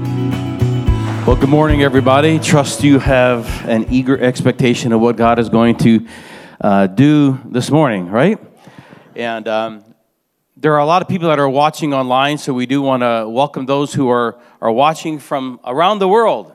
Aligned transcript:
Well, 0.00 1.36
good 1.36 1.50
morning, 1.50 1.82
everybody. 1.82 2.38
Trust 2.38 2.82
you 2.82 2.98
have 2.98 3.68
an 3.68 3.92
eager 3.92 4.18
expectation 4.18 4.92
of 4.92 5.00
what 5.02 5.16
God 5.18 5.38
is 5.38 5.50
going 5.50 5.76
to 5.78 6.06
uh, 6.58 6.86
do 6.86 7.38
this 7.44 7.70
morning, 7.70 8.08
right? 8.08 8.38
And 9.14 9.46
um, 9.46 9.84
there 10.56 10.72
are 10.72 10.78
a 10.78 10.86
lot 10.86 11.02
of 11.02 11.08
people 11.08 11.28
that 11.28 11.38
are 11.38 11.50
watching 11.50 11.92
online, 11.92 12.38
so 12.38 12.54
we 12.54 12.64
do 12.64 12.80
want 12.80 13.02
to 13.02 13.28
welcome 13.28 13.66
those 13.66 13.92
who 13.92 14.08
are, 14.08 14.40
are 14.62 14.72
watching 14.72 15.18
from 15.18 15.60
around 15.64 15.98
the 15.98 16.08
world. 16.08 16.54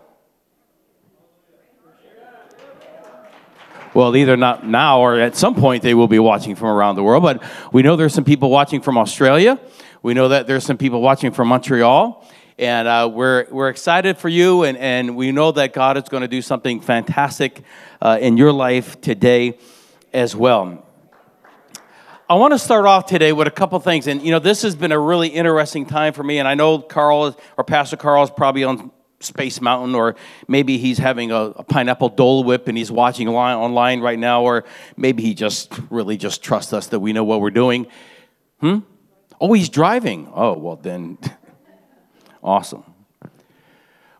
Well, 3.93 4.15
either 4.15 4.35
not 4.35 4.65
now 4.65 5.01
or 5.01 5.19
at 5.19 5.35
some 5.35 5.53
point 5.53 5.83
they 5.83 5.93
will 5.93 6.07
be 6.07 6.19
watching 6.19 6.55
from 6.55 6.69
around 6.69 6.95
the 6.95 7.03
world, 7.03 7.21
but 7.21 7.43
we 7.71 7.83
know 7.83 7.95
there's 7.95 8.15
some 8.15 8.25
people 8.25 8.49
watching 8.49 8.81
from 8.81 8.97
Australia. 8.97 9.59
We 10.01 10.15
know 10.15 10.29
that 10.29 10.47
there's 10.47 10.65
some 10.65 10.77
people 10.77 10.99
watching 10.99 11.31
from 11.31 11.49
Montreal. 11.49 12.27
And 12.57 12.87
uh, 12.87 13.09
we're, 13.11 13.47
we're 13.51 13.67
excited 13.67 14.17
for 14.17 14.29
you, 14.29 14.63
and, 14.63 14.77
and 14.77 15.17
we 15.17 15.33
know 15.33 15.51
that 15.51 15.73
God 15.73 15.97
is 15.97 16.03
going 16.03 16.21
to 16.21 16.27
do 16.29 16.41
something 16.41 16.79
fantastic 16.79 17.63
uh, 18.01 18.17
in 18.21 18.37
your 18.37 18.53
life 18.53 19.01
today 19.01 19.57
as 20.13 20.37
well. 20.37 20.85
I 22.29 22.35
want 22.35 22.53
to 22.53 22.59
start 22.59 22.85
off 22.85 23.07
today 23.07 23.33
with 23.33 23.47
a 23.47 23.51
couple 23.51 23.77
things. 23.81 24.07
And, 24.07 24.21
you 24.21 24.31
know, 24.31 24.39
this 24.39 24.61
has 24.61 24.73
been 24.73 24.93
a 24.93 24.99
really 24.99 25.27
interesting 25.27 25.85
time 25.85 26.13
for 26.13 26.23
me. 26.23 26.39
And 26.39 26.47
I 26.47 26.55
know 26.55 26.79
Carl 26.79 27.37
or 27.57 27.63
Pastor 27.65 27.97
Carl 27.97 28.23
is 28.23 28.31
probably 28.31 28.63
on 28.63 28.89
Space 29.19 29.59
Mountain, 29.59 29.93
or 29.93 30.15
maybe 30.47 30.77
he's 30.77 30.97
having 30.97 31.31
a, 31.31 31.35
a 31.57 31.63
pineapple 31.63 32.09
Dole 32.09 32.45
Whip 32.45 32.69
and 32.69 32.77
he's 32.77 32.89
watching 32.89 33.27
online 33.27 33.99
right 33.99 34.17
now, 34.17 34.43
or 34.43 34.63
maybe 34.95 35.23
he 35.23 35.33
just 35.33 35.73
really 35.89 36.15
just 36.15 36.41
trusts 36.41 36.71
us 36.71 36.87
that 36.87 37.01
we 37.01 37.11
know 37.11 37.25
what 37.25 37.41
we're 37.41 37.51
doing. 37.51 37.85
Hmm? 38.61 38.79
Oh, 39.41 39.51
he's 39.51 39.67
driving. 39.67 40.31
Oh, 40.33 40.57
well, 40.57 40.77
then. 40.77 41.17
Awesome. 42.45 42.83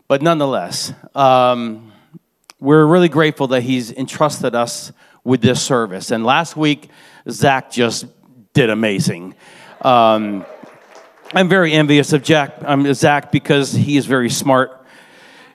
But 0.08 0.20
nonetheless, 0.20 0.92
um, 1.14 1.92
we're 2.58 2.84
really 2.84 3.08
grateful 3.08 3.46
that 3.48 3.60
he's 3.60 3.92
entrusted 3.92 4.56
us 4.56 4.90
with 5.22 5.42
this 5.42 5.62
service. 5.62 6.10
And 6.10 6.24
last 6.24 6.56
week, 6.56 6.90
Zach 7.30 7.70
just 7.70 8.06
did 8.52 8.68
amazing. 8.68 9.36
Um, 9.80 10.44
I'm 11.34 11.48
very 11.48 11.72
envious 11.72 12.12
of 12.12 12.24
Jack, 12.24 12.56
um, 12.64 12.92
Zach 12.94 13.30
because 13.30 13.72
he 13.72 13.96
is 13.96 14.06
very 14.06 14.30
smart 14.30 14.84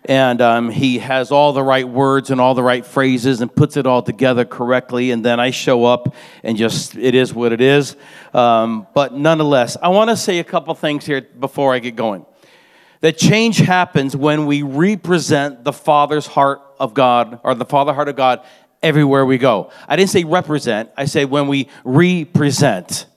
and 0.06 0.40
um, 0.40 0.70
he 0.70 1.00
has 1.00 1.30
all 1.30 1.52
the 1.52 1.64
right 1.64 1.88
words 1.88 2.32
and 2.32 2.40
all 2.40 2.56
the 2.56 2.64
right 2.64 2.86
phrases 2.86 3.42
and 3.42 3.54
puts 3.54 3.76
it 3.76 3.86
all 3.86 4.02
together 4.02 4.46
correctly. 4.46 5.12
And 5.12 5.26
then 5.26 5.42
I 5.42 5.52
show 5.52 5.84
up 5.84 6.16
and 6.42 6.56
just, 6.56 6.96
it 6.96 7.16
is 7.16 7.34
what 7.34 7.52
it 7.52 7.60
is. 7.60 7.98
Um, 8.34 8.88
but 8.94 9.14
nonetheless, 9.14 9.76
I 9.82 9.90
want 9.90 10.10
to 10.10 10.16
say 10.16 10.40
a 10.40 10.44
couple 10.46 10.74
things 10.74 11.06
here 11.06 11.20
before 11.22 11.74
I 11.74 11.80
get 11.80 11.98
going 11.98 12.26
that 13.02 13.18
change 13.18 13.58
happens 13.58 14.16
when 14.16 14.46
we 14.46 14.62
represent 14.62 15.64
the 15.64 15.74
Father's 15.74 16.28
heart 16.28 16.62
of 16.80 16.94
God 16.94 17.40
or 17.44 17.54
the 17.56 17.66
Father 17.66 17.94
heart 17.94 18.08
of 18.08 18.16
God 18.16 18.44
everywhere 18.82 19.26
we 19.26 19.38
go. 19.38 19.72
I 19.88 19.96
didn't 19.96 20.12
say 20.12 20.24
represent, 20.24 20.90
I 20.96 21.06
say 21.06 21.26
when 21.26 21.48
we 21.48 21.68
represent. 21.84 23.08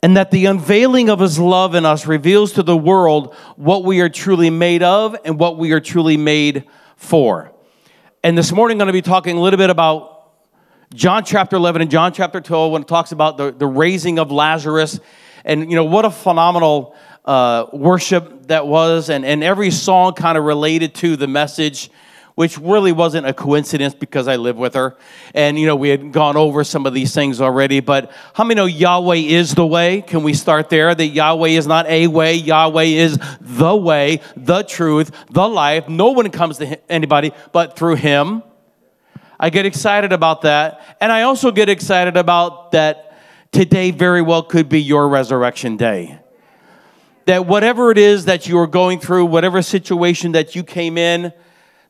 And 0.00 0.16
that 0.16 0.30
the 0.30 0.46
unveiling 0.46 1.10
of 1.10 1.18
his 1.18 1.40
love 1.40 1.74
in 1.74 1.84
us 1.84 2.06
reveals 2.06 2.52
to 2.52 2.62
the 2.62 2.76
world 2.76 3.34
what 3.56 3.84
we 3.84 4.00
are 4.00 4.08
truly 4.08 4.48
made 4.48 4.82
of 4.82 5.16
and 5.24 5.38
what 5.40 5.58
we 5.58 5.72
are 5.72 5.80
truly 5.80 6.16
made 6.16 6.64
for. 6.96 7.52
And 8.22 8.38
this 8.38 8.52
morning, 8.52 8.76
I'm 8.76 8.78
going 8.78 8.86
to 8.88 8.92
be 8.92 9.02
talking 9.02 9.36
a 9.36 9.40
little 9.40 9.58
bit 9.58 9.70
about 9.70 10.30
John 10.94 11.24
chapter 11.24 11.56
11 11.56 11.82
and 11.82 11.90
John 11.90 12.12
chapter 12.12 12.40
12 12.40 12.72
when 12.72 12.82
it 12.82 12.88
talks 12.88 13.10
about 13.10 13.36
the, 13.36 13.50
the 13.50 13.66
raising 13.66 14.20
of 14.20 14.30
Lazarus. 14.30 15.00
And, 15.48 15.70
you 15.70 15.76
know, 15.76 15.84
what 15.84 16.04
a 16.04 16.10
phenomenal 16.10 16.94
uh, 17.24 17.66
worship 17.72 18.46
that 18.48 18.66
was, 18.66 19.08
and, 19.08 19.24
and 19.24 19.42
every 19.42 19.70
song 19.70 20.12
kind 20.12 20.36
of 20.36 20.44
related 20.44 20.94
to 20.96 21.16
the 21.16 21.26
message, 21.26 21.90
which 22.34 22.58
really 22.58 22.92
wasn't 22.92 23.26
a 23.26 23.32
coincidence 23.32 23.94
because 23.94 24.28
I 24.28 24.36
live 24.36 24.58
with 24.58 24.74
her. 24.74 24.94
And, 25.34 25.58
you 25.58 25.66
know, 25.66 25.74
we 25.74 25.88
had 25.88 26.12
gone 26.12 26.36
over 26.36 26.64
some 26.64 26.84
of 26.84 26.92
these 26.92 27.14
things 27.14 27.40
already, 27.40 27.80
but 27.80 28.12
how 28.34 28.44
many 28.44 28.56
know 28.56 28.66
Yahweh 28.66 29.16
is 29.16 29.54
the 29.54 29.66
way? 29.66 30.02
Can 30.02 30.22
we 30.22 30.34
start 30.34 30.68
there? 30.68 30.94
That 30.94 31.06
Yahweh 31.06 31.48
is 31.48 31.66
not 31.66 31.86
a 31.86 32.08
way, 32.08 32.34
Yahweh 32.34 32.84
is 32.84 33.18
the 33.40 33.74
way, 33.74 34.20
the 34.36 34.64
truth, 34.64 35.10
the 35.30 35.48
life. 35.48 35.88
No 35.88 36.10
one 36.10 36.30
comes 36.30 36.58
to 36.58 36.78
anybody 36.92 37.32
but 37.52 37.74
through 37.74 37.96
Him. 37.96 38.42
I 39.40 39.48
get 39.48 39.64
excited 39.64 40.12
about 40.12 40.42
that. 40.42 40.96
And 41.00 41.10
I 41.10 41.22
also 41.22 41.50
get 41.50 41.70
excited 41.70 42.18
about 42.18 42.72
that 42.72 43.07
today 43.52 43.90
very 43.90 44.22
well 44.22 44.42
could 44.42 44.68
be 44.68 44.80
your 44.80 45.08
resurrection 45.08 45.76
day 45.76 46.20
that 47.28 47.44
whatever 47.44 47.90
it 47.90 47.98
is 47.98 48.24
that 48.24 48.48
you 48.48 48.58
are 48.58 48.66
going 48.66 48.98
through, 48.98 49.26
whatever 49.26 49.60
situation 49.60 50.32
that 50.32 50.56
you 50.56 50.64
came 50.64 50.96
in, 50.96 51.30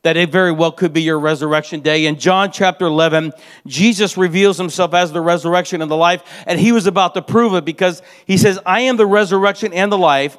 that 0.02 0.16
it 0.16 0.32
very 0.32 0.50
well 0.50 0.72
could 0.72 0.92
be 0.92 1.02
your 1.02 1.18
resurrection 1.20 1.78
day. 1.78 2.06
In 2.06 2.18
John 2.18 2.50
chapter 2.50 2.86
11, 2.86 3.32
Jesus 3.64 4.16
reveals 4.16 4.58
himself 4.58 4.94
as 4.94 5.12
the 5.12 5.20
resurrection 5.20 5.80
and 5.80 5.88
the 5.88 5.96
life, 5.96 6.24
and 6.44 6.58
he 6.58 6.72
was 6.72 6.88
about 6.88 7.14
to 7.14 7.22
prove 7.22 7.54
it 7.54 7.64
because 7.64 8.02
he 8.26 8.36
says, 8.36 8.58
I 8.66 8.80
am 8.80 8.96
the 8.96 9.06
resurrection 9.06 9.72
and 9.72 9.92
the 9.92 9.98
life, 9.98 10.36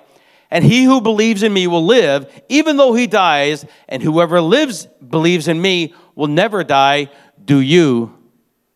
and 0.52 0.66
he 0.66 0.84
who 0.84 1.00
believes 1.00 1.44
in 1.44 1.54
me 1.54 1.66
will 1.66 1.86
live, 1.86 2.30
even 2.50 2.76
though 2.76 2.94
he 2.94 3.08
dies, 3.08 3.66
and 3.88 4.04
whoever 4.04 4.42
lives, 4.42 4.86
believes 5.08 5.48
in 5.48 5.62
me, 5.62 5.94
will 6.14 6.28
never 6.28 6.62
die. 6.66 7.10
Do 7.46 7.62
you 7.62 8.18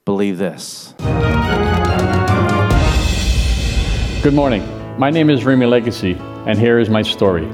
believe 0.05 0.37
this? 0.37 0.93
Good 4.23 4.33
morning. 4.33 4.63
My 4.97 5.09
name 5.09 5.29
is 5.29 5.43
Remy 5.43 5.65
Legacy, 5.65 6.13
and 6.47 6.57
here 6.57 6.79
is 6.79 6.89
my 6.89 7.01
story. 7.01 7.45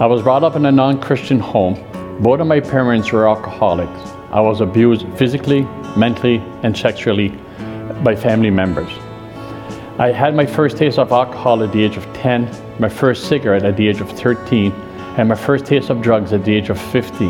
I 0.00 0.06
was 0.06 0.22
brought 0.22 0.42
up 0.42 0.56
in 0.56 0.66
a 0.66 0.72
non 0.72 1.00
Christian 1.00 1.38
home. 1.38 1.74
Both 2.20 2.40
of 2.40 2.48
my 2.48 2.58
parents 2.58 3.12
were 3.12 3.28
alcoholics. 3.28 4.10
I 4.32 4.40
was 4.40 4.60
abused 4.60 5.06
physically, 5.16 5.62
mentally, 5.96 6.38
and 6.64 6.76
sexually 6.76 7.28
by 8.02 8.16
family 8.16 8.50
members. 8.50 8.90
I 10.00 10.10
had 10.10 10.34
my 10.34 10.46
first 10.46 10.76
taste 10.76 10.98
of 10.98 11.12
alcohol 11.12 11.62
at 11.62 11.70
the 11.70 11.84
age 11.84 11.96
of 11.96 12.12
10, 12.12 12.80
my 12.80 12.88
first 12.88 13.28
cigarette 13.28 13.62
at 13.62 13.76
the 13.76 13.86
age 13.86 14.00
of 14.00 14.10
13, 14.10 14.72
and 15.16 15.28
my 15.28 15.36
first 15.36 15.64
taste 15.64 15.90
of 15.90 16.02
drugs 16.02 16.32
at 16.32 16.44
the 16.44 16.52
age 16.52 16.70
of 16.70 16.80
15. 16.90 17.28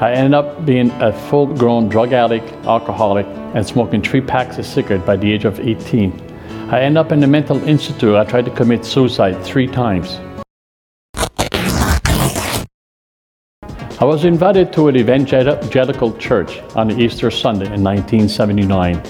I 0.00 0.12
ended 0.12 0.32
up 0.32 0.64
being 0.64 0.90
a 1.02 1.12
full 1.12 1.46
grown 1.46 1.90
drug 1.90 2.14
addict, 2.14 2.54
alcoholic, 2.64 3.26
and 3.54 3.66
smoking 3.66 4.00
three 4.00 4.22
packs 4.22 4.56
of 4.56 4.64
cigarettes 4.64 5.04
by 5.04 5.16
the 5.16 5.30
age 5.30 5.44
of 5.44 5.60
18. 5.60 6.27
I 6.70 6.80
end 6.82 6.98
up 6.98 7.12
in 7.12 7.22
a 7.24 7.26
mental 7.26 7.66
institute. 7.66 8.14
I 8.14 8.24
tried 8.26 8.44
to 8.44 8.50
commit 8.50 8.84
suicide 8.84 9.42
three 9.42 9.66
times. 9.66 10.20
I 13.98 14.04
was 14.04 14.26
invited 14.26 14.70
to 14.74 14.88
an 14.88 14.96
evangelical 14.96 16.14
church 16.18 16.58
on 16.76 16.90
Easter 17.00 17.30
Sunday 17.30 17.72
in 17.72 17.82
1979. 17.82 19.02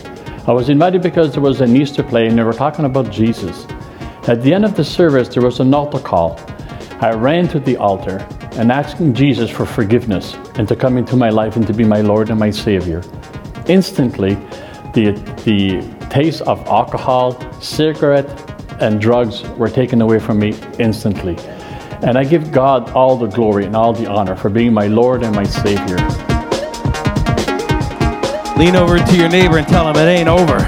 I 0.47 0.53
was 0.53 0.69
invited 0.69 1.03
because 1.03 1.33
there 1.33 1.43
was 1.43 1.61
an 1.61 1.75
Easter 1.75 2.05
play 2.05 2.29
and 2.29 2.39
they 2.39 2.45
were 2.45 2.53
talking 2.53 2.85
about 2.85 3.11
Jesus. 3.11 3.67
At 4.29 4.41
the 4.43 4.55
end 4.55 4.65
of 4.65 4.77
the 4.77 4.85
service, 4.85 5.27
there 5.27 5.43
was 5.43 5.59
an 5.59 5.75
altar 5.75 5.99
call. 5.99 6.41
I 7.01 7.11
ran 7.11 7.49
to 7.49 7.59
the 7.59 7.77
altar 7.77 8.25
and 8.53 8.71
asking 8.71 9.15
Jesus 9.15 9.51
for 9.51 9.67
forgiveness 9.67 10.35
and 10.55 10.69
to 10.69 10.77
come 10.77 10.97
into 10.97 11.17
my 11.17 11.31
life 11.31 11.57
and 11.57 11.67
to 11.67 11.73
be 11.73 11.83
my 11.83 12.03
Lord 12.03 12.31
and 12.31 12.39
my 12.39 12.51
Savior. 12.51 13.03
Instantly, 13.67 14.35
the, 14.95 15.11
the 15.45 15.98
taste 16.11 16.43
of 16.43 16.67
alcohol, 16.67 17.39
cigarette, 17.61 18.29
and 18.81 19.01
drugs 19.01 19.43
were 19.51 19.69
taken 19.69 20.01
away 20.03 20.19
from 20.19 20.39
me 20.39 20.55
instantly. 20.79 21.37
And 22.03 22.17
I 22.17 22.25
give 22.25 22.53
God 22.53 22.91
all 22.91 23.17
the 23.17 23.27
glory 23.27 23.65
and 23.65 23.75
all 23.75 23.93
the 23.93 24.07
honor 24.07 24.37
for 24.37 24.49
being 24.49 24.73
my 24.73 24.87
Lord 24.87 25.23
and 25.23 25.35
my 25.35 25.45
Savior. 25.45 25.97
Lean 28.57 28.77
over 28.77 28.99
to 28.99 29.17
your 29.17 29.29
neighbor 29.29 29.59
and 29.59 29.67
tell 29.67 29.89
him 29.89 29.97
it 29.97 30.09
ain't 30.09 30.29
over. 30.29 30.59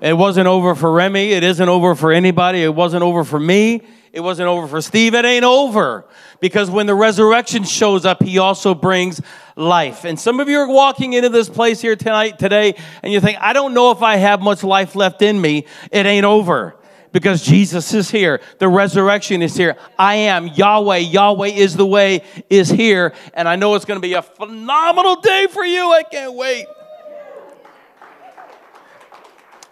It 0.00 0.16
wasn't 0.16 0.46
over 0.46 0.74
for 0.74 0.92
Remy. 0.92 1.32
It 1.32 1.42
isn't 1.44 1.68
over 1.68 1.94
for 1.94 2.12
anybody. 2.12 2.62
It 2.62 2.74
wasn't 2.74 3.02
over 3.02 3.24
for 3.24 3.40
me. 3.40 3.82
It 4.14 4.20
wasn't 4.20 4.46
over 4.46 4.68
for 4.68 4.80
Steve. 4.80 5.12
It 5.14 5.24
ain't 5.24 5.44
over. 5.44 6.04
Because 6.38 6.70
when 6.70 6.86
the 6.86 6.94
resurrection 6.94 7.64
shows 7.64 8.06
up, 8.06 8.22
he 8.22 8.38
also 8.38 8.72
brings 8.72 9.20
life. 9.56 10.04
And 10.04 10.18
some 10.18 10.38
of 10.38 10.48
you 10.48 10.58
are 10.60 10.68
walking 10.68 11.14
into 11.14 11.30
this 11.30 11.48
place 11.48 11.80
here 11.80 11.96
tonight, 11.96 12.38
today, 12.38 12.76
and 13.02 13.12
you 13.12 13.20
think, 13.20 13.38
I 13.40 13.52
don't 13.52 13.74
know 13.74 13.90
if 13.90 14.02
I 14.02 14.16
have 14.16 14.40
much 14.40 14.62
life 14.62 14.94
left 14.94 15.20
in 15.20 15.40
me. 15.40 15.66
It 15.90 16.06
ain't 16.06 16.24
over 16.24 16.76
because 17.10 17.42
Jesus 17.42 17.92
is 17.92 18.08
here. 18.08 18.40
The 18.60 18.68
resurrection 18.68 19.42
is 19.42 19.56
here. 19.56 19.76
I 19.98 20.14
am 20.14 20.46
Yahweh. 20.46 20.98
Yahweh 20.98 21.48
is 21.48 21.74
the 21.76 21.86
way, 21.86 22.22
is 22.48 22.68
here. 22.68 23.14
And 23.32 23.48
I 23.48 23.56
know 23.56 23.74
it's 23.74 23.84
going 23.84 24.00
to 24.00 24.06
be 24.06 24.14
a 24.14 24.22
phenomenal 24.22 25.16
day 25.16 25.48
for 25.50 25.64
you. 25.64 25.92
I 25.92 26.04
can't 26.04 26.34
wait. 26.34 26.66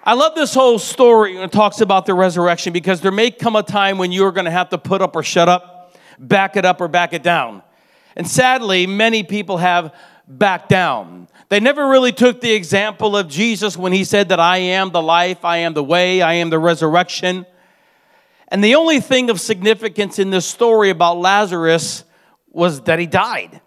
I 0.04 0.14
love 0.14 0.34
this 0.34 0.52
whole 0.52 0.80
story 0.80 1.34
when 1.34 1.44
it 1.44 1.52
talks 1.52 1.80
about 1.80 2.06
the 2.06 2.14
resurrection 2.14 2.72
because 2.72 3.00
there 3.00 3.12
may 3.12 3.30
come 3.30 3.54
a 3.54 3.62
time 3.62 3.98
when 3.98 4.10
you're 4.10 4.32
going 4.32 4.46
to 4.46 4.50
have 4.50 4.70
to 4.70 4.78
put 4.78 5.00
up 5.00 5.14
or 5.14 5.22
shut 5.22 5.48
up, 5.48 5.96
back 6.18 6.56
it 6.56 6.64
up 6.64 6.80
or 6.80 6.88
back 6.88 7.12
it 7.12 7.22
down. 7.22 7.62
And 8.16 8.26
sadly, 8.26 8.88
many 8.88 9.22
people 9.22 9.58
have 9.58 9.94
backed 10.26 10.68
down. 10.68 11.28
They 11.50 11.60
never 11.60 11.86
really 11.86 12.10
took 12.10 12.40
the 12.40 12.50
example 12.50 13.16
of 13.16 13.28
Jesus 13.28 13.76
when 13.76 13.92
he 13.92 14.02
said 14.02 14.30
that 14.30 14.40
I 14.40 14.58
am 14.58 14.90
the 14.90 15.00
life, 15.00 15.44
I 15.44 15.58
am 15.58 15.72
the 15.72 15.84
way, 15.84 16.20
I 16.20 16.34
am 16.34 16.50
the 16.50 16.58
resurrection. 16.58 17.46
And 18.48 18.62
the 18.62 18.74
only 18.74 18.98
thing 18.98 19.30
of 19.30 19.40
significance 19.40 20.18
in 20.18 20.30
this 20.30 20.46
story 20.46 20.90
about 20.90 21.18
Lazarus 21.18 22.02
was 22.50 22.80
that 22.82 22.98
he 22.98 23.06
died. 23.06 23.60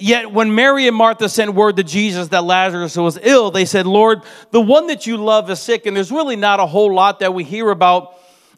Yet 0.00 0.32
when 0.32 0.54
Mary 0.54 0.88
and 0.88 0.96
Martha 0.96 1.28
sent 1.28 1.54
word 1.54 1.76
to 1.76 1.84
Jesus 1.84 2.28
that 2.28 2.44
Lazarus 2.44 2.96
was 2.96 3.18
ill, 3.22 3.50
they 3.50 3.64
said, 3.64 3.86
Lord, 3.86 4.22
the 4.50 4.60
one 4.60 4.86
that 4.86 5.06
you 5.06 5.16
love 5.16 5.50
is 5.50 5.60
sick. 5.60 5.86
And 5.86 5.96
there's 5.96 6.10
really 6.10 6.36
not 6.36 6.58
a 6.58 6.66
whole 6.66 6.92
lot 6.94 7.20
that 7.20 7.34
we 7.34 7.44
hear 7.44 7.70
about 7.70 8.14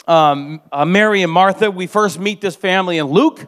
um, 0.06 0.60
uh, 0.70 0.84
Mary 0.84 1.22
and 1.22 1.32
Martha. 1.32 1.70
We 1.70 1.86
first 1.86 2.18
meet 2.18 2.40
this 2.40 2.56
family 2.56 2.98
in 2.98 3.06
Luke, 3.06 3.46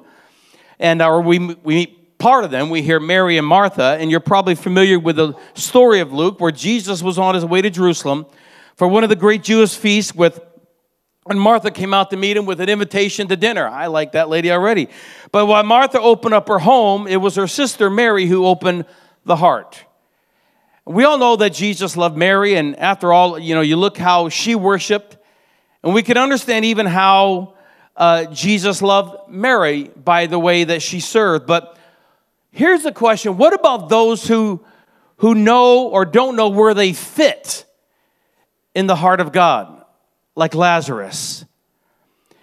and 0.79 1.00
or 1.02 1.20
we, 1.20 1.38
we 1.38 1.75
meet 1.75 2.19
part 2.19 2.44
of 2.44 2.50
them. 2.50 2.70
We 2.70 2.82
hear 2.82 3.00
Mary 3.00 3.38
and 3.38 3.46
Martha, 3.46 3.96
and 3.99 4.11
you're 4.11 4.20
probably 4.20 4.55
familiar 4.55 4.99
with 4.99 5.17
the 5.17 5.35
story 5.55 6.00
of 6.00 6.12
Luke 6.12 6.41
where 6.41 6.52
Jesus 6.52 7.02
was 7.02 7.19
on 7.19 7.35
his 7.35 7.44
way 7.44 7.62
to 7.62 7.70
Jerusalem 7.70 8.26
for 8.76 8.88
one 8.88 9.02
of 9.02 9.11
the 9.11 9.17
great 9.17 9.43
Jewish 9.43 9.76
feasts 9.76 10.14
with 10.14 10.41
and 11.29 11.41
Martha 11.41 11.71
came 11.71 11.94
out 11.94 12.11
to 12.11 12.17
meet 12.17 12.37
him 12.37 12.44
with 12.44 12.61
an 12.61 12.69
invitation 12.69 13.29
to 13.29 13.37
dinner. 13.37 13.67
I 13.67 13.87
like 13.87 14.12
that 14.12 14.29
lady 14.29 14.50
already. 14.50 14.88
But 15.32 15.47
while 15.47 15.62
Martha 15.62 16.00
opened 16.00 16.35
up 16.35 16.49
her 16.49 16.59
home, 16.59 17.06
it 17.06 17.17
was 17.17 17.35
her 17.37 17.47
sister 17.47 17.88
Mary 17.88 18.26
who 18.26 18.44
opened 18.44 18.85
the 19.25 19.37
heart. 19.37 19.85
We 20.85 21.05
all 21.05 21.17
know 21.17 21.37
that 21.37 21.55
Jesus 21.55 21.97
loved 21.97 22.17
Mary, 22.17 22.56
and 22.56 22.79
after 22.79 23.11
all, 23.11 23.38
you 23.38 23.55
know, 23.55 23.62
you 23.62 23.76
look 23.76 23.97
how 23.97 24.29
she 24.29 24.55
worshiped, 24.55 25.17
and 25.82 25.94
we 25.94 26.03
can 26.03 26.19
understand 26.19 26.67
even 26.67 26.85
how 26.85 27.55
uh, 27.97 28.27
Jesus 28.27 28.82
loved 28.82 29.31
Mary 29.31 29.85
by 29.85 30.27
the 30.27 30.38
way 30.38 30.65
that 30.65 30.82
she 30.82 31.00
served. 31.00 31.47
But 31.47 31.79
here's 32.50 32.82
the 32.82 32.93
question 32.93 33.38
what 33.38 33.55
about 33.55 33.88
those 33.88 34.29
who, 34.29 34.62
who 35.19 35.35
know 35.35 35.88
or 35.88 36.05
don't 36.05 36.37
know 36.37 36.50
where 36.50 36.75
they 36.75 36.93
fit 36.93 37.65
in 38.75 38.87
the 38.87 38.97
heart 38.97 39.20
of 39.20 39.32
God? 39.32 39.74
Like 40.37 40.55
Lazarus. 40.55 41.45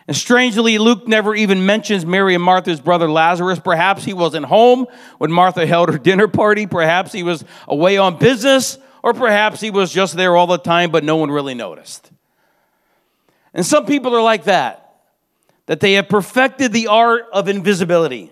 And 0.08 0.18
strangely, 0.18 0.78
Luke 0.78 1.08
never 1.08 1.36
even 1.36 1.66
mentions 1.66 2.06
Mary 2.06 2.36
and 2.36 2.44
Martha's 2.44 2.82
brother 2.82 3.10
Lazarus. 3.10 3.60
Perhaps 3.60 4.04
he 4.04 4.14
wasn't 4.14 4.46
home 4.46 4.88
when 5.20 5.32
Martha 5.32 5.66
held 5.66 5.90
her 5.90 5.98
dinner 5.98 6.28
party. 6.28 6.68
Perhaps 6.68 7.12
he 7.12 7.24
was 7.24 7.46
away 7.68 7.98
on 7.98 8.18
business. 8.18 8.78
Or 9.04 9.14
perhaps 9.14 9.62
he 9.62 9.72
was 9.72 9.92
just 9.92 10.16
there 10.16 10.36
all 10.36 10.48
the 10.48 10.58
time, 10.58 10.92
but 10.92 11.04
no 11.04 11.16
one 11.16 11.32
really 11.32 11.54
noticed. 11.54 12.12
And 13.54 13.66
some 13.66 13.86
people 13.86 14.16
are 14.16 14.22
like 14.22 14.44
that, 14.46 14.96
that 15.66 15.80
they 15.80 15.94
have 15.94 16.08
perfected 16.08 16.72
the 16.72 16.88
art 16.88 17.26
of 17.34 17.48
invisibility. 17.48 18.32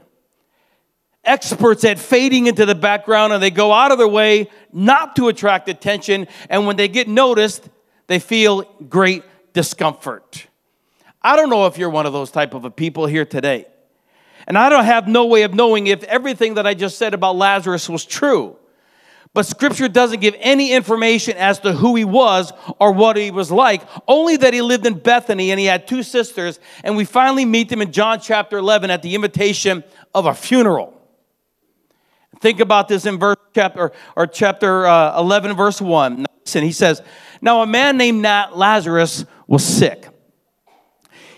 Experts 1.24 1.84
at 1.84 2.00
fading 2.00 2.48
into 2.48 2.66
the 2.66 2.76
background, 2.76 3.34
and 3.34 3.42
they 3.42 3.52
go 3.52 3.74
out 3.74 3.92
of 3.92 3.98
their 3.98 4.08
way 4.08 4.50
not 4.72 5.16
to 5.16 5.28
attract 5.28 5.70
attention. 5.70 6.28
And 6.50 6.68
when 6.68 6.76
they 6.76 6.88
get 6.88 7.08
noticed, 7.08 7.68
they 8.08 8.20
feel 8.20 8.64
great 8.90 9.24
discomfort. 9.54 10.48
I 11.22 11.36
don't 11.36 11.50
know 11.50 11.66
if 11.66 11.78
you're 11.78 11.90
one 11.90 12.06
of 12.06 12.14
those 12.14 12.32
type 12.32 12.54
of 12.54 12.76
people 12.76 13.06
here 13.06 13.26
today. 13.26 13.66
And 14.48 14.58
I 14.58 14.70
don't 14.70 14.86
have 14.86 15.08
no 15.08 15.26
way 15.26 15.44
of 15.44 15.54
knowing 15.54 15.88
if 15.88 16.04
everything 16.04 16.56
that 16.56 16.66
I 16.66 16.74
just 16.74 16.98
said 16.98 17.14
about 17.14 17.36
Lazarus 17.36 17.90
was 17.90 18.06
true. 18.06 18.56
But 19.34 19.46
scripture 19.46 19.88
doesn't 19.88 20.22
give 20.22 20.36
any 20.40 20.72
information 20.72 21.38
as 21.38 21.60
to 21.60 21.74
who 21.74 21.96
he 21.96 22.04
was 22.04 22.52
or 22.80 22.92
what 22.92 23.16
he 23.16 23.30
was 23.30 23.52
like, 23.52 23.84
only 24.08 24.38
that 24.38 24.56
he 24.56 24.62
lived 24.62 24.88
in 24.88 24.96
Bethany 24.96 25.52
and 25.52 25.60
he 25.60 25.68
had 25.68 25.88
two 25.88 26.02
sisters. 26.02 26.60
And 26.84 26.98
we 26.98 27.06
finally 27.06 27.46
meet 27.46 27.70
them 27.70 27.82
in 27.82 27.92
John 27.92 28.20
chapter 28.20 28.58
11 28.58 28.90
at 28.90 29.04
the 29.04 29.14
invitation 29.14 29.84
of 30.16 30.26
a 30.26 30.34
funeral. 30.34 30.96
Think 32.42 32.60
about 32.60 32.88
this 32.88 33.06
in 33.06 33.20
verse 33.20 33.38
chapter 33.54 33.92
or, 34.16 34.26
chapter 34.26 34.88
uh, 34.88 35.20
11, 35.20 35.56
verse 35.56 35.80
1. 35.80 36.26
Listen, 36.46 36.64
he 36.64 36.72
says, 36.72 37.02
Now 37.42 37.62
a 37.62 37.68
man 37.68 37.98
named 37.98 38.24
Lazarus 38.24 39.26
was 39.50 39.66
sick. 39.66 40.08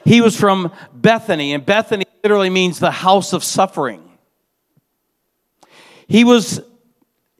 He 0.03 0.19
was 0.19 0.37
from 0.37 0.71
Bethany, 0.93 1.53
and 1.53 1.65
Bethany 1.65 2.05
literally 2.23 2.49
means 2.49 2.79
the 2.79 2.91
house 2.91 3.33
of 3.33 3.43
suffering. 3.43 4.03
He 6.07 6.23
was 6.23 6.59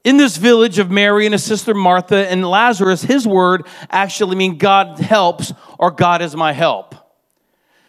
in 0.03 0.17
this 0.17 0.37
village 0.37 0.79
of 0.79 0.89
Mary 0.89 1.25
and 1.25 1.33
his 1.33 1.43
sister 1.43 1.73
Martha 1.73 2.31
and 2.31 2.49
Lazarus. 2.49 3.03
His 3.03 3.27
word 3.27 3.67
actually 3.89 4.37
means 4.37 4.57
God 4.57 4.97
helps 4.97 5.53
or 5.77 5.91
God 5.91 6.21
is 6.21 6.35
my 6.35 6.53
help. 6.53 6.95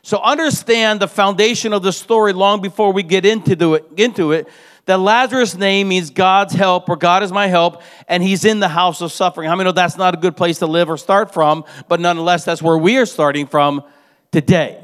So 0.02 0.18
understand 0.20 0.98
the 0.98 1.06
foundation 1.06 1.72
of 1.72 1.82
the 1.82 1.92
story 1.92 2.32
long 2.32 2.60
before 2.60 2.92
we 2.92 3.04
get 3.04 3.24
into 3.24 3.74
it, 3.74 3.86
into 3.96 4.32
it 4.32 4.48
that 4.86 4.98
Lazarus' 4.98 5.56
name 5.56 5.88
means 5.88 6.10
God's 6.10 6.54
help 6.54 6.88
or 6.88 6.96
God 6.96 7.22
is 7.22 7.30
my 7.30 7.46
help, 7.46 7.82
and 8.08 8.22
he's 8.22 8.44
in 8.44 8.60
the 8.60 8.68
house 8.68 9.00
of 9.00 9.12
suffering. 9.12 9.48
How 9.48 9.54
many 9.54 9.68
know 9.68 9.72
that's 9.72 9.96
not 9.96 10.14
a 10.14 10.16
good 10.16 10.36
place 10.36 10.58
to 10.58 10.66
live 10.66 10.90
or 10.90 10.96
start 10.96 11.32
from, 11.32 11.64
but 11.88 12.00
nonetheless, 12.00 12.44
that's 12.44 12.60
where 12.60 12.76
we 12.76 12.98
are 12.98 13.06
starting 13.06 13.46
from 13.46 13.84
today. 14.32 14.78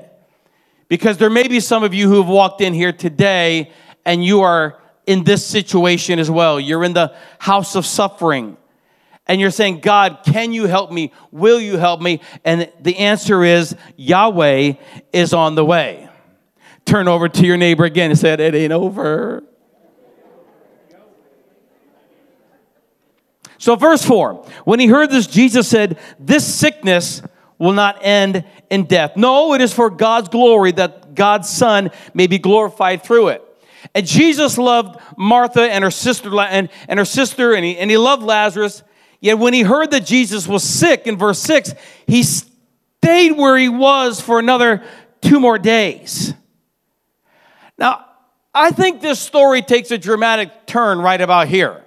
Because 0.88 1.18
there 1.18 1.30
may 1.30 1.48
be 1.48 1.60
some 1.60 1.82
of 1.82 1.94
you 1.94 2.08
who 2.08 2.16
have 2.16 2.28
walked 2.28 2.60
in 2.60 2.74
here 2.74 2.92
today 2.92 3.72
and 4.04 4.24
you 4.24 4.40
are 4.42 4.80
in 5.06 5.24
this 5.24 5.44
situation 5.44 6.18
as 6.18 6.30
well. 6.30 6.60
You're 6.60 6.84
in 6.84 6.92
the 6.92 7.14
house 7.38 7.74
of 7.74 7.84
suffering. 7.84 8.56
And 9.26 9.40
you're 9.40 9.50
saying, 9.50 9.80
God, 9.80 10.20
can 10.24 10.52
you 10.52 10.64
help 10.64 10.90
me? 10.90 11.12
Will 11.30 11.60
you 11.60 11.76
help 11.76 12.00
me? 12.00 12.20
And 12.44 12.72
the 12.80 12.96
answer 12.96 13.44
is 13.44 13.76
Yahweh 13.96 14.74
is 15.12 15.34
on 15.34 15.54
the 15.54 15.64
way. 15.64 16.08
Turn 16.86 17.08
over 17.08 17.28
to 17.28 17.44
your 17.44 17.58
neighbor 17.58 17.84
again 17.84 18.10
and 18.10 18.18
say, 18.18 18.32
It 18.32 18.54
ain't 18.54 18.72
over. 18.72 19.44
So, 23.58 23.76
verse 23.76 24.04
4 24.04 24.44
when 24.64 24.80
he 24.80 24.86
heard 24.86 25.10
this, 25.10 25.26
Jesus 25.26 25.68
said, 25.68 25.98
This 26.18 26.52
sickness 26.52 27.22
will 27.58 27.72
not 27.72 27.98
end 28.02 28.44
in 28.70 28.84
death. 28.84 29.16
No, 29.16 29.52
it 29.54 29.60
is 29.60 29.72
for 29.72 29.90
God's 29.90 30.28
glory 30.28 30.72
that 30.72 31.14
God's 31.14 31.48
Son 31.48 31.90
may 32.14 32.28
be 32.28 32.38
glorified 32.38 33.02
through 33.02 33.28
it. 33.28 33.44
And 33.94 34.06
Jesus 34.06 34.58
loved 34.58 35.00
Martha 35.16 35.62
and 35.62 35.82
her 35.82 35.90
sister 35.90 36.30
and, 36.40 36.68
and 36.88 36.98
her 36.98 37.04
sister, 37.04 37.54
and 37.54 37.64
he, 37.64 37.76
and 37.76 37.90
he 37.90 37.96
loved 37.96 38.22
Lazarus. 38.22 38.82
Yet 39.20 39.38
when 39.38 39.54
he 39.54 39.62
heard 39.62 39.90
that 39.90 40.06
Jesus 40.06 40.46
was 40.46 40.62
sick 40.62 41.06
in 41.06 41.16
verse 41.16 41.40
6, 41.40 41.74
he 42.06 42.22
stayed 42.22 43.32
where 43.32 43.56
he 43.56 43.68
was 43.68 44.20
for 44.20 44.38
another 44.38 44.84
two 45.20 45.40
more 45.40 45.58
days. 45.58 46.32
Now, 47.76 48.04
I 48.54 48.70
think 48.70 49.00
this 49.00 49.18
story 49.18 49.62
takes 49.62 49.90
a 49.90 49.98
dramatic 49.98 50.66
turn 50.66 51.00
right 51.00 51.20
about 51.20 51.48
here. 51.48 51.84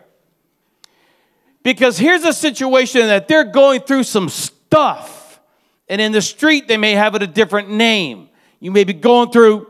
Because 1.63 1.97
here's 1.97 2.23
a 2.23 2.33
situation 2.33 3.01
that 3.07 3.27
they're 3.27 3.43
going 3.43 3.81
through 3.81 4.03
some 4.03 4.29
stuff. 4.29 5.39
And 5.87 6.01
in 6.01 6.11
the 6.11 6.21
street, 6.21 6.67
they 6.67 6.77
may 6.77 6.93
have 6.93 7.15
it 7.15 7.21
a 7.21 7.27
different 7.27 7.69
name. 7.69 8.29
You 8.59 8.71
may 8.71 8.83
be 8.83 8.93
going 8.93 9.31
through 9.31 9.67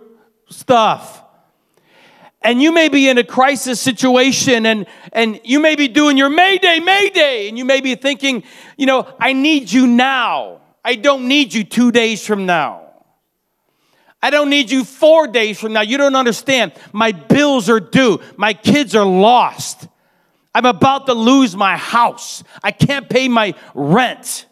stuff. 0.50 1.24
And 2.44 2.62
you 2.62 2.72
may 2.72 2.90
be 2.90 3.08
in 3.08 3.18
a 3.18 3.24
crisis 3.24 3.80
situation 3.80 4.66
and, 4.66 4.88
and 5.14 5.40
you 5.44 5.60
may 5.60 5.76
be 5.76 5.88
doing 5.88 6.18
your 6.18 6.30
Mayday, 6.30 6.80
Mayday. 6.80 7.48
And 7.48 7.58
you 7.58 7.66
may 7.66 7.82
be 7.82 7.96
thinking, 7.96 8.44
you 8.78 8.88
know, 8.88 9.08
I 9.20 9.34
need 9.34 9.72
you 9.72 9.86
now. 9.86 10.62
I 10.84 10.96
don't 10.96 11.28
need 11.28 11.54
you 11.54 11.64
two 11.64 11.92
days 11.92 12.26
from 12.26 12.46
now. 12.48 12.82
I 14.24 14.30
don't 14.30 14.50
need 14.50 14.70
you 14.72 14.84
four 14.84 15.28
days 15.28 15.60
from 15.60 15.74
now. 15.74 15.82
You 15.82 15.98
don't 15.98 16.16
understand. 16.16 16.74
My 16.94 17.12
bills 17.12 17.70
are 17.70 17.80
due. 17.80 18.20
My 18.38 18.54
kids 18.54 18.96
are 18.96 19.06
lost. 19.06 19.88
I'm 20.54 20.66
about 20.66 21.06
to 21.08 21.14
lose 21.14 21.56
my 21.56 21.78
house. 21.78 22.44
I 22.62 22.72
can't 22.72 23.10
pay 23.10 23.28
my 23.28 23.56
rent. 23.74 24.46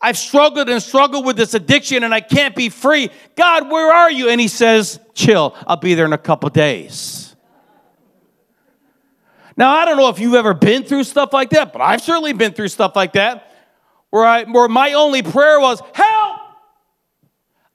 I've 0.00 0.18
struggled 0.18 0.68
and 0.68 0.82
struggled 0.82 1.24
with 1.24 1.36
this 1.36 1.54
addiction 1.54 2.02
and 2.02 2.12
I 2.12 2.20
can't 2.20 2.56
be 2.56 2.68
free. 2.68 3.10
God, 3.36 3.70
where 3.70 3.92
are 3.92 4.10
you? 4.10 4.28
And 4.28 4.40
he 4.40 4.48
says, 4.48 4.98
Chill, 5.14 5.56
I'll 5.66 5.76
be 5.76 5.94
there 5.94 6.04
in 6.04 6.12
a 6.12 6.18
couple 6.18 6.50
days. 6.50 7.36
Now, 9.56 9.70
I 9.70 9.84
don't 9.84 9.96
know 9.96 10.08
if 10.08 10.18
you've 10.18 10.34
ever 10.34 10.54
been 10.54 10.82
through 10.82 11.04
stuff 11.04 11.32
like 11.32 11.50
that, 11.50 11.72
but 11.72 11.80
I've 11.80 12.00
certainly 12.00 12.32
been 12.32 12.52
through 12.52 12.68
stuff 12.68 12.96
like 12.96 13.12
that 13.12 13.52
where, 14.10 14.24
I, 14.24 14.44
where 14.44 14.68
my 14.68 14.94
only 14.94 15.22
prayer 15.22 15.60
was, 15.60 15.80
Help! 15.94 16.40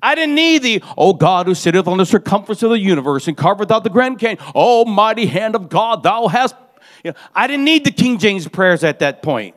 I 0.02 0.14
didn't 0.14 0.36
need 0.36 0.62
the, 0.62 0.84
oh 0.96 1.14
God 1.14 1.48
who 1.48 1.56
sitteth 1.56 1.88
on 1.88 1.98
the 1.98 2.06
circumference 2.06 2.62
of 2.62 2.70
the 2.70 2.80
universe 2.80 3.28
and 3.28 3.36
carveth 3.36 3.72
out 3.72 3.84
the 3.84 3.90
grand 3.90 4.20
canyon, 4.20 4.44
oh 4.54 4.86
mighty 4.86 5.26
hand 5.26 5.56
of 5.56 5.70
God, 5.70 6.04
thou 6.04 6.28
hast 6.28 6.56
you 7.04 7.12
know, 7.12 7.18
I 7.34 7.48
didn't 7.48 7.66
need 7.66 7.86
the 7.86 7.92
King 7.92 8.18
James 8.18 8.48
prayers 8.48 8.84
at 8.84 9.00
that 9.00 9.22
point. 9.22 9.56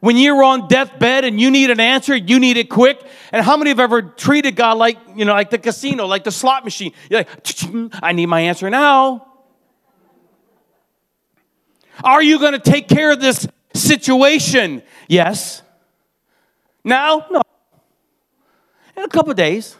When 0.00 0.16
you're 0.16 0.42
on 0.44 0.68
deathbed 0.68 1.24
and 1.24 1.40
you 1.40 1.50
need 1.50 1.70
an 1.70 1.80
answer, 1.80 2.14
you 2.14 2.38
need 2.38 2.56
it 2.56 2.68
quick. 2.68 3.02
And 3.32 3.44
how 3.44 3.56
many 3.56 3.70
have 3.70 3.80
ever 3.80 4.02
treated 4.02 4.54
God 4.54 4.76
like, 4.76 4.98
you 5.16 5.24
know, 5.24 5.32
like 5.32 5.50
the 5.50 5.58
casino, 5.58 6.06
like 6.06 6.24
the 6.24 6.30
slot 6.30 6.64
machine? 6.64 6.92
You're 7.10 7.20
like, 7.20 7.42
mm, 7.42 7.98
I 8.02 8.12
need 8.12 8.26
my 8.26 8.42
answer 8.42 8.68
now. 8.68 9.26
Are 12.04 12.22
you 12.22 12.38
going 12.38 12.52
to 12.52 12.58
take 12.58 12.88
care 12.88 13.10
of 13.10 13.20
this 13.20 13.48
situation? 13.74 14.82
Yes. 15.08 15.62
Now? 16.84 17.26
No. 17.30 17.42
In 18.96 19.04
a 19.04 19.08
couple 19.08 19.32
days. 19.34 19.76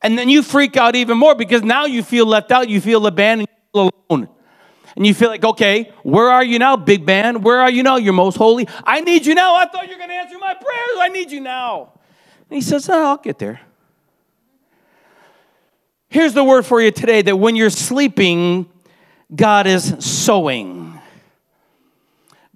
And 0.00 0.18
then 0.18 0.28
you 0.28 0.42
freak 0.42 0.76
out 0.76 0.96
even 0.96 1.18
more 1.18 1.34
because 1.34 1.62
now 1.62 1.86
you 1.86 2.02
feel 2.02 2.26
left 2.26 2.50
out, 2.50 2.68
you 2.68 2.80
feel 2.80 3.06
abandoned, 3.06 3.48
you 3.74 3.80
feel 3.80 3.90
alone. 4.08 4.28
And 4.96 5.06
you 5.06 5.14
feel 5.14 5.28
like, 5.28 5.44
okay, 5.44 5.92
where 6.02 6.28
are 6.28 6.44
you 6.44 6.58
now, 6.58 6.76
big 6.76 7.06
man? 7.06 7.42
Where 7.42 7.60
are 7.60 7.70
you 7.70 7.82
now? 7.82 7.96
You're 7.96 8.12
most 8.12 8.36
holy. 8.36 8.68
I 8.84 9.00
need 9.00 9.24
you 9.24 9.34
now. 9.34 9.56
I 9.56 9.66
thought 9.66 9.84
you 9.84 9.92
were 9.92 9.98
going 9.98 10.10
to 10.10 10.14
answer 10.14 10.38
my 10.38 10.54
prayers. 10.54 10.98
I 10.98 11.08
need 11.08 11.30
you 11.30 11.40
now. 11.40 11.92
And 12.50 12.56
he 12.56 12.60
says, 12.60 12.88
oh, 12.88 13.06
I'll 13.10 13.16
get 13.16 13.38
there. 13.38 13.60
Here's 16.08 16.34
the 16.34 16.44
word 16.44 16.66
for 16.66 16.80
you 16.82 16.90
today 16.90 17.22
that 17.22 17.36
when 17.36 17.56
you're 17.56 17.70
sleeping, 17.70 18.68
God 19.34 19.66
is 19.66 20.04
sowing. 20.04 20.98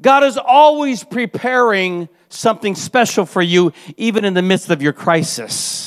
God 0.00 0.24
is 0.24 0.36
always 0.36 1.04
preparing 1.04 2.10
something 2.28 2.74
special 2.74 3.24
for 3.24 3.40
you, 3.40 3.72
even 3.96 4.26
in 4.26 4.34
the 4.34 4.42
midst 4.42 4.68
of 4.68 4.82
your 4.82 4.92
crisis. 4.92 5.85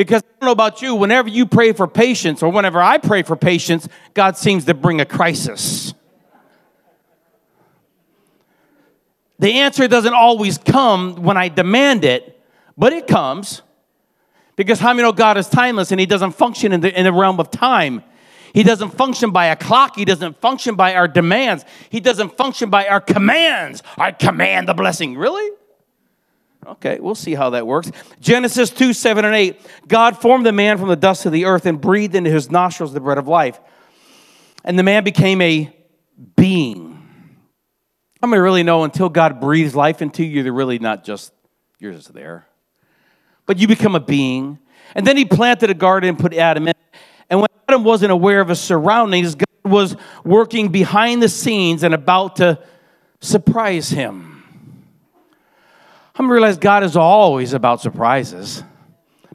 Because 0.00 0.22
I 0.22 0.40
don't 0.40 0.46
know 0.46 0.52
about 0.52 0.80
you, 0.80 0.94
whenever 0.94 1.28
you 1.28 1.44
pray 1.44 1.72
for 1.74 1.86
patience, 1.86 2.42
or 2.42 2.50
whenever 2.50 2.80
I 2.80 2.96
pray 2.96 3.22
for 3.22 3.36
patience, 3.36 3.86
God 4.14 4.38
seems 4.38 4.64
to 4.64 4.72
bring 4.72 4.98
a 4.98 5.04
crisis. 5.04 5.92
The 9.38 9.58
answer 9.58 9.86
doesn't 9.88 10.14
always 10.14 10.56
come 10.56 11.16
when 11.16 11.36
I 11.36 11.50
demand 11.50 12.06
it, 12.06 12.40
but 12.78 12.94
it 12.94 13.08
comes. 13.08 13.60
Because 14.56 14.78
how 14.78 14.94
many 14.94 15.02
know 15.02 15.12
God 15.12 15.36
is 15.36 15.50
timeless 15.50 15.90
and 15.90 16.00
He 16.00 16.06
doesn't 16.06 16.32
function 16.32 16.72
in 16.72 16.80
the, 16.80 16.98
in 16.98 17.04
the 17.04 17.12
realm 17.12 17.38
of 17.38 17.50
time? 17.50 18.02
He 18.54 18.62
doesn't 18.62 18.96
function 18.96 19.32
by 19.32 19.48
a 19.48 19.56
clock. 19.56 19.96
He 19.96 20.06
doesn't 20.06 20.40
function 20.40 20.76
by 20.76 20.94
our 20.94 21.08
demands. 21.08 21.66
He 21.90 22.00
doesn't 22.00 22.38
function 22.38 22.70
by 22.70 22.88
our 22.88 23.02
commands. 23.02 23.82
I 23.98 24.12
command 24.12 24.66
the 24.66 24.72
blessing. 24.72 25.18
Really? 25.18 25.59
Okay, 26.66 26.98
we'll 27.00 27.14
see 27.14 27.34
how 27.34 27.50
that 27.50 27.66
works. 27.66 27.90
Genesis 28.20 28.70
2 28.70 28.92
7 28.92 29.24
and 29.24 29.34
8. 29.34 29.60
God 29.88 30.20
formed 30.20 30.44
the 30.44 30.52
man 30.52 30.78
from 30.78 30.88
the 30.88 30.96
dust 30.96 31.24
of 31.26 31.32
the 31.32 31.46
earth 31.46 31.66
and 31.66 31.80
breathed 31.80 32.14
into 32.14 32.30
his 32.30 32.50
nostrils 32.50 32.92
the 32.92 33.00
breath 33.00 33.18
of 33.18 33.28
life. 33.28 33.58
And 34.64 34.78
the 34.78 34.82
man 34.82 35.04
became 35.04 35.40
a 35.40 35.74
being. 36.36 36.98
Going 38.20 38.34
to 38.34 38.42
really 38.42 38.62
know 38.62 38.84
until 38.84 39.08
God 39.08 39.40
breathes 39.40 39.74
life 39.74 40.02
into 40.02 40.22
you, 40.22 40.42
you're 40.42 40.52
really 40.52 40.78
not 40.78 41.04
just, 41.04 41.32
you're 41.78 41.92
just 41.92 42.12
there. 42.12 42.46
But 43.46 43.58
you 43.58 43.66
become 43.66 43.94
a 43.94 44.00
being. 44.00 44.58
And 44.94 45.06
then 45.06 45.16
he 45.16 45.24
planted 45.24 45.70
a 45.70 45.74
garden 45.74 46.10
and 46.10 46.18
put 46.18 46.34
Adam 46.34 46.68
in. 46.68 46.74
And 47.30 47.40
when 47.40 47.48
Adam 47.66 47.82
wasn't 47.82 48.12
aware 48.12 48.42
of 48.42 48.48
his 48.48 48.60
surroundings, 48.60 49.34
God 49.34 49.46
was 49.64 49.96
working 50.22 50.68
behind 50.68 51.22
the 51.22 51.30
scenes 51.30 51.82
and 51.82 51.94
about 51.94 52.36
to 52.36 52.62
surprise 53.20 53.88
him. 53.88 54.29
I'm 56.14 56.30
realize 56.30 56.58
God 56.58 56.84
is 56.84 56.96
always 56.96 57.52
about 57.52 57.80
surprises. 57.80 58.62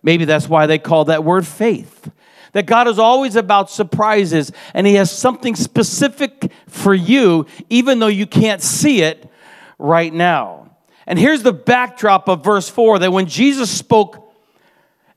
Maybe 0.04 0.26
that's 0.26 0.48
why 0.48 0.68
they 0.68 0.78
call 0.78 1.06
that 1.06 1.24
word 1.24 1.48
faith. 1.48 2.12
That 2.52 2.66
God 2.66 2.88
is 2.88 3.00
always 3.00 3.36
about 3.36 3.70
surprises 3.70 4.52
and 4.74 4.86
He 4.86 4.96
has 4.96 5.12
something 5.12 5.56
specific 5.56 6.52
for 6.68 6.94
you, 6.94 7.48
even 7.70 8.00
though 8.00 8.08
you 8.08 8.28
can't 8.28 8.62
see 8.62 9.02
it 9.02 9.30
right 9.78 10.14
now. 10.14 10.66
And 11.08 11.20
here's 11.20 11.44
the 11.44 11.54
backdrop 11.54 12.28
of 12.28 12.44
verse 12.44 12.70
4 12.70 13.00
that 13.00 13.12
when 13.12 13.28
Jesus 13.28 13.70
spoke, 13.70 14.22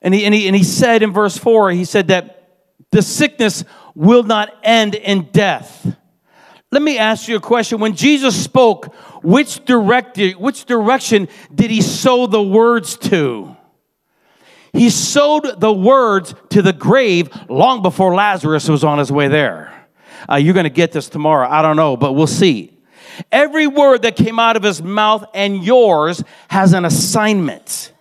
and 0.01 0.13
he, 0.13 0.25
and 0.25 0.33
he, 0.33 0.47
and 0.47 0.55
he 0.55 0.63
said 0.63 1.03
in 1.03 1.11
verse 1.11 1.37
4, 1.37 1.71
He 1.71 1.85
said 1.85 2.07
that 2.07 2.49
the 2.91 3.01
sickness 3.01 3.63
will 3.95 4.23
not 4.23 4.53
end 4.63 4.95
in 4.95 5.29
death. 5.31 5.95
Let 6.71 6.81
me 6.81 6.97
ask 6.97 7.27
you 7.27 7.35
a 7.35 7.39
question. 7.41 7.79
When 7.79 7.95
Jesus 7.95 8.41
spoke, 8.41 8.93
which, 9.23 9.65
directed, 9.65 10.35
which 10.37 10.65
direction 10.65 11.27
did 11.53 11.71
he 11.71 11.81
sow 11.81 12.27
the 12.27 12.41
words 12.41 12.95
to? 12.97 13.55
He 14.71 14.91
sowed 14.91 15.59
the 15.59 15.73
words 15.73 16.35
to 16.49 16.61
the 16.61 16.73
grave 16.73 17.29
long 17.49 17.81
before 17.81 18.13
Lazarus 18.13 18.69
was 18.69 18.83
on 18.83 18.99
his 18.99 19.11
way 19.11 19.27
there. 19.27 19.73
Uh, 20.29 20.35
you're 20.35 20.53
going 20.53 20.65
to 20.65 20.69
get 20.69 20.91
this 20.91 21.09
tomorrow. 21.09 21.49
I 21.49 21.63
don't 21.63 21.75
know, 21.75 21.97
but 21.97 22.13
we'll 22.13 22.27
see. 22.27 22.77
Every 23.31 23.65
word 23.65 24.03
that 24.03 24.15
came 24.15 24.39
out 24.39 24.55
of 24.55 24.63
his 24.63 24.81
mouth 24.81 25.25
and 25.33 25.63
yours 25.63 26.23
has 26.49 26.73
an 26.73 26.85
assignment. 26.85 27.91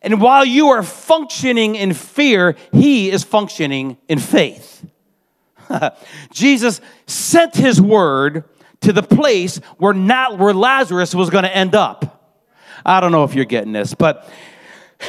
And 0.00 0.22
while 0.22 0.44
you 0.44 0.68
are 0.68 0.82
functioning 0.82 1.74
in 1.74 1.92
fear, 1.92 2.56
he 2.72 3.10
is 3.10 3.22
functioning 3.22 3.98
in 4.08 4.18
faith. 4.18 4.86
Jesus 6.32 6.80
sent 7.06 7.54
his 7.54 7.80
word 7.80 8.44
to 8.80 8.92
the 8.92 9.02
place 9.02 9.58
where 9.78 9.92
not 9.92 10.38
where 10.38 10.54
Lazarus 10.54 11.14
was 11.14 11.30
going 11.30 11.44
to 11.44 11.54
end 11.54 11.74
up. 11.74 12.38
I 12.84 13.00
don't 13.00 13.12
know 13.12 13.24
if 13.24 13.34
you're 13.34 13.44
getting 13.44 13.72
this, 13.72 13.94
but 13.94 14.28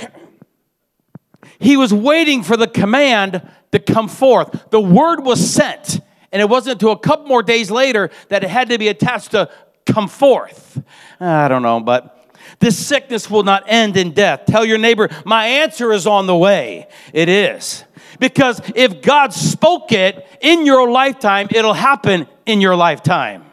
he 1.60 1.78
was 1.78 1.94
waiting 1.94 2.44
for 2.44 2.58
the 2.58 2.68
command 2.68 3.48
to 3.72 3.80
come 3.80 4.08
forth. 4.08 4.70
The 4.72 4.82
word 4.82 5.22
was 5.22 5.54
sent, 5.54 6.02
and 6.32 6.42
it 6.42 6.50
wasn't 6.50 6.74
until 6.74 6.92
a 6.92 7.00
couple 7.00 7.28
more 7.28 7.44
days 7.44 7.72
later 7.72 8.10
that 8.30 8.44
it 8.44 8.50
had 8.50 8.70
to 8.70 8.78
be 8.78 8.90
attached 8.90 9.32
to 9.32 9.50
come 9.86 10.08
forth. 10.08 10.82
I 11.20 11.48
don't 11.48 11.62
know, 11.62 11.80
but 11.80 12.18
this 12.60 12.78
sickness 12.78 13.30
will 13.30 13.44
not 13.44 13.64
end 13.68 13.96
in 13.96 14.12
death. 14.12 14.46
Tell 14.46 14.66
your 14.66 14.78
neighbor, 14.78 15.10
my 15.26 15.46
answer 15.46 15.94
is 15.94 16.06
on 16.06 16.28
the 16.28 16.36
way. 16.36 16.88
It 17.14 17.30
is. 17.30 17.86
Because 18.20 18.62
if 18.76 19.02
God 19.02 19.34
spoke 19.34 19.92
it 19.92 20.26
in 20.42 20.66
your 20.66 20.90
lifetime, 20.90 21.48
it'll 21.52 21.74
happen 21.74 22.28
in 22.46 22.62
your 22.62 22.76
lifetime. 22.76 23.46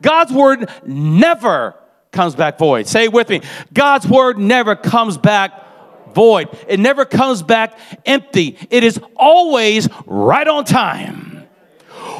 God's 0.00 0.32
word 0.32 0.70
never 0.84 1.74
comes 2.12 2.34
back 2.34 2.58
void. 2.58 2.86
Say 2.86 3.04
it 3.04 3.12
with 3.12 3.28
me. 3.28 3.42
God's 3.72 4.06
word 4.06 4.38
never 4.38 4.76
comes 4.76 5.18
back 5.18 6.14
void. 6.14 6.48
It 6.66 6.80
never 6.80 7.04
comes 7.04 7.42
back 7.42 7.78
empty. 8.06 8.56
It 8.70 8.84
is 8.84 9.00
always 9.16 9.88
right 10.06 10.46
on 10.46 10.64
time. 10.64 11.46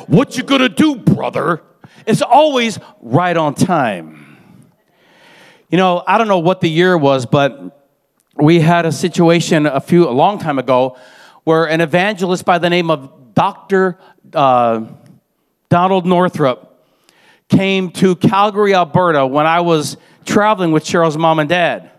What 0.06 0.36
you 0.36 0.42
gonna 0.42 0.68
do, 0.68 0.96
brother? 0.96 1.62
It's 2.06 2.22
always 2.22 2.78
right 3.00 3.36
on 3.36 3.54
time. 3.54 4.38
You 5.68 5.76
know, 5.76 6.02
I 6.06 6.16
don't 6.16 6.28
know 6.28 6.38
what 6.38 6.60
the 6.60 6.68
year 6.68 6.96
was, 6.96 7.26
but 7.26 7.84
we 8.36 8.60
had 8.60 8.86
a 8.86 8.92
situation 8.92 9.66
a 9.66 9.80
few 9.80 10.08
a 10.08 10.12
long 10.12 10.38
time 10.38 10.58
ago 10.58 10.96
where 11.48 11.66
an 11.66 11.80
evangelist 11.80 12.44
by 12.44 12.58
the 12.58 12.68
name 12.68 12.90
of 12.90 13.32
Dr. 13.32 13.98
Uh, 14.34 14.84
Donald 15.70 16.04
Northrup 16.04 16.84
came 17.48 17.90
to 17.92 18.16
Calgary, 18.16 18.74
Alberta 18.74 19.26
when 19.26 19.46
I 19.46 19.62
was 19.62 19.96
traveling 20.26 20.72
with 20.72 20.84
Cheryl's 20.84 21.16
mom 21.16 21.38
and 21.38 21.48
dad. 21.48 21.90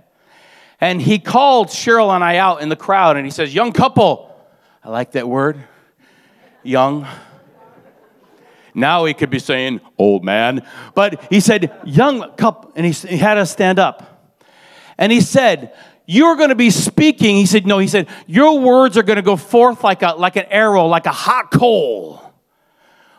And 0.79 1.01
he 1.01 1.18
called 1.18 1.70
Cheryl 1.70 2.13
and 2.13 2.24
I 2.24 2.38
out 2.38 2.62
in 2.62 2.70
the 2.70 2.75
crowd 2.75 3.18
and 3.18 3.25
he 3.25 3.32
says, 3.32 3.51
Young 3.51 3.72
couple. 3.72 4.39
I 4.84 4.89
like 4.89 5.13
that 5.13 5.27
word. 5.27 5.58
Young. 6.62 7.08
Now 8.75 9.06
he 9.06 9.15
could 9.15 9.32
be 9.32 9.39
saying 9.39 9.82
old 9.98 10.24
man. 10.24 10.63
But 10.94 11.25
he 11.32 11.39
said, 11.39 11.75
Young 11.86 12.36
couple. 12.36 12.72
And 12.75 12.86
he, 12.86 12.91
he 12.91 13.18
had 13.18 13.39
us 13.39 13.51
stand 13.51 13.79
up. 13.79 14.32
And 15.00 15.12
he 15.12 15.22
said, 15.22 15.74
you're 16.12 16.38
going 16.38 16.50
to 16.50 16.56
be 16.56 16.72
speaking. 16.72 17.36
He 17.36 17.46
said, 17.46 17.68
No, 17.68 17.78
he 17.78 17.88
said, 17.88 18.08
Your 18.25 18.60
words 18.60 18.98
are 18.98 19.04
going 19.04 19.18
to 19.18 19.22
go 19.22 19.36
forth 19.36 19.84
like, 19.84 20.01
a, 20.01 20.16
like 20.16 20.38
an 20.38 20.46
arrow, 20.50 20.88
like 20.88 21.06
a 21.06 21.12
hot 21.12 21.51
coal, 21.51 22.34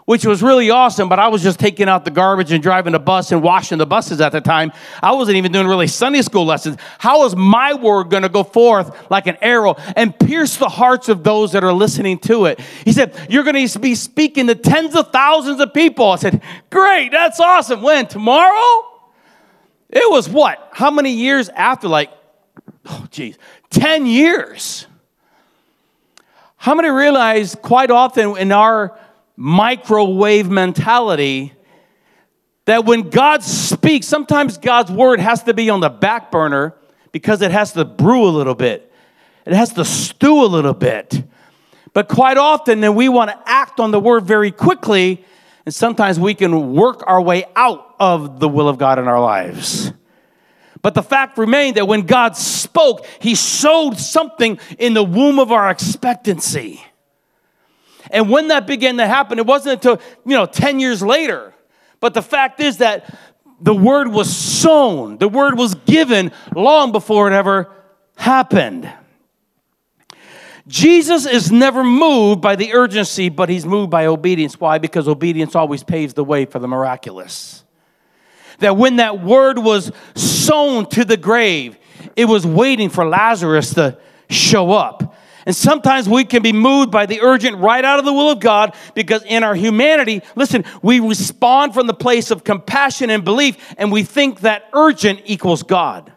which 0.07 0.27
was 0.27 0.43
really 0.43 0.71
awesome. 0.71 1.09
But 1.09 1.21
I 1.21 1.29
was 1.29 1.41
just 1.41 1.61
taking 1.61 1.89
out 1.89 2.05
the 2.05 2.11
garbage 2.11 2.51
and 2.51 2.61
driving 2.61 2.93
the 2.93 2.99
bus 2.99 3.31
and 3.31 3.45
washing 3.45 3.79
the 3.79 3.87
buses 3.87 4.21
at 4.21 4.33
the 4.33 4.41
time. 4.41 4.73
I 5.01 5.13
wasn't 5.13 5.37
even 5.37 5.53
doing 5.53 5.69
really 5.69 5.87
Sunday 5.87 6.21
school 6.23 6.45
lessons. 6.45 6.79
How 6.99 7.25
is 7.27 7.37
my 7.37 7.75
word 7.75 8.11
going 8.11 8.25
to 8.25 8.29
go 8.29 8.43
forth 8.43 9.09
like 9.09 9.29
an 9.29 9.37
arrow 9.41 9.77
and 9.95 10.19
pierce 10.19 10.57
the 10.57 10.69
hearts 10.69 11.09
of 11.09 11.23
those 11.23 11.53
that 11.53 11.63
are 11.63 11.73
listening 11.73 12.19
to 12.19 12.47
it? 12.47 12.59
He 12.85 12.91
said, 12.91 13.15
You're 13.31 13.45
going 13.45 13.69
to 13.69 13.79
be 13.79 13.95
speaking 13.95 14.49
to 14.49 14.57
tens 14.57 14.97
of 14.97 15.13
thousands 15.13 15.61
of 15.61 15.73
people. 15.73 16.11
I 16.11 16.17
said, 16.17 16.43
Great, 16.71 17.13
that's 17.13 17.39
awesome. 17.39 17.83
When? 17.83 18.09
Tomorrow? 18.09 18.89
It 19.91 20.11
was 20.11 20.29
what? 20.29 20.71
How 20.73 20.91
many 20.91 21.13
years 21.13 21.49
after? 21.51 21.87
Like 21.87 22.11
oh, 22.91 23.07
geez, 23.11 23.39
10 23.71 24.07
years. 24.07 24.87
How 26.57 26.75
many 26.75 26.91
realize 26.91 27.55
quite 27.55 27.91
often 27.91 28.37
in 28.37 28.53
our 28.53 28.99
microwave 29.37 30.51
mentality 30.51 31.55
that 32.67 32.85
when 32.85 33.09
God 33.09 33.43
speaks, 33.43 34.07
sometimes 34.07 34.59
God's 34.59 34.91
word 34.91 35.21
has 35.21 35.43
to 35.45 35.55
be 35.55 35.71
on 35.71 35.81
the 35.81 35.89
back 35.89 36.31
burner 36.31 36.75
because 37.13 37.41
it 37.41 37.51
has 37.51 37.73
to 37.73 37.85
brew 37.85 38.25
a 38.25 38.31
little 38.31 38.55
bit, 38.55 38.93
it 39.47 39.55
has 39.55 39.73
to 39.75 39.85
stew 39.85 40.45
a 40.45 40.47
little 40.47 40.75
bit. 40.75 41.25
But 41.93 42.09
quite 42.09 42.37
often, 42.37 42.81
then 42.81 42.95
we 42.95 43.09
want 43.09 43.31
to 43.31 43.39
act 43.47 43.81
on 43.81 43.91
the 43.91 43.99
word 43.99 44.25
very 44.25 44.53
quickly 44.53 45.25
And 45.67 45.75
sometimes 45.75 46.19
we 46.19 46.35
can 46.35 46.73
work 46.75 47.05
our 47.07 47.21
way 47.21 47.45
out 47.55 47.95
of 48.01 48.41
the 48.41 48.49
will 48.49 48.69
of 48.69 48.79
God 48.79 48.99
in 48.99 49.07
our 49.07 49.21
lives. 49.21 49.93
But 50.83 50.95
the 50.95 51.03
fact 51.03 51.37
remained 51.37 51.77
that 51.77 51.87
when 51.87 52.03
God 52.03 52.37
spoke, 52.37 53.07
He 53.21 53.35
showed 53.35 53.99
something 53.99 54.59
in 54.79 54.95
the 54.95 55.05
womb 55.05 55.39
of 55.39 55.53
our 55.53 55.71
expectancy. 55.71 56.83
And 58.11 58.31
when 58.31 58.49
that 58.49 58.67
began 58.67 58.97
to 58.97 59.07
happen, 59.07 59.39
it 59.39 59.47
wasn't 59.47 59.75
until, 59.75 60.01
you 60.25 60.37
know, 60.37 60.47
10 60.47 60.81
years 60.81 61.03
later. 61.03 61.55
But 62.01 62.15
the 62.15 62.23
fact 62.23 62.61
is 62.61 62.79
that 62.79 63.15
the 63.61 63.75
word 63.75 64.09
was 64.09 64.35
sown, 64.35 65.19
the 65.19 65.29
word 65.29 65.57
was 65.59 65.75
given 65.75 66.33
long 66.55 66.93
before 66.93 67.31
it 67.31 67.35
ever 67.35 67.71
happened. 68.17 68.91
Jesus 70.67 71.27
is 71.27 71.51
never 71.51 71.83
moved 71.83 72.41
by 72.41 72.57
the 72.57 72.73
urgency, 72.75 73.29
but 73.29 73.49
he's 73.49 73.67
moved 73.67 73.91
by 73.91 74.07
obedience. 74.07 74.59
Why? 74.59 74.79
Because 74.79 75.09
obedience 75.09 75.55
always 75.55 75.83
paves 75.83 76.15
the 76.15 76.25
way 76.25 76.45
for 76.45 76.59
the 76.59 76.69
miraculous. 76.69 77.65
That 78.61 78.77
when 78.77 78.97
that 78.97 79.23
word 79.23 79.59
was 79.59 79.93
sown 80.15 80.89
to 80.91 81.05
the 81.05 81.17
grave, 81.17 81.77
it 82.17 82.25
was 82.25 82.47
waiting 82.47 82.89
for 82.89 83.07
Lazarus 83.07 83.75
to 83.75 83.99
show 84.29 84.73
up. 84.73 85.15
And 85.47 85.57
sometimes 85.57 86.09
we 86.09 86.25
can 86.25 86.43
be 86.43 86.53
moved 86.53 86.91
by 86.91 87.07
the 87.07 87.23
urgent 87.23 87.57
right 87.57 87.85
out 87.85 87.99
of 87.99 88.05
the 88.05 88.13
will 88.13 88.31
of 88.31 88.41
God 88.41 88.75
because 88.95 89.23
in 89.25 89.43
our 89.43 89.55
humanity, 89.55 90.23
listen, 90.37 90.65
we 90.83 91.01
respond 91.01 91.75
from 91.75 91.87
the 91.87 91.95
place 91.95 92.31
of 92.31 92.45
compassion 92.45 93.11
and 93.11 93.25
belief 93.25 93.57
and 93.79 93.91
we 93.91 94.03
think 94.03 94.41
that 94.41 94.69
urgent 94.73 95.23
equals 95.25 95.63
God. 95.63 96.13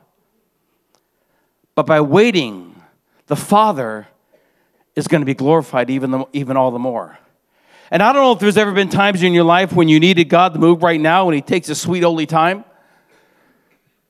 But 1.75 1.85
by 1.85 2.01
waiting, 2.01 2.81
the 3.27 3.35
Father 3.35 4.07
is 4.95 5.07
going 5.07 5.21
to 5.21 5.25
be 5.25 5.33
glorified 5.33 5.89
even, 5.89 6.11
the, 6.11 6.25
even 6.33 6.57
all 6.57 6.71
the 6.71 6.79
more. 6.79 7.17
And 7.93 8.01
I 8.01 8.11
don't 8.11 8.23
know 8.23 8.31
if 8.31 8.39
there's 8.39 8.57
ever 8.57 8.71
been 8.71 8.89
times 8.89 9.21
in 9.21 9.33
your 9.33 9.43
life 9.43 9.71
when 9.71 9.87
you 9.87 9.99
needed 9.99 10.25
God 10.25 10.55
to 10.55 10.59
move 10.59 10.81
right 10.81 10.99
now 10.99 11.27
and 11.27 11.35
He 11.35 11.41
takes 11.43 11.69
a 11.69 11.75
sweet, 11.75 12.01
holy 12.01 12.25
time. 12.25 12.65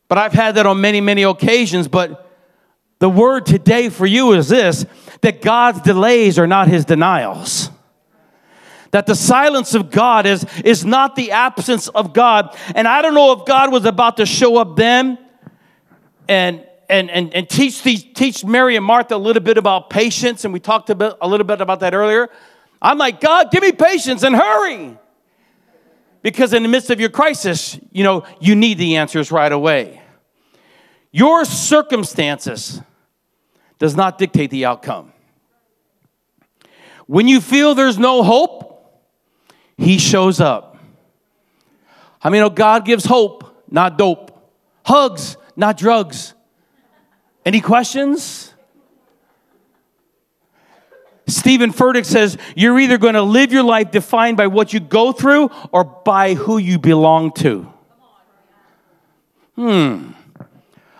But 0.08 0.18
I've 0.18 0.32
had 0.32 0.56
that 0.56 0.66
on 0.66 0.80
many, 0.80 1.02
many 1.02 1.24
occasions. 1.24 1.90
But 1.90 2.32
the 3.00 3.10
word 3.10 3.46
today 3.46 3.90
for 3.90 4.06
you 4.06 4.32
is 4.32 4.48
this 4.48 4.86
that 5.20 5.42
God's 5.42 5.82
delays 5.82 6.40
are 6.40 6.48
not 6.48 6.70
his 6.70 6.86
denials. 6.86 7.70
That 8.92 9.06
the 9.06 9.16
silence 9.16 9.76
of 9.76 9.92
God 9.92 10.26
is, 10.26 10.46
is 10.64 10.86
not 10.86 11.18
the 11.18 11.32
absence 11.32 11.90
of 11.90 12.14
God. 12.14 12.56
And 12.76 12.88
I 12.88 13.02
don't 13.02 13.14
know 13.14 13.34
if 13.34 13.46
God 13.46 13.70
was 13.70 13.84
about 13.84 14.16
to 14.18 14.26
show 14.26 14.56
up 14.56 14.78
then 14.78 15.18
and 16.30 16.66
and, 16.90 17.10
and, 17.10 17.34
and 17.34 17.50
teach, 17.50 17.82
these, 17.82 18.04
teach 18.04 18.46
Mary 18.46 18.76
and 18.76 18.86
Martha 18.86 19.16
a 19.16 19.18
little 19.18 19.42
bit 19.42 19.58
about 19.58 19.90
patience, 19.90 20.44
and 20.44 20.54
we 20.54 20.60
talked 20.60 20.90
a, 20.90 20.96
bit, 20.96 21.14
a 21.22 21.28
little 21.28 21.46
bit 21.46 21.60
about 21.60 21.80
that 21.80 21.94
earlier. 21.94 22.30
I'm 22.84 22.98
like, 22.98 23.22
God, 23.22 23.50
give 23.50 23.64
me 23.64 23.72
patience 23.72 24.24
and 24.24 24.36
hurry. 24.36 24.98
Because 26.22 26.52
in 26.54 26.64
the 26.64 26.70
midst 26.70 26.90
of 26.90 27.00
your 27.00 27.10
crisis, 27.10 27.80
you 27.92 28.04
know, 28.04 28.26
you 28.42 28.56
need 28.56 28.78
the 28.78 28.98
answers 28.98 29.32
right 29.32 29.52
away. 29.52 30.02
Your 31.12 31.46
circumstances 31.46 32.82
does 33.80 33.96
not 33.96 34.18
dictate 34.18 34.50
the 34.50 34.66
outcome. 34.66 35.14
When 37.08 37.28
you 37.28 37.40
feel 37.42 37.74
there's 37.74 38.00
no 38.00 38.24
hope, 38.24 39.04
He 39.78 39.98
shows 39.98 40.40
up. 40.42 40.78
I 42.22 42.30
mean, 42.30 42.42
oh, 42.42 42.50
God 42.50 42.86
gives 42.86 43.06
hope, 43.06 43.66
not 43.70 43.98
dope. 43.98 44.32
Hugs, 44.86 45.38
not 45.56 45.78
drugs. 45.78 46.34
Any 47.46 47.60
questions? 47.60 48.53
Steven 51.28 51.72
Furtick 51.72 52.06
says, 52.06 52.38
You're 52.56 52.80
either 52.80 52.98
going 52.98 53.14
to 53.14 53.22
live 53.22 53.52
your 53.52 53.64
life 53.64 53.92
defined 53.92 54.38
by 54.38 54.48
what 54.48 54.74
you 54.74 54.80
go 54.80 55.12
through 55.12 55.50
or 55.72 55.84
by 55.84 56.34
who 56.34 56.58
you 56.58 56.80
belong 56.80 57.32
to. 57.34 57.72
Hmm. 59.56 60.13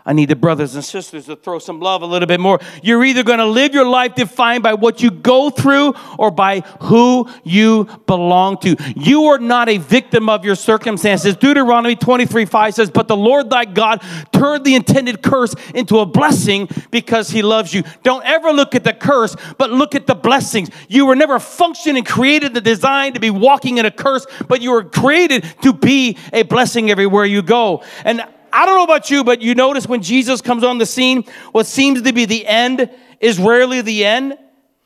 I 0.06 0.12
need 0.12 0.30
the 0.30 0.36
brothers 0.36 0.76
and 0.76 0.84
sisters 0.84 1.28
to 1.28 1.38
throw 1.38 1.60
some 1.60 1.80
love 1.80 2.02
a 2.02 2.06
little 2.06 2.28
bit 2.28 2.42
more. 2.42 2.60
You're 2.82 3.06
either 3.06 3.24
going 3.24 3.40
to 3.40 3.46
live 3.46 3.74
your 3.74 3.86
life 3.86 4.16
defined 4.16 4.62
by 4.62 4.74
what 4.74 5.02
you 5.02 5.10
go 5.10 5.50
through 5.50 5.94
or 6.20 6.30
by 6.30 6.60
who 6.82 7.30
you 7.46 7.86
belong 8.06 8.58
to. 8.60 8.76
You 8.98 9.26
are 9.28 9.40
not 9.40 9.70
a 9.70 9.78
victim 9.78 10.28
of 10.28 10.44
your 10.44 10.56
circumstances. 10.56 11.38
Deuteronomy 11.38 11.96
23 11.96 12.44
5 12.44 12.74
says, 12.74 12.90
But 12.90 13.08
the 13.08 13.16
Lord 13.16 13.50
thy 13.50 13.64
God 13.64 14.02
turned 14.34 14.66
the 14.66 14.76
intended 14.76 15.22
curse 15.22 15.56
into 15.74 16.00
a 16.00 16.06
blessing 16.06 16.68
because 16.92 17.30
he 17.30 17.42
loves 17.42 17.74
you. 17.74 17.84
Don't 18.04 18.26
ever 18.26 18.52
look 18.52 18.76
at 18.76 18.84
the 18.84 18.94
curse, 18.94 19.38
but 19.58 19.72
look 19.72 19.96
at 19.96 20.06
the 20.06 20.16
blessings. 20.16 20.70
You 20.90 21.06
were 21.06 21.16
never 21.16 21.40
functioning, 21.40 22.04
created, 22.04 22.54
the 22.54 22.62
design 22.62 23.14
to 23.14 23.22
be 23.22 23.30
walking 23.30 23.78
in 23.78 23.86
a 23.86 23.92
curse, 23.92 24.26
but 24.50 24.62
you 24.62 24.72
were 24.72 24.84
created 24.84 25.46
to 25.62 25.72
be 25.72 26.18
a 26.34 26.44
blessing 26.44 26.92
everywhere 26.92 27.24
you 27.24 27.42
go. 27.42 27.84
And 28.04 28.22
I 28.54 28.68
don't 28.68 28.78
know 28.78 28.84
about 28.84 29.10
you, 29.10 29.24
but 29.24 29.42
you 29.42 29.56
notice 29.56 29.88
when 29.88 30.04
Jesus 30.04 30.40
comes 30.40 30.64
on 30.64 30.78
the 30.78 30.86
scene, 30.86 31.24
what 31.52 31.66
seems 31.66 32.04
to 32.04 32.14
be 32.14 32.26
the 32.26 32.46
end 32.46 32.88
is 33.20 33.40
rarely 33.40 33.82
the 33.82 34.06
end. 34.06 34.38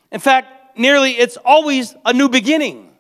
In 0.10 0.22
fact, 0.22 0.78
nearly 0.80 1.12
it's 1.12 1.36
always 1.44 1.94
a 2.06 2.14
new 2.14 2.30
beginning. 2.30 2.94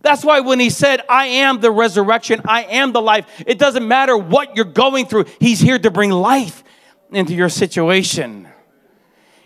That's 0.00 0.24
why 0.24 0.40
when 0.40 0.58
he 0.58 0.70
said, 0.70 1.02
I 1.08 1.26
am 1.26 1.60
the 1.60 1.70
resurrection, 1.70 2.40
I 2.44 2.64
am 2.64 2.90
the 2.90 3.00
life, 3.00 3.26
it 3.46 3.58
doesn't 3.58 3.86
matter 3.86 4.18
what 4.18 4.56
you're 4.56 4.64
going 4.64 5.06
through, 5.06 5.26
he's 5.38 5.60
here 5.60 5.78
to 5.78 5.90
bring 5.92 6.10
life 6.10 6.64
into 7.12 7.34
your 7.34 7.48
situation. 7.48 8.48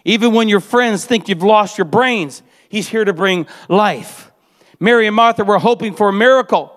Even 0.06 0.32
when 0.32 0.48
your 0.48 0.60
friends 0.60 1.04
think 1.04 1.28
you've 1.28 1.42
lost 1.42 1.76
your 1.76 1.84
brains, 1.84 2.42
he's 2.70 2.88
here 2.88 3.04
to 3.04 3.12
bring 3.12 3.46
life. 3.68 4.30
Mary 4.80 5.06
and 5.06 5.16
Martha 5.16 5.44
were 5.44 5.58
hoping 5.58 5.94
for 5.94 6.08
a 6.08 6.12
miracle, 6.14 6.72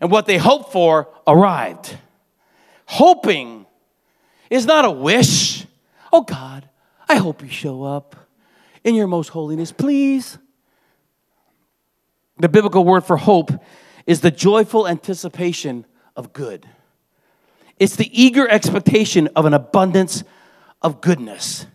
and 0.00 0.12
what 0.12 0.26
they 0.26 0.38
hoped 0.38 0.70
for 0.70 1.08
arrived. 1.26 1.98
Hoping 2.86 3.66
is 4.48 4.66
not 4.66 4.84
a 4.84 4.90
wish. 4.90 5.66
Oh 6.12 6.22
God, 6.22 6.68
I 7.08 7.16
hope 7.16 7.42
you 7.42 7.48
show 7.48 7.82
up 7.82 8.16
in 8.84 8.94
your 8.94 9.06
most 9.06 9.28
holiness, 9.28 9.72
please. 9.72 10.38
The 12.38 12.48
biblical 12.48 12.84
word 12.84 13.04
for 13.04 13.16
hope 13.16 13.50
is 14.06 14.20
the 14.20 14.30
joyful 14.30 14.86
anticipation 14.86 15.84
of 16.14 16.32
good. 16.32 16.68
It's 17.78 17.96
the 17.96 18.10
eager 18.12 18.48
expectation 18.48 19.28
of 19.34 19.44
an 19.44 19.54
abundance 19.54 20.22
of 20.80 21.00
goodness. 21.00 21.66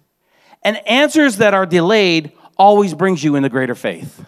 And 0.63 0.77
answers 0.87 1.37
that 1.37 1.53
are 1.53 1.65
delayed 1.65 2.31
always 2.57 2.93
brings 2.93 3.23
you 3.23 3.35
into 3.35 3.49
greater 3.49 3.75
faith. 3.75 4.23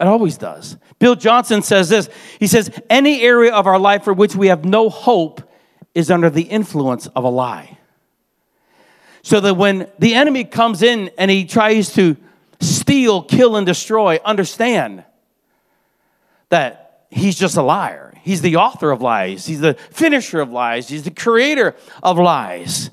It 0.00 0.06
always 0.06 0.38
does. 0.38 0.76
Bill 0.98 1.16
Johnson 1.16 1.62
says 1.62 1.88
this. 1.88 2.08
He 2.38 2.46
says, 2.46 2.70
Any 2.88 3.22
area 3.22 3.52
of 3.52 3.66
our 3.66 3.78
life 3.78 4.04
for 4.04 4.12
which 4.12 4.36
we 4.36 4.46
have 4.46 4.64
no 4.64 4.88
hope 4.88 5.47
is 5.98 6.12
under 6.12 6.30
the 6.30 6.42
influence 6.42 7.08
of 7.08 7.24
a 7.24 7.28
lie. 7.28 7.76
So 9.22 9.40
that 9.40 9.54
when 9.54 9.88
the 9.98 10.14
enemy 10.14 10.44
comes 10.44 10.80
in 10.80 11.10
and 11.18 11.28
he 11.28 11.44
tries 11.44 11.92
to 11.94 12.16
steal, 12.60 13.22
kill, 13.22 13.56
and 13.56 13.66
destroy, 13.66 14.20
understand 14.24 15.02
that 16.50 17.06
he's 17.10 17.36
just 17.36 17.56
a 17.56 17.62
liar. 17.62 18.14
He's 18.22 18.42
the 18.42 18.56
author 18.56 18.92
of 18.92 19.02
lies, 19.02 19.46
he's 19.46 19.60
the 19.60 19.74
finisher 19.74 20.40
of 20.40 20.50
lies, 20.50 20.88
he's 20.88 21.02
the 21.02 21.10
creator 21.10 21.74
of 22.00 22.16
lies. 22.16 22.90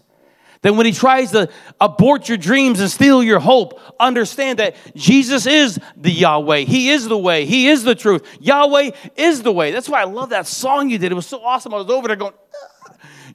Then 0.64 0.78
when 0.78 0.88
he 0.88 0.94
tries 0.94 1.30
to 1.34 1.48
abort 1.80 2.28
your 2.28 2.40
dreams 2.40 2.80
and 2.80 2.90
steal 2.90 3.22
your 3.22 3.40
hope, 3.40 3.80
understand 4.00 4.58
that 4.58 4.76
Jesus 4.96 5.46
is 5.46 5.80
the 5.96 6.10
Yahweh. 6.12 6.62
He 6.62 6.90
is 6.90 7.08
the 7.08 7.18
way. 7.20 7.46
He 7.46 7.68
is 7.68 7.84
the 7.84 7.94
truth. 7.94 8.26
Yahweh 8.40 8.90
is 9.16 9.44
the 9.44 9.52
way. 9.52 9.70
That's 9.70 9.88
why 9.88 10.02
I 10.02 10.06
love 10.06 10.30
that 10.30 10.48
song 10.48 10.90
you 10.90 10.98
did. 10.98 11.12
It 11.12 11.16
was 11.16 11.28
so 11.28 11.44
awesome. 11.44 11.72
I 11.72 11.78
was 11.78 11.92
over 11.92 12.08
there 12.08 12.16
going, 12.16 12.34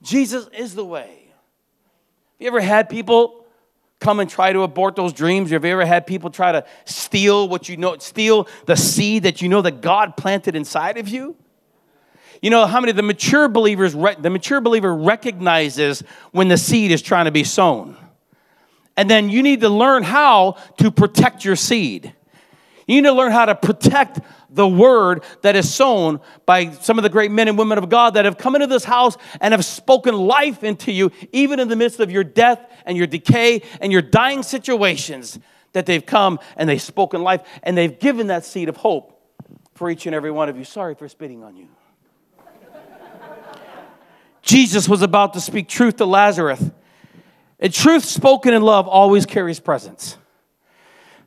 Jesus 0.03 0.49
is 0.57 0.75
the 0.75 0.85
way. 0.85 1.09
Have 1.09 2.41
you 2.41 2.47
ever 2.49 2.61
had 2.61 2.89
people 2.89 3.45
come 4.01 4.19
and 4.19 4.31
try 4.31 4.53
to 4.53 4.63
abort 4.63 4.97
those 4.97 5.13
dreams? 5.13 5.51
Have 5.51 5.65
you 5.65 5.71
ever 5.71 5.85
had 5.85 6.07
people 6.07 6.31
try 6.31 6.53
to 6.53 6.65
steal 6.87 7.49
what 7.49 7.69
you 7.69 7.77
know, 7.77 7.99
steal 7.99 8.49
the 8.67 8.77
seed 8.77 9.25
that 9.25 9.43
you 9.43 9.49
know 9.49 9.63
that 9.63 9.83
God 9.83 10.17
planted 10.17 10.57
inside 10.57 10.97
of 10.97 11.09
you? 11.09 11.37
You 12.43 12.49
know 12.49 12.65
how 12.67 12.81
many 12.81 12.93
the 12.93 13.03
mature 13.03 13.49
believers 13.49 13.93
the 13.93 14.31
mature 14.31 14.63
believer 14.63 14.95
recognizes 14.95 16.03
when 16.33 16.49
the 16.49 16.57
seed 16.57 16.91
is 16.91 17.03
trying 17.03 17.27
to 17.27 17.31
be 17.31 17.45
sown. 17.45 17.97
And 18.97 19.11
then 19.11 19.29
you 19.29 19.43
need 19.43 19.61
to 19.61 19.69
learn 19.69 20.03
how 20.03 20.57
to 20.79 20.91
protect 20.91 21.45
your 21.45 21.57
seed. 21.57 22.15
You 22.87 22.97
need 22.97 23.09
to 23.09 23.13
learn 23.13 23.33
how 23.33 23.45
to 23.45 23.55
protect 23.55 24.21
the 24.53 24.67
word 24.67 25.23
that 25.43 25.57
is 25.57 25.73
sown 25.73 26.21
by 26.47 26.71
some 26.71 26.99
of 26.99 27.03
the 27.03 27.09
great 27.09 27.31
men 27.31 27.49
and 27.49 27.57
women 27.57 27.79
of 27.79 27.89
God 27.89 28.15
that 28.15 28.25
have 28.25 28.39
come 28.39 28.55
into 28.55 28.67
this 28.67 28.85
house 28.85 29.17
and 29.41 29.53
have 29.53 29.65
spoken 29.65 30.15
life 30.15 30.65
into 30.65 30.93
you, 30.93 31.11
even 31.33 31.61
in 31.61 31.69
the 31.69 31.77
midst 31.77 32.01
of 32.01 32.11
your 32.11 32.25
death 32.25 32.61
and 32.85 32.97
your 32.97 33.07
decay 33.07 33.63
and 33.81 33.93
your 33.93 34.03
dying 34.03 34.43
situations, 34.43 35.39
that 35.73 35.87
they've 35.87 36.05
come 36.05 36.39
and 36.57 36.69
they've 36.69 36.83
spoken 36.83 37.23
life 37.23 37.43
and 37.63 37.77
they've 37.77 37.99
given 37.99 38.27
that 38.29 38.45
seed 38.45 38.69
of 38.69 38.77
hope 38.77 39.17
for 39.75 39.89
each 39.91 40.07
and 40.07 40.15
every 40.15 40.31
one 40.31 40.49
of 40.49 40.57
you. 40.57 40.65
Sorry 40.65 40.95
for 40.95 41.09
spitting 41.09 41.45
on 41.45 41.57
you. 41.57 41.69
Jesus 44.43 44.89
was 44.89 45.03
about 45.03 45.35
to 45.35 45.41
speak 45.41 45.69
truth 45.69 45.97
to 45.97 46.07
Lazarus. 46.07 46.71
And 47.61 47.73
truth 47.73 48.05
spoken 48.05 48.55
in 48.55 48.63
love 48.63 48.89
always 48.89 49.27
carries 49.27 49.61
presence. 49.61 50.17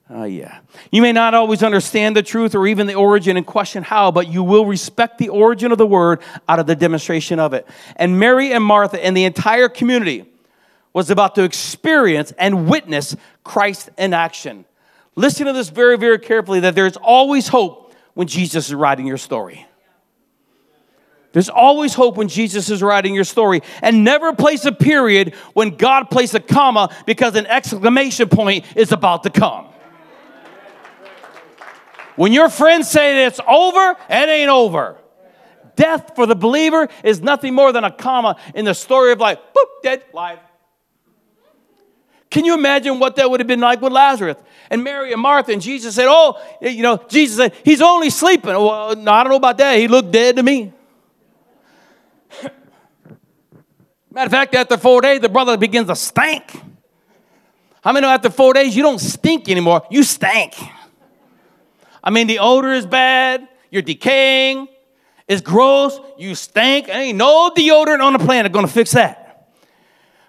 Oh, 0.09 0.25
yeah. 0.25 0.59
You 0.91 1.01
may 1.01 1.13
not 1.13 1.33
always 1.33 1.63
understand 1.63 2.15
the 2.15 2.23
truth 2.23 2.55
or 2.55 2.67
even 2.67 2.87
the 2.87 2.95
origin 2.95 3.37
and 3.37 3.45
question 3.45 3.83
how, 3.83 4.11
but 4.11 4.27
you 4.27 4.43
will 4.43 4.65
respect 4.65 5.17
the 5.17 5.29
origin 5.29 5.71
of 5.71 5.77
the 5.77 5.87
word 5.87 6.21
out 6.47 6.59
of 6.59 6.67
the 6.67 6.75
demonstration 6.75 7.39
of 7.39 7.53
it. 7.53 7.67
And 7.95 8.19
Mary 8.19 8.51
and 8.51 8.63
Martha 8.63 9.03
and 9.03 9.15
the 9.15 9.23
entire 9.23 9.69
community 9.69 10.25
was 10.91 11.09
about 11.09 11.35
to 11.35 11.43
experience 11.43 12.33
and 12.37 12.69
witness 12.69 13.15
Christ 13.43 13.89
in 13.97 14.13
action. 14.13 14.65
Listen 15.15 15.47
to 15.47 15.53
this 15.53 15.69
very, 15.69 15.97
very 15.97 16.19
carefully 16.19 16.59
that 16.61 16.75
there's 16.75 16.97
always 16.97 17.47
hope 17.47 17.95
when 18.13 18.27
Jesus 18.27 18.67
is 18.67 18.75
writing 18.75 19.07
your 19.07 19.17
story. 19.17 19.65
There's 21.31 21.49
always 21.49 21.95
hope 21.95 22.15
when 22.15 22.27
Jesus 22.27 22.69
is 22.69 22.83
writing 22.83 23.15
your 23.15 23.23
story. 23.23 23.61
And 23.81 24.03
never 24.03 24.33
place 24.33 24.65
a 24.65 24.71
period 24.71 25.33
when 25.53 25.77
God 25.77 26.11
placed 26.11 26.35
a 26.35 26.39
comma 26.39 26.95
because 27.07 27.35
an 27.35 27.47
exclamation 27.47 28.29
point 28.29 28.65
is 28.75 28.91
about 28.91 29.23
to 29.23 29.31
come. 29.31 29.69
When 32.15 32.31
your 32.31 32.49
friends 32.49 32.89
say 32.89 33.15
that 33.15 33.27
it's 33.27 33.39
over, 33.47 33.97
it 34.09 34.29
ain't 34.29 34.49
over. 34.49 34.97
Death 35.75 36.11
for 36.15 36.25
the 36.25 36.35
believer 36.35 36.87
is 37.03 37.21
nothing 37.21 37.53
more 37.53 37.71
than 37.71 37.83
a 37.83 37.91
comma 37.91 38.37
in 38.53 38.65
the 38.65 38.73
story 38.73 39.11
of 39.11 39.19
life. 39.19 39.39
Boop, 39.55 39.81
dead. 39.81 40.03
Can 42.29 42.45
you 42.45 42.53
imagine 42.53 42.99
what 42.99 43.15
that 43.17 43.29
would 43.29 43.39
have 43.39 43.47
been 43.47 43.59
like 43.59 43.81
with 43.81 43.91
Lazarus 43.91 44.37
and 44.69 44.83
Mary 44.83 45.13
and 45.13 45.21
Martha? 45.21 45.51
And 45.51 45.61
Jesus 45.61 45.95
said, 45.95 46.07
Oh, 46.07 46.41
you 46.61 46.81
know, 46.81 46.97
Jesus 47.07 47.37
said, 47.37 47.53
He's 47.63 47.81
only 47.81 48.09
sleeping. 48.09 48.49
Well, 48.49 48.95
no, 48.95 49.11
I 49.11 49.23
don't 49.23 49.31
know 49.31 49.37
about 49.37 49.57
that. 49.59 49.77
He 49.77 49.87
looked 49.87 50.11
dead 50.11 50.35
to 50.37 50.43
me. 50.43 50.73
Matter 54.11 54.27
of 54.27 54.31
fact, 54.31 54.53
after 54.53 54.77
four 54.77 55.01
days, 55.01 55.21
the 55.21 55.29
brother 55.29 55.57
begins 55.57 55.87
to 55.87 55.95
stink. 55.95 56.59
How 57.83 57.91
many 57.91 58.05
know 58.05 58.13
after 58.13 58.29
four 58.29 58.53
days 58.53 58.75
you 58.75 58.83
don't 58.83 58.99
stink 58.99 59.49
anymore? 59.49 59.83
You 59.89 60.03
stank. 60.03 60.55
I 62.03 62.09
mean, 62.09 62.27
the 62.27 62.39
odor 62.39 62.73
is 62.73 62.85
bad, 62.85 63.47
you're 63.71 63.81
decaying, 63.81 64.67
it's 65.27 65.41
gross, 65.41 65.99
you 66.17 66.35
stink. 66.35 66.89
Ain't 66.89 67.17
no 67.17 67.49
deodorant 67.55 68.03
on 68.03 68.13
the 68.13 68.19
planet 68.19 68.51
gonna 68.51 68.67
fix 68.67 68.91
that. 68.91 69.49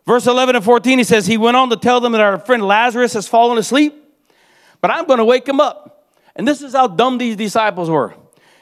Verse 0.07 0.27
11 0.27 0.57
and 0.57 0.65
14, 0.65 0.99
he 0.99 1.05
says, 1.05 1.27
He 1.27 1.37
went 1.37 1.57
on 1.57 1.71
to 1.71 1.77
tell 1.77 2.01
them 2.01 2.13
that 2.13 2.21
our 2.21 2.39
friend 2.39 2.63
Lazarus 2.63 3.15
has 3.15 3.27
fallen 3.27 3.59
asleep, 3.59 3.95
but 4.81 4.91
I'm 4.91 5.07
gonna 5.07 5.25
wake 5.25 5.49
him 5.49 5.61
up. 5.61 6.07
And 6.37 6.47
this 6.47 6.63
is 6.63 6.75
how 6.75 6.87
dumb 6.87 7.19
these 7.19 7.37
disciples 7.37 7.91
were. 7.91 8.15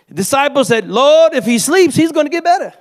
The 0.09 0.15
disciples 0.15 0.69
said, 0.69 0.89
Lord, 0.89 1.35
if 1.35 1.45
he 1.45 1.59
sleeps, 1.59 1.95
he's 1.95 2.13
gonna 2.13 2.29
get 2.29 2.45
better. 2.45 2.73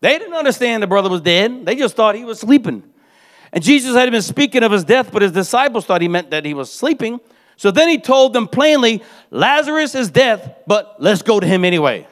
They 0.00 0.18
didn't 0.18 0.34
understand 0.34 0.82
the 0.82 0.86
brother 0.86 1.08
was 1.08 1.20
dead, 1.20 1.64
they 1.64 1.76
just 1.76 1.94
thought 1.94 2.14
he 2.14 2.24
was 2.24 2.40
sleeping. 2.40 2.82
And 3.52 3.64
Jesus 3.64 3.94
had 3.94 4.10
been 4.10 4.22
speaking 4.22 4.62
of 4.62 4.72
his 4.72 4.84
death, 4.84 5.10
but 5.10 5.22
his 5.22 5.32
disciples 5.32 5.86
thought 5.86 6.02
he 6.02 6.08
meant 6.08 6.30
that 6.30 6.44
he 6.44 6.54
was 6.54 6.70
sleeping. 6.70 7.18
So 7.58 7.72
then 7.72 7.88
he 7.88 7.98
told 7.98 8.32
them 8.32 8.46
plainly, 8.46 9.02
Lazarus 9.32 9.96
is 9.96 10.10
dead, 10.10 10.54
but 10.68 10.94
let's 11.00 11.22
go 11.22 11.40
to 11.40 11.46
him 11.46 11.64
anyway. 11.64 12.06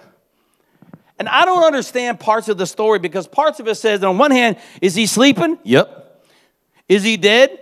And 1.20 1.28
I 1.28 1.44
don't 1.44 1.62
understand 1.62 2.18
parts 2.18 2.48
of 2.48 2.58
the 2.58 2.66
story 2.66 2.98
because 2.98 3.28
parts 3.28 3.60
of 3.60 3.68
it 3.68 3.76
says, 3.76 4.02
on 4.02 4.18
one 4.18 4.32
hand, 4.32 4.56
is 4.82 4.96
he 4.96 5.06
sleeping? 5.06 5.56
Yep. 5.62 6.24
Is 6.88 7.04
he 7.04 7.16
dead? 7.16 7.58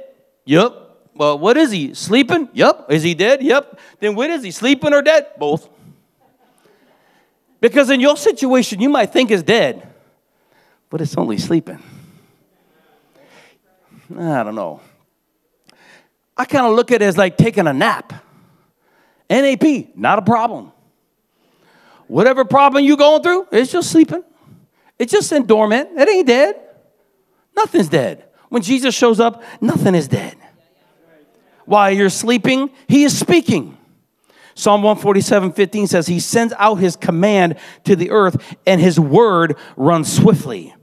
Yep. 0.46 0.72
Well, 1.14 1.38
what 1.38 1.58
is 1.58 1.70
he? 1.70 1.92
Sleeping? 1.92 2.48
Yep. 2.54 2.86
Is 2.88 3.02
he 3.02 3.12
dead? 3.12 3.42
Yep. 3.42 3.78
Then 4.00 4.14
what 4.14 4.30
is 4.30 4.42
he? 4.42 4.50
Sleeping 4.50 4.94
or 4.94 5.02
dead? 5.02 5.26
Both. 5.38 5.68
Because 7.60 7.90
in 7.90 8.00
your 8.00 8.16
situation, 8.16 8.80
you 8.80 8.88
might 8.88 9.12
think 9.12 9.30
is 9.30 9.42
dead, 9.42 9.86
but 10.88 11.02
it's 11.02 11.16
only 11.18 11.36
sleeping. 11.36 11.82
I 14.18 14.42
don't 14.42 14.54
know. 14.54 14.80
I 16.36 16.44
kind 16.44 16.66
of 16.66 16.74
look 16.74 16.90
at 16.90 17.02
it 17.02 17.04
as 17.04 17.16
like 17.16 17.36
taking 17.36 17.66
a 17.66 17.72
nap. 17.72 18.12
NAP, 19.30 19.96
not 19.96 20.18
a 20.18 20.22
problem. 20.22 20.72
Whatever 22.06 22.44
problem 22.44 22.84
you're 22.84 22.96
going 22.96 23.22
through, 23.22 23.48
it's 23.50 23.72
just 23.72 23.90
sleeping. 23.90 24.22
It's 24.98 25.12
just 25.12 25.32
in 25.32 25.46
dormant. 25.46 25.90
It 25.96 26.08
ain't 26.08 26.26
dead. 26.26 26.60
Nothing's 27.56 27.88
dead. 27.88 28.24
When 28.48 28.62
Jesus 28.62 28.94
shows 28.94 29.20
up, 29.20 29.42
nothing 29.60 29.94
is 29.94 30.08
dead. 30.08 30.36
While 31.64 31.90
you're 31.90 32.10
sleeping, 32.10 32.70
he 32.88 33.04
is 33.04 33.18
speaking. 33.18 33.78
Psalm 34.54 34.82
147 34.82 35.52
15 35.52 35.86
says, 35.88 36.06
He 36.06 36.20
sends 36.20 36.52
out 36.58 36.76
His 36.76 36.94
command 36.94 37.58
to 37.84 37.96
the 37.96 38.10
earth, 38.10 38.56
and 38.66 38.80
His 38.80 39.00
word 39.00 39.56
runs 39.76 40.14
swiftly. 40.14 40.74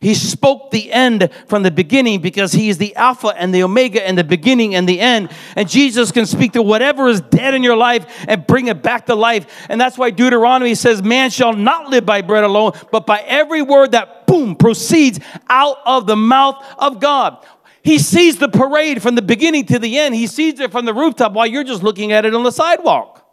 He 0.00 0.14
spoke 0.14 0.70
the 0.70 0.92
end 0.92 1.30
from 1.46 1.64
the 1.64 1.70
beginning 1.70 2.20
because 2.20 2.52
he 2.52 2.68
is 2.68 2.78
the 2.78 2.94
Alpha 2.94 3.28
and 3.28 3.52
the 3.52 3.64
Omega 3.64 4.06
and 4.06 4.16
the 4.16 4.24
beginning 4.24 4.74
and 4.74 4.88
the 4.88 5.00
end. 5.00 5.30
And 5.56 5.68
Jesus 5.68 6.12
can 6.12 6.24
speak 6.24 6.52
to 6.52 6.62
whatever 6.62 7.08
is 7.08 7.20
dead 7.20 7.54
in 7.54 7.64
your 7.64 7.76
life 7.76 8.06
and 8.28 8.46
bring 8.46 8.68
it 8.68 8.82
back 8.82 9.06
to 9.06 9.16
life. 9.16 9.66
And 9.68 9.80
that's 9.80 9.98
why 9.98 10.10
Deuteronomy 10.10 10.76
says, 10.76 11.02
Man 11.02 11.30
shall 11.30 11.52
not 11.52 11.88
live 11.88 12.06
by 12.06 12.22
bread 12.22 12.44
alone, 12.44 12.72
but 12.92 13.06
by 13.06 13.20
every 13.20 13.62
word 13.62 13.92
that, 13.92 14.26
boom, 14.26 14.54
proceeds 14.54 15.18
out 15.48 15.78
of 15.84 16.06
the 16.06 16.16
mouth 16.16 16.64
of 16.78 17.00
God. 17.00 17.44
He 17.82 17.98
sees 17.98 18.38
the 18.38 18.48
parade 18.48 19.02
from 19.02 19.14
the 19.14 19.22
beginning 19.22 19.66
to 19.66 19.78
the 19.78 19.98
end. 19.98 20.14
He 20.14 20.26
sees 20.26 20.60
it 20.60 20.70
from 20.70 20.84
the 20.84 20.94
rooftop 20.94 21.32
while 21.32 21.46
you're 21.46 21.64
just 21.64 21.82
looking 21.82 22.12
at 22.12 22.24
it 22.24 22.34
on 22.34 22.44
the 22.44 22.52
sidewalk. 22.52 23.24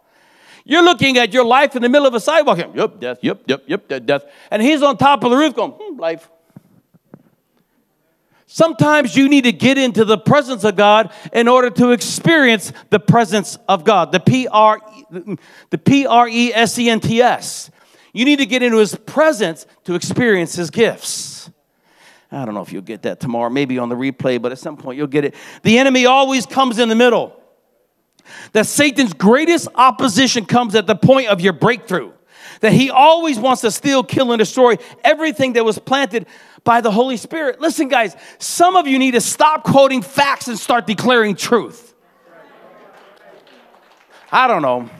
You're 0.64 0.82
looking 0.82 1.16
at 1.16 1.32
your 1.32 1.44
life 1.44 1.76
in 1.76 1.82
the 1.82 1.88
middle 1.88 2.08
of 2.08 2.14
a 2.14 2.20
sidewalk. 2.20 2.58
Yep, 2.58 2.98
death, 2.98 3.18
yep, 3.22 3.42
yep, 3.46 3.62
yep, 3.68 4.06
death. 4.06 4.24
And 4.50 4.60
he's 4.60 4.82
on 4.82 4.96
top 4.96 5.22
of 5.22 5.30
the 5.30 5.36
roof 5.36 5.54
going, 5.54 5.72
hmm, 5.72 6.00
life. 6.00 6.28
Sometimes 8.46 9.16
you 9.16 9.28
need 9.28 9.44
to 9.44 9.52
get 9.52 9.76
into 9.76 10.04
the 10.04 10.16
presence 10.16 10.62
of 10.62 10.76
God 10.76 11.12
in 11.32 11.48
order 11.48 11.68
to 11.70 11.90
experience 11.90 12.72
the 12.90 13.00
presence 13.00 13.58
of 13.68 13.84
God. 13.84 14.12
The 14.12 14.20
P 14.20 14.46
R 14.46 14.80
the 15.70 15.78
P 15.78 16.06
R 16.06 16.28
E 16.28 16.54
S 16.54 16.78
E 16.78 16.88
N 16.88 17.00
T 17.00 17.20
S. 17.20 17.70
You 18.12 18.24
need 18.24 18.38
to 18.38 18.46
get 18.46 18.62
into 18.62 18.78
his 18.78 18.94
presence 18.94 19.66
to 19.84 19.94
experience 19.94 20.54
his 20.54 20.70
gifts. 20.70 21.50
I 22.30 22.44
don't 22.44 22.54
know 22.54 22.62
if 22.62 22.72
you'll 22.72 22.82
get 22.82 23.02
that 23.02 23.20
tomorrow, 23.20 23.50
maybe 23.50 23.78
on 23.78 23.88
the 23.88 23.94
replay, 23.94 24.40
but 24.40 24.52
at 24.52 24.58
some 24.58 24.76
point 24.76 24.96
you'll 24.96 25.06
get 25.06 25.24
it. 25.24 25.34
The 25.62 25.78
enemy 25.78 26.06
always 26.06 26.46
comes 26.46 26.78
in 26.78 26.88
the 26.88 26.94
middle. 26.94 27.40
That 28.52 28.66
Satan's 28.66 29.12
greatest 29.12 29.68
opposition 29.74 30.46
comes 30.46 30.74
at 30.74 30.86
the 30.86 30.96
point 30.96 31.28
of 31.28 31.40
your 31.40 31.52
breakthrough. 31.52 32.12
That 32.60 32.72
he 32.72 32.90
always 32.90 33.38
wants 33.38 33.60
to 33.62 33.70
steal, 33.70 34.02
kill, 34.02 34.32
and 34.32 34.38
destroy 34.38 34.76
everything 35.04 35.54
that 35.54 35.64
was 35.64 35.78
planted 35.78 36.26
by 36.66 36.82
the 36.82 36.90
Holy 36.90 37.16
Spirit. 37.16 37.60
Listen, 37.60 37.88
guys, 37.88 38.14
some 38.38 38.76
of 38.76 38.86
you 38.86 38.98
need 38.98 39.12
to 39.12 39.20
stop 39.22 39.64
quoting 39.64 40.02
facts 40.02 40.48
and 40.48 40.58
start 40.58 40.86
declaring 40.86 41.34
truth. 41.34 41.94
I 44.30 44.46
don't 44.46 44.60
know. 44.60 44.90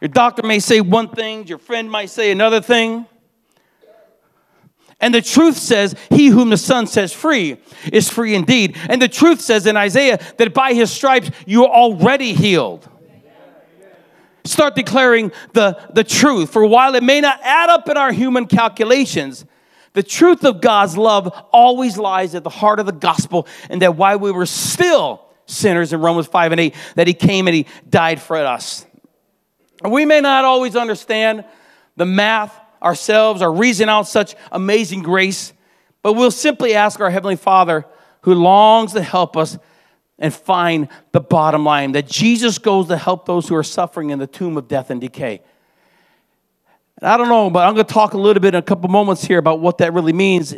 Your 0.00 0.08
doctor 0.08 0.42
may 0.42 0.58
say 0.58 0.80
one 0.80 1.08
thing, 1.08 1.46
your 1.46 1.58
friend 1.58 1.88
might 1.88 2.10
say 2.10 2.32
another 2.32 2.60
thing. 2.60 3.06
And 4.98 5.14
the 5.14 5.20
truth 5.20 5.56
says, 5.56 5.94
He 6.10 6.28
whom 6.28 6.50
the 6.50 6.56
Son 6.56 6.86
says 6.86 7.12
free 7.12 7.58
is 7.92 8.08
free 8.08 8.34
indeed. 8.34 8.76
And 8.88 9.02
the 9.02 9.08
truth 9.08 9.40
says 9.40 9.66
in 9.66 9.76
Isaiah 9.76 10.18
that 10.38 10.54
by 10.54 10.72
His 10.72 10.90
stripes 10.90 11.30
you 11.44 11.64
are 11.64 11.70
already 11.70 12.32
healed. 12.32 12.88
Start 14.44 14.74
declaring 14.74 15.32
the, 15.52 15.78
the 15.92 16.02
truth. 16.02 16.50
For 16.50 16.64
while 16.66 16.94
it 16.94 17.02
may 17.02 17.20
not 17.20 17.40
add 17.42 17.68
up 17.68 17.88
in 17.88 17.96
our 17.96 18.12
human 18.12 18.46
calculations, 18.46 19.44
the 19.94 20.02
truth 20.02 20.44
of 20.44 20.60
God's 20.60 20.96
love 20.96 21.28
always 21.52 21.98
lies 21.98 22.34
at 22.34 22.44
the 22.44 22.50
heart 22.50 22.80
of 22.80 22.86
the 22.86 22.92
gospel, 22.92 23.46
and 23.68 23.82
that 23.82 23.96
while 23.96 24.18
we 24.18 24.30
were 24.30 24.46
still 24.46 25.26
sinners 25.46 25.92
in 25.92 26.00
Romans 26.00 26.26
5 26.26 26.52
and 26.52 26.60
8, 26.60 26.74
that 26.94 27.06
He 27.06 27.14
came 27.14 27.46
and 27.46 27.54
He 27.54 27.66
died 27.88 28.20
for 28.20 28.36
us. 28.36 28.86
We 29.84 30.04
may 30.06 30.20
not 30.20 30.44
always 30.44 30.76
understand 30.76 31.44
the 31.96 32.06
math 32.06 32.58
ourselves 32.82 33.42
or 33.42 33.52
reason 33.52 33.88
out 33.88 34.08
such 34.08 34.34
amazing 34.50 35.02
grace, 35.02 35.52
but 36.02 36.14
we'll 36.14 36.30
simply 36.30 36.74
ask 36.74 37.00
our 37.00 37.10
Heavenly 37.10 37.36
Father, 37.36 37.84
who 38.22 38.34
longs 38.34 38.92
to 38.92 39.02
help 39.02 39.36
us 39.36 39.58
and 40.18 40.32
find 40.32 40.88
the 41.10 41.20
bottom 41.20 41.64
line 41.64 41.92
that 41.92 42.06
Jesus 42.06 42.58
goes 42.58 42.88
to 42.88 42.96
help 42.96 43.26
those 43.26 43.48
who 43.48 43.56
are 43.56 43.62
suffering 43.62 44.10
in 44.10 44.18
the 44.18 44.26
tomb 44.26 44.56
of 44.56 44.68
death 44.68 44.90
and 44.90 45.00
decay. 45.00 45.42
I 47.02 47.16
don't 47.16 47.28
know, 47.28 47.50
but 47.50 47.66
I'm 47.66 47.74
going 47.74 47.84
to 47.84 47.92
talk 47.92 48.14
a 48.14 48.18
little 48.18 48.40
bit 48.40 48.54
in 48.54 48.58
a 48.58 48.62
couple 48.62 48.88
moments 48.88 49.24
here 49.24 49.38
about 49.38 49.58
what 49.60 49.78
that 49.78 49.92
really 49.92 50.12
means 50.12 50.54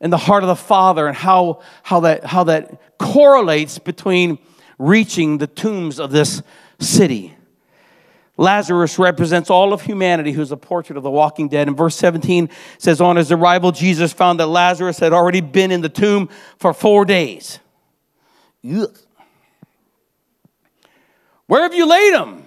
in 0.00 0.10
the 0.10 0.18
heart 0.18 0.42
of 0.42 0.48
the 0.48 0.56
Father 0.56 1.06
and 1.06 1.16
how, 1.16 1.62
how, 1.82 2.00
that, 2.00 2.24
how 2.24 2.44
that 2.44 2.98
correlates 2.98 3.78
between 3.78 4.38
reaching 4.78 5.38
the 5.38 5.46
tombs 5.46 5.98
of 5.98 6.10
this 6.10 6.42
city. 6.78 7.34
Lazarus 8.36 8.98
represents 8.98 9.48
all 9.48 9.72
of 9.72 9.82
humanity 9.82 10.32
who's 10.32 10.52
a 10.52 10.56
portrait 10.56 10.96
of 10.96 11.02
the 11.02 11.10
walking 11.10 11.48
dead. 11.48 11.68
And 11.68 11.76
verse 11.76 11.96
17 11.96 12.50
says, 12.78 13.00
On 13.00 13.16
his 13.16 13.32
arrival, 13.32 13.72
Jesus 13.72 14.12
found 14.12 14.40
that 14.40 14.46
Lazarus 14.48 14.98
had 14.98 15.12
already 15.12 15.40
been 15.40 15.70
in 15.70 15.80
the 15.80 15.88
tomb 15.88 16.28
for 16.58 16.74
four 16.74 17.04
days. 17.04 17.60
Ugh. 18.68 18.94
Where 21.46 21.62
have 21.62 21.74
you 21.74 21.86
laid 21.86 22.14
him? 22.14 22.46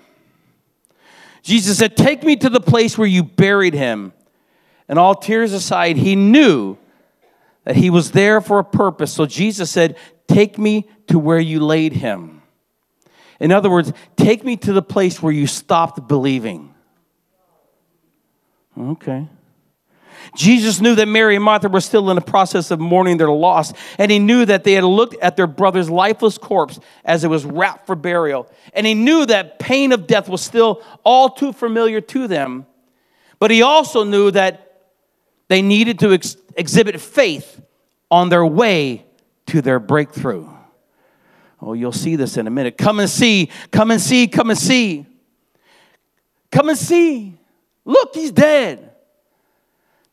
Jesus 1.47 1.77
said, 1.77 1.95
Take 1.95 2.23
me 2.23 2.35
to 2.35 2.49
the 2.49 2.59
place 2.59 2.97
where 2.97 3.07
you 3.07 3.23
buried 3.23 3.73
him. 3.73 4.11
And 4.89 4.99
all 4.99 5.15
tears 5.15 5.53
aside, 5.53 5.95
he 5.95 6.13
knew 6.13 6.77
that 7.63 7.77
he 7.77 7.89
was 7.89 8.11
there 8.11 8.41
for 8.41 8.59
a 8.59 8.65
purpose. 8.65 9.13
So 9.13 9.25
Jesus 9.25 9.71
said, 9.71 9.97
Take 10.27 10.57
me 10.57 10.89
to 11.07 11.17
where 11.17 11.39
you 11.39 11.61
laid 11.61 11.93
him. 11.93 12.41
In 13.39 13.53
other 13.53 13.69
words, 13.69 13.93
take 14.17 14.43
me 14.43 14.57
to 14.57 14.73
the 14.73 14.81
place 14.81 15.21
where 15.21 15.31
you 15.31 15.47
stopped 15.47 16.05
believing. 16.05 16.73
Okay. 18.77 19.29
Jesus 20.35 20.81
knew 20.81 20.95
that 20.95 21.07
Mary 21.07 21.35
and 21.35 21.43
Martha 21.43 21.69
were 21.69 21.81
still 21.81 22.09
in 22.09 22.15
the 22.15 22.21
process 22.21 22.71
of 22.71 22.79
mourning 22.79 23.17
their 23.17 23.31
loss, 23.31 23.73
and 23.97 24.11
he 24.11 24.19
knew 24.19 24.45
that 24.45 24.63
they 24.63 24.73
had 24.73 24.83
looked 24.83 25.15
at 25.21 25.35
their 25.35 25.47
brother's 25.47 25.89
lifeless 25.89 26.37
corpse 26.37 26.79
as 27.05 27.23
it 27.23 27.27
was 27.27 27.45
wrapped 27.45 27.87
for 27.87 27.95
burial. 27.95 28.51
And 28.73 28.85
he 28.85 28.93
knew 28.93 29.25
that 29.25 29.59
pain 29.59 29.91
of 29.91 30.07
death 30.07 30.29
was 30.29 30.41
still 30.41 30.83
all 31.03 31.29
too 31.29 31.53
familiar 31.53 32.01
to 32.01 32.27
them. 32.27 32.65
But 33.39 33.51
he 33.51 33.61
also 33.61 34.03
knew 34.03 34.31
that 34.31 34.85
they 35.47 35.61
needed 35.61 35.99
to 35.99 36.13
ex- 36.13 36.37
exhibit 36.55 36.99
faith 36.99 37.61
on 38.09 38.29
their 38.29 38.45
way 38.45 39.05
to 39.47 39.61
their 39.61 39.79
breakthrough. 39.79 40.49
Oh, 41.61 41.73
you'll 41.73 41.91
see 41.91 42.15
this 42.15 42.37
in 42.37 42.47
a 42.47 42.51
minute. 42.51 42.77
Come 42.77 42.99
and 42.99 43.09
see, 43.09 43.49
come 43.71 43.91
and 43.91 44.01
see, 44.01 44.27
come 44.27 44.49
and 44.49 44.59
see. 44.59 45.05
Come 46.51 46.69
and 46.69 46.77
see. 46.77 47.37
Look, 47.83 48.15
he's 48.15 48.31
dead. 48.31 48.86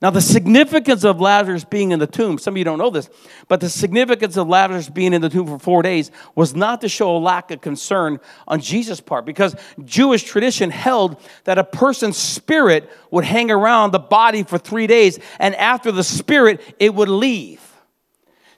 Now, 0.05 0.11
the 0.11 0.21
significance 0.21 1.03
of 1.03 1.19
Lazarus 1.19 1.64
being 1.64 1.90
in 1.90 1.99
the 1.99 2.07
tomb, 2.07 2.37
some 2.37 2.53
of 2.53 2.59
you 2.59 2.64
don't 2.64 2.77
know 2.77 2.90
this, 2.90 3.09
but 3.49 3.61
the 3.61 3.71
significance 3.71 4.37
of 4.37 4.47
Lazarus 4.47 4.90
being 4.90 5.14
in 5.14 5.23
the 5.23 5.31
tomb 5.31 5.47
for 5.47 5.59
four 5.59 5.83
days 5.83 6.11
was 6.35 6.55
not 6.55 6.83
to 6.83 6.90
show 6.90 7.17
a 7.17 7.19
lack 7.19 7.51
of 7.51 7.62
concern 7.62 8.21
on 8.47 8.61
Jesus' 8.61 9.01
part, 9.01 9.25
because 9.25 9.57
Jewish 9.83 10.25
tradition 10.25 10.69
held 10.69 11.19
that 11.45 11.57
a 11.57 11.64
person's 11.64 12.19
spirit 12.19 12.90
would 13.11 13.25
hang 13.25 13.51
around 13.51 13.93
the 13.93 13.99
body 13.99 14.43
for 14.43 14.59
three 14.59 14.87
days, 14.87 15.19
and 15.40 15.55
after 15.55 15.90
the 15.90 16.05
spirit, 16.05 16.61
it 16.79 16.95
would 16.95 17.09
leave. 17.09 17.62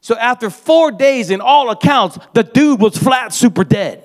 So, 0.00 0.16
after 0.16 0.50
four 0.50 0.90
days, 0.90 1.30
in 1.30 1.40
all 1.40 1.70
accounts, 1.70 2.18
the 2.32 2.42
dude 2.42 2.80
was 2.80 2.98
flat 2.98 3.32
super 3.32 3.62
dead. 3.62 4.02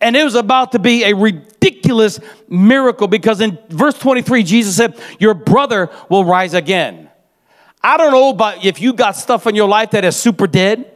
And 0.00 0.16
it 0.16 0.22
was 0.22 0.36
about 0.36 0.70
to 0.70 0.78
be 0.78 1.02
a 1.02 1.14
ridiculous 1.58 2.20
miracle 2.48 3.08
because 3.08 3.40
in 3.40 3.58
verse 3.68 3.98
23, 3.98 4.42
Jesus 4.42 4.76
said, 4.76 4.98
Your 5.18 5.34
brother 5.34 5.90
will 6.08 6.24
rise 6.24 6.54
again. 6.54 7.10
I 7.82 7.96
don't 7.96 8.12
know 8.12 8.30
about 8.30 8.64
if 8.64 8.80
you 8.80 8.92
got 8.92 9.12
stuff 9.12 9.46
in 9.46 9.54
your 9.54 9.68
life 9.68 9.92
that 9.92 10.04
is 10.04 10.16
super 10.16 10.46
dead. 10.46 10.94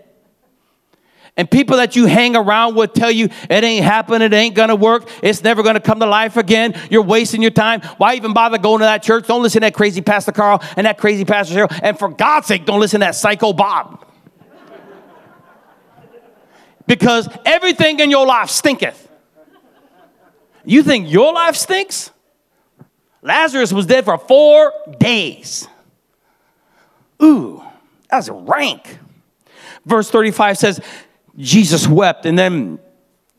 And 1.34 1.50
people 1.50 1.78
that 1.78 1.96
you 1.96 2.04
hang 2.04 2.36
around 2.36 2.74
with 2.74 2.92
tell 2.92 3.10
you 3.10 3.30
it 3.48 3.64
ain't 3.64 3.84
happening, 3.84 4.20
it 4.20 4.34
ain't 4.34 4.54
gonna 4.54 4.76
work, 4.76 5.08
it's 5.22 5.42
never 5.42 5.62
gonna 5.62 5.80
come 5.80 5.98
to 6.00 6.06
life 6.06 6.36
again. 6.36 6.78
You're 6.90 7.02
wasting 7.02 7.40
your 7.40 7.52
time. 7.52 7.80
Why 7.96 8.16
even 8.16 8.34
bother 8.34 8.58
going 8.58 8.80
to 8.80 8.84
that 8.84 9.02
church? 9.02 9.26
Don't 9.28 9.42
listen 9.42 9.62
to 9.62 9.66
that 9.66 9.74
crazy 9.74 10.02
Pastor 10.02 10.32
Carl 10.32 10.62
and 10.76 10.86
that 10.86 10.98
crazy 10.98 11.24
Pastor 11.24 11.54
Cheryl. 11.54 11.80
And 11.82 11.98
for 11.98 12.10
God's 12.10 12.48
sake, 12.48 12.66
don't 12.66 12.80
listen 12.80 13.00
to 13.00 13.06
that 13.06 13.14
psycho 13.14 13.54
Bob 13.54 14.04
because 16.86 17.30
everything 17.46 18.00
in 18.00 18.10
your 18.10 18.26
life 18.26 18.50
stinketh. 18.50 19.08
You 20.64 20.82
think 20.82 21.10
your 21.10 21.32
life 21.32 21.56
stinks? 21.56 22.10
Lazarus 23.22 23.72
was 23.72 23.86
dead 23.86 24.04
for 24.04 24.18
four 24.18 24.72
days. 24.98 25.68
Ooh, 27.22 27.62
that's 28.10 28.28
a 28.28 28.32
rank. 28.32 28.98
Verse 29.84 30.10
35 30.10 30.58
says, 30.58 30.80
Jesus 31.36 31.86
wept. 31.86 32.26
And 32.26 32.38
then 32.38 32.78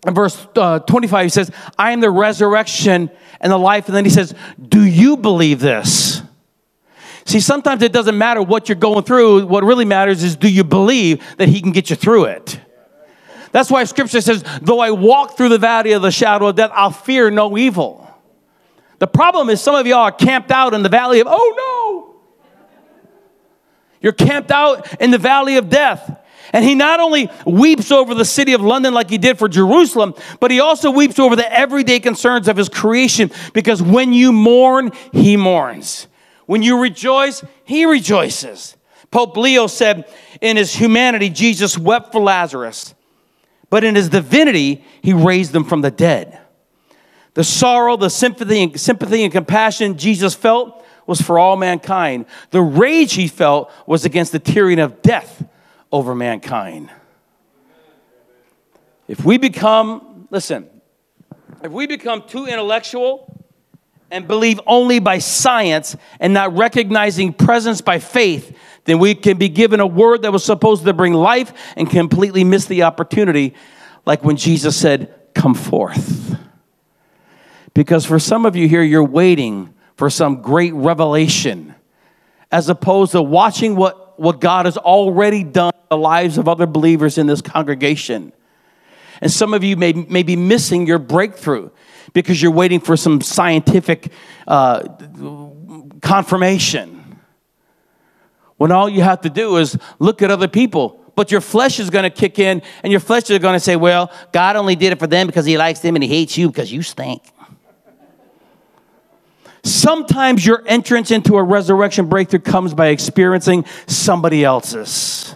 verse 0.05 0.47
uh, 0.55 0.79
25, 0.79 1.25
he 1.25 1.29
says, 1.29 1.51
I 1.77 1.91
am 1.91 2.01
the 2.01 2.09
resurrection 2.09 3.11
and 3.39 3.51
the 3.51 3.57
life. 3.57 3.87
And 3.87 3.95
then 3.95 4.05
he 4.05 4.11
says, 4.11 4.33
Do 4.61 4.83
you 4.83 5.17
believe 5.17 5.59
this? 5.59 6.21
See, 7.25 7.39
sometimes 7.39 7.81
it 7.83 7.93
doesn't 7.93 8.17
matter 8.17 8.41
what 8.41 8.67
you're 8.67 8.75
going 8.75 9.03
through. 9.03 9.45
What 9.47 9.63
really 9.63 9.85
matters 9.85 10.23
is 10.23 10.35
do 10.35 10.49
you 10.49 10.63
believe 10.63 11.23
that 11.37 11.47
he 11.47 11.61
can 11.61 11.71
get 11.71 11.89
you 11.89 11.95
through 11.95 12.25
it? 12.25 12.59
That's 13.53 13.69
why 13.69 13.83
scripture 13.83 14.19
says, 14.19 14.43
though 14.63 14.79
I 14.79 14.91
walk 14.91 15.37
through 15.37 15.49
the 15.49 15.59
valley 15.59 15.93
of 15.93 16.01
the 16.01 16.11
shadow 16.11 16.47
of 16.47 16.55
death, 16.55 16.71
I'll 16.73 16.89
fear 16.89 17.29
no 17.29 17.55
evil. 17.55 18.09
The 18.97 19.05
problem 19.05 19.49
is 19.49 19.61
some 19.61 19.75
of 19.75 19.85
y'all 19.85 19.99
are 19.99 20.11
camped 20.11 20.49
out 20.49 20.73
in 20.73 20.81
the 20.81 20.89
valley 20.89 21.19
of, 21.19 21.27
oh 21.29 21.53
no. 21.55 23.09
You're 24.01 24.11
camped 24.11 24.49
out 24.49 24.99
in 24.99 25.11
the 25.11 25.19
valley 25.19 25.57
of 25.57 25.69
death. 25.69 26.19
And 26.51 26.65
he 26.65 26.73
not 26.73 26.99
only 26.99 27.29
weeps 27.45 27.91
over 27.91 28.15
the 28.15 28.25
city 28.25 28.53
of 28.53 28.61
London 28.61 28.93
like 28.93 29.11
he 29.11 29.19
did 29.19 29.37
for 29.37 29.47
Jerusalem, 29.47 30.15
but 30.39 30.49
he 30.49 30.59
also 30.59 30.89
weeps 30.89 31.19
over 31.19 31.35
the 31.35 31.51
everyday 31.53 31.99
concerns 31.99 32.47
of 32.47 32.57
his 32.57 32.69
creation 32.69 33.29
because 33.53 33.83
when 33.83 34.13
you 34.13 34.31
mourn, 34.31 34.91
he 35.11 35.37
mourns. 35.37 36.07
When 36.47 36.63
you 36.63 36.81
rejoice, 36.81 37.43
he 37.65 37.85
rejoices. 37.85 38.77
Pope 39.11 39.37
Leo 39.37 39.67
said 39.67 40.11
in 40.41 40.57
his 40.57 40.73
humanity, 40.73 41.29
Jesus 41.29 41.77
wept 41.77 42.11
for 42.11 42.19
Lazarus 42.19 42.95
but 43.73 43.83
in 43.83 43.95
his 43.95 44.07
divinity, 44.07 44.85
he 45.01 45.13
raised 45.13 45.51
them 45.51 45.63
from 45.63 45.81
the 45.81 45.89
dead. 45.89 46.39
The 47.33 47.43
sorrow, 47.43 47.97
the 47.97 48.11
sympathy, 48.11 48.61
and, 48.61 48.79
sympathy 48.79 49.23
and 49.23 49.33
compassion 49.33 49.97
Jesus 49.97 50.35
felt 50.35 50.85
was 51.07 51.19
for 51.19 51.39
all 51.39 51.57
mankind. 51.57 52.27
The 52.51 52.61
rage 52.61 53.13
he 53.13 53.27
felt 53.27 53.71
was 53.87 54.05
against 54.05 54.31
the 54.31 54.37
tyranny 54.37 54.79
of 54.79 55.01
death 55.01 55.43
over 55.91 56.13
mankind. 56.13 56.91
If 59.07 59.25
we 59.25 59.39
become, 59.39 60.27
listen, 60.29 60.69
if 61.63 61.71
we 61.71 61.87
become 61.87 62.27
too 62.27 62.45
intellectual 62.45 63.43
and 64.11 64.27
believe 64.27 64.61
only 64.67 64.99
by 64.99 65.17
science 65.17 65.95
and 66.19 66.31
not 66.35 66.55
recognizing 66.55 67.33
presence 67.33 67.81
by 67.81 67.97
faith, 67.97 68.55
then 68.85 68.99
we 68.99 69.15
can 69.15 69.37
be 69.37 69.49
given 69.49 69.79
a 69.79 69.87
word 69.87 70.23
that 70.23 70.31
was 70.31 70.43
supposed 70.43 70.83
to 70.85 70.93
bring 70.93 71.13
life 71.13 71.53
and 71.77 71.89
completely 71.89 72.43
miss 72.43 72.65
the 72.65 72.83
opportunity, 72.83 73.53
like 74.05 74.23
when 74.23 74.35
Jesus 74.35 74.75
said, 74.75 75.13
Come 75.33 75.55
forth. 75.55 76.37
Because 77.73 78.05
for 78.05 78.19
some 78.19 78.45
of 78.45 78.55
you 78.55 78.67
here, 78.67 78.83
you're 78.83 79.03
waiting 79.03 79.73
for 79.97 80.09
some 80.09 80.41
great 80.41 80.73
revelation 80.73 81.73
as 82.51 82.69
opposed 82.69 83.13
to 83.13 83.21
watching 83.21 83.75
what, 83.75 84.19
what 84.19 84.39
God 84.39 84.65
has 84.65 84.77
already 84.77 85.43
done 85.43 85.73
in 85.73 85.87
the 85.89 85.97
lives 85.97 86.37
of 86.37 86.47
other 86.47 86.67
believers 86.67 87.17
in 87.17 87.25
this 87.25 87.41
congregation. 87.41 88.31
And 89.21 89.31
some 89.31 89.55
of 89.55 89.63
you 89.63 89.75
may, 89.75 89.93
may 89.93 90.21
be 90.21 90.35
missing 90.35 90.85
your 90.85 90.99
breakthrough 90.99 91.71
because 92.13 92.39
you're 92.41 92.51
waiting 92.51 92.79
for 92.79 92.95
some 92.95 93.21
scientific 93.21 94.11
uh, 94.47 94.87
confirmation 96.01 97.02
when 98.57 98.71
all 98.71 98.89
you 98.89 99.01
have 99.01 99.21
to 99.21 99.29
do 99.29 99.57
is 99.57 99.77
look 99.99 100.21
at 100.21 100.31
other 100.31 100.47
people. 100.47 100.99
But 101.15 101.31
your 101.31 101.41
flesh 101.41 101.79
is 101.79 101.89
going 101.89 102.03
to 102.03 102.09
kick 102.09 102.39
in, 102.39 102.61
and 102.81 102.91
your 102.91 102.99
flesh 102.99 103.29
is 103.29 103.37
going 103.39 103.53
to 103.53 103.59
say, 103.59 103.75
Well, 103.75 104.11
God 104.31 104.55
only 104.55 104.75
did 104.75 104.93
it 104.93 104.99
for 104.99 105.07
them 105.07 105.27
because 105.27 105.45
He 105.45 105.57
likes 105.57 105.79
them 105.79 105.95
and 105.95 106.03
He 106.03 106.09
hates 106.09 106.37
you 106.37 106.47
because 106.47 106.71
you 106.71 106.81
stink. 106.81 107.21
Sometimes 109.63 110.45
your 110.45 110.61
entrance 110.65 111.09
into 111.09 111.37
a 111.37 111.43
resurrection 111.43 112.09
breakthrough 112.09 112.39
comes 112.39 112.73
by 112.73 112.87
experiencing 112.87 113.65
somebody 113.87 114.43
else's. 114.43 115.35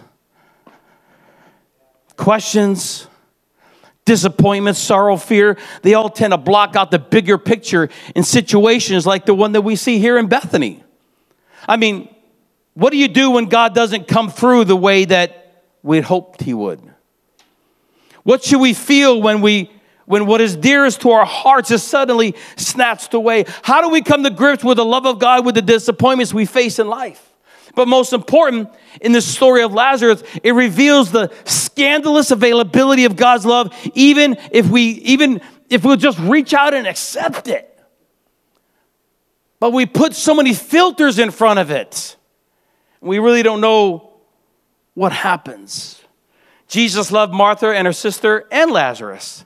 Questions, 2.16 3.06
disappointment, 4.04 4.76
sorrow, 4.76 5.16
fear, 5.16 5.56
they 5.82 5.94
all 5.94 6.10
tend 6.10 6.32
to 6.32 6.36
block 6.36 6.76
out 6.76 6.90
the 6.90 6.98
bigger 6.98 7.38
picture 7.38 7.88
in 8.14 8.22
situations 8.22 9.06
like 9.06 9.24
the 9.24 9.34
one 9.34 9.52
that 9.52 9.62
we 9.62 9.76
see 9.76 9.98
here 9.98 10.18
in 10.18 10.26
Bethany. 10.26 10.82
I 11.66 11.76
mean, 11.76 12.14
what 12.78 12.92
do 12.92 12.96
you 12.96 13.08
do 13.08 13.32
when 13.32 13.46
God 13.46 13.74
doesn't 13.74 14.06
come 14.06 14.30
through 14.30 14.64
the 14.66 14.76
way 14.76 15.04
that 15.04 15.64
we'd 15.82 16.04
hoped 16.04 16.44
He 16.44 16.54
would? 16.54 16.80
What 18.22 18.44
should 18.44 18.60
we 18.60 18.72
feel 18.72 19.20
when 19.20 19.40
we 19.40 19.72
when 20.06 20.26
what 20.26 20.40
is 20.40 20.54
dearest 20.54 21.00
to 21.00 21.10
our 21.10 21.24
hearts 21.24 21.72
is 21.72 21.82
suddenly 21.82 22.36
snatched 22.56 23.14
away? 23.14 23.46
How 23.62 23.80
do 23.80 23.88
we 23.88 24.00
come 24.00 24.22
to 24.22 24.30
grips 24.30 24.62
with 24.62 24.76
the 24.76 24.84
love 24.84 25.06
of 25.06 25.18
God 25.18 25.44
with 25.44 25.56
the 25.56 25.62
disappointments 25.62 26.32
we 26.32 26.44
face 26.44 26.78
in 26.78 26.86
life? 26.86 27.32
But 27.74 27.88
most 27.88 28.12
important, 28.12 28.70
in 29.00 29.10
the 29.10 29.22
story 29.22 29.64
of 29.64 29.74
Lazarus, 29.74 30.22
it 30.44 30.52
reveals 30.52 31.10
the 31.10 31.32
scandalous 31.46 32.30
availability 32.30 33.06
of 33.06 33.16
God's 33.16 33.44
love, 33.44 33.74
even 33.94 34.36
if 34.52 34.68
we 34.68 34.82
even 34.82 35.40
if 35.68 35.84
we'll 35.84 35.96
just 35.96 36.20
reach 36.20 36.54
out 36.54 36.74
and 36.74 36.86
accept 36.86 37.48
it. 37.48 37.64
But 39.58 39.72
we 39.72 39.84
put 39.84 40.14
so 40.14 40.32
many 40.32 40.54
filters 40.54 41.18
in 41.18 41.32
front 41.32 41.58
of 41.58 41.72
it. 41.72 42.14
We 43.00 43.18
really 43.18 43.42
don't 43.42 43.60
know 43.60 44.12
what 44.94 45.12
happens. 45.12 46.02
Jesus 46.66 47.10
loved 47.10 47.32
Martha 47.32 47.68
and 47.68 47.86
her 47.86 47.92
sister 47.92 48.46
and 48.50 48.70
Lazarus, 48.70 49.44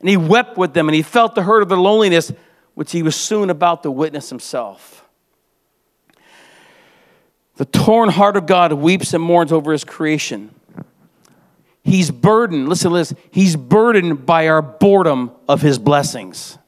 and 0.00 0.08
he 0.08 0.16
wept 0.16 0.58
with 0.58 0.74
them, 0.74 0.88
and 0.88 0.94
he 0.94 1.02
felt 1.02 1.34
the 1.34 1.42
hurt 1.42 1.62
of 1.62 1.68
their 1.68 1.78
loneliness, 1.78 2.32
which 2.74 2.92
he 2.92 3.02
was 3.02 3.16
soon 3.16 3.50
about 3.50 3.82
to 3.84 3.90
witness 3.90 4.28
himself. 4.28 5.08
The 7.56 7.64
torn 7.66 8.08
heart 8.08 8.36
of 8.36 8.46
God 8.46 8.72
weeps 8.72 9.12
and 9.12 9.22
mourns 9.22 9.52
over 9.52 9.72
his 9.72 9.84
creation. 9.84 10.54
He's 11.82 12.10
burdened, 12.10 12.68
listen 12.68 12.90
to 12.90 12.96
this, 12.96 13.14
he's 13.30 13.56
burdened 13.56 14.26
by 14.26 14.48
our 14.48 14.62
boredom 14.62 15.32
of 15.48 15.62
his 15.62 15.78
blessings. 15.78 16.58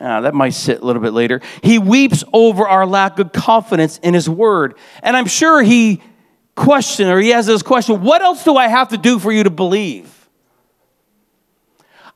Uh, 0.00 0.20
that 0.20 0.34
might 0.34 0.50
sit 0.50 0.80
a 0.80 0.84
little 0.84 1.02
bit 1.02 1.12
later. 1.12 1.40
He 1.62 1.78
weeps 1.78 2.22
over 2.32 2.68
our 2.68 2.86
lack 2.86 3.18
of 3.18 3.32
confidence 3.32 3.98
in 3.98 4.14
His 4.14 4.28
Word. 4.28 4.76
And 5.02 5.16
I'm 5.16 5.26
sure 5.26 5.62
He 5.62 6.00
question, 6.58 7.08
or 7.08 7.20
he 7.20 7.30
has 7.30 7.46
this 7.46 7.62
question 7.62 8.02
what 8.02 8.20
else 8.20 8.44
do 8.44 8.56
I 8.56 8.68
have 8.68 8.88
to 8.88 8.98
do 8.98 9.18
for 9.18 9.32
you 9.32 9.44
to 9.44 9.50
believe? 9.50 10.14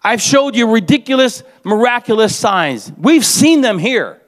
I've 0.04 0.20
showed 0.20 0.56
you 0.56 0.68
ridiculous, 0.68 1.44
miraculous 1.62 2.36
signs. 2.36 2.92
We've 2.98 3.24
seen 3.24 3.60
them 3.60 3.78
here. 3.78 4.20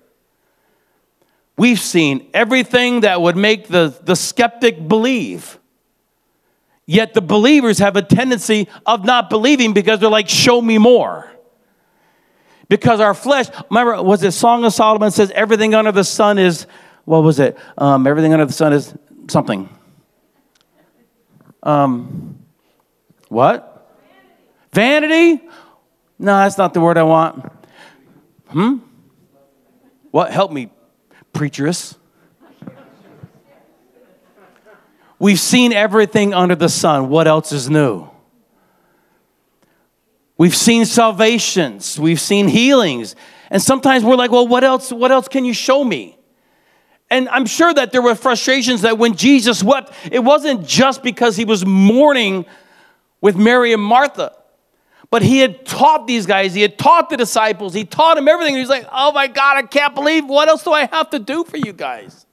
We've 1.58 1.80
seen 1.80 2.30
everything 2.32 3.00
that 3.00 3.20
would 3.20 3.36
make 3.36 3.66
the, 3.66 3.96
the 4.02 4.14
skeptic 4.14 4.86
believe. 4.86 5.58
Yet 6.86 7.12
the 7.14 7.20
believers 7.20 7.78
have 7.78 7.96
a 7.96 8.02
tendency 8.02 8.68
of 8.86 9.04
not 9.04 9.30
believing 9.30 9.72
because 9.72 9.98
they're 9.98 10.10
like, 10.10 10.28
show 10.28 10.60
me 10.60 10.78
more. 10.78 11.28
Because 12.68 13.00
our 13.00 13.14
flesh, 13.14 13.46
remember, 13.70 14.02
was 14.02 14.22
it 14.22 14.32
Song 14.32 14.64
of 14.64 14.72
Solomon 14.72 15.10
says 15.10 15.30
everything 15.32 15.74
under 15.74 15.92
the 15.92 16.04
sun 16.04 16.38
is, 16.38 16.66
what 17.04 17.22
was 17.22 17.38
it? 17.38 17.58
Um, 17.76 18.06
everything 18.06 18.32
under 18.32 18.46
the 18.46 18.52
sun 18.52 18.72
is 18.72 18.94
something. 19.28 19.68
Um, 21.62 22.38
what? 23.28 23.98
Vanity? 24.72 25.42
No, 26.18 26.38
that's 26.38 26.58
not 26.58 26.74
the 26.74 26.80
word 26.80 26.96
I 26.96 27.02
want. 27.02 27.52
Hmm? 28.48 28.78
What? 30.10 30.30
Help 30.30 30.52
me, 30.52 30.70
preacheress. 31.32 31.96
We've 35.18 35.40
seen 35.40 35.72
everything 35.72 36.34
under 36.34 36.54
the 36.54 36.68
sun. 36.68 37.08
What 37.08 37.26
else 37.26 37.52
is 37.52 37.70
new? 37.70 38.08
We've 40.36 40.56
seen 40.56 40.84
salvations, 40.84 41.98
we've 41.98 42.20
seen 42.20 42.48
healings. 42.48 43.14
And 43.50 43.62
sometimes 43.62 44.02
we're 44.02 44.16
like, 44.16 44.32
well, 44.32 44.48
what 44.48 44.64
else, 44.64 44.90
what 44.90 45.12
else 45.12 45.28
can 45.28 45.44
you 45.44 45.54
show 45.54 45.84
me? 45.84 46.18
And 47.10 47.28
I'm 47.28 47.46
sure 47.46 47.72
that 47.72 47.92
there 47.92 48.02
were 48.02 48.16
frustrations 48.16 48.82
that 48.82 48.98
when 48.98 49.14
Jesus 49.14 49.62
wept, 49.62 49.92
it 50.10 50.18
wasn't 50.18 50.66
just 50.66 51.02
because 51.02 51.36
he 51.36 51.44
was 51.44 51.64
mourning 51.64 52.46
with 53.20 53.36
Mary 53.36 53.72
and 53.72 53.82
Martha, 53.82 54.34
but 55.10 55.22
he 55.22 55.38
had 55.38 55.64
taught 55.64 56.08
these 56.08 56.26
guys, 56.26 56.54
he 56.54 56.62
had 56.62 56.76
taught 56.76 57.10
the 57.10 57.16
disciples, 57.16 57.72
he 57.72 57.84
taught 57.84 58.16
them 58.16 58.26
everything. 58.26 58.56
He's 58.56 58.68
like, 58.68 58.88
oh 58.90 59.12
my 59.12 59.28
God, 59.28 59.56
I 59.56 59.62
can't 59.62 59.94
believe, 59.94 60.26
what 60.26 60.48
else 60.48 60.64
do 60.64 60.72
I 60.72 60.86
have 60.86 61.10
to 61.10 61.20
do 61.20 61.44
for 61.44 61.56
you 61.56 61.72
guys? 61.72 62.26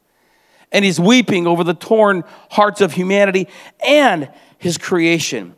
And 0.71 0.83
he's 0.83 0.99
weeping 0.99 1.45
over 1.45 1.63
the 1.63 1.75
torn 1.75 2.23
hearts 2.49 2.81
of 2.81 2.93
humanity 2.93 3.47
and 3.85 4.31
his 4.57 4.77
creation. 4.77 5.53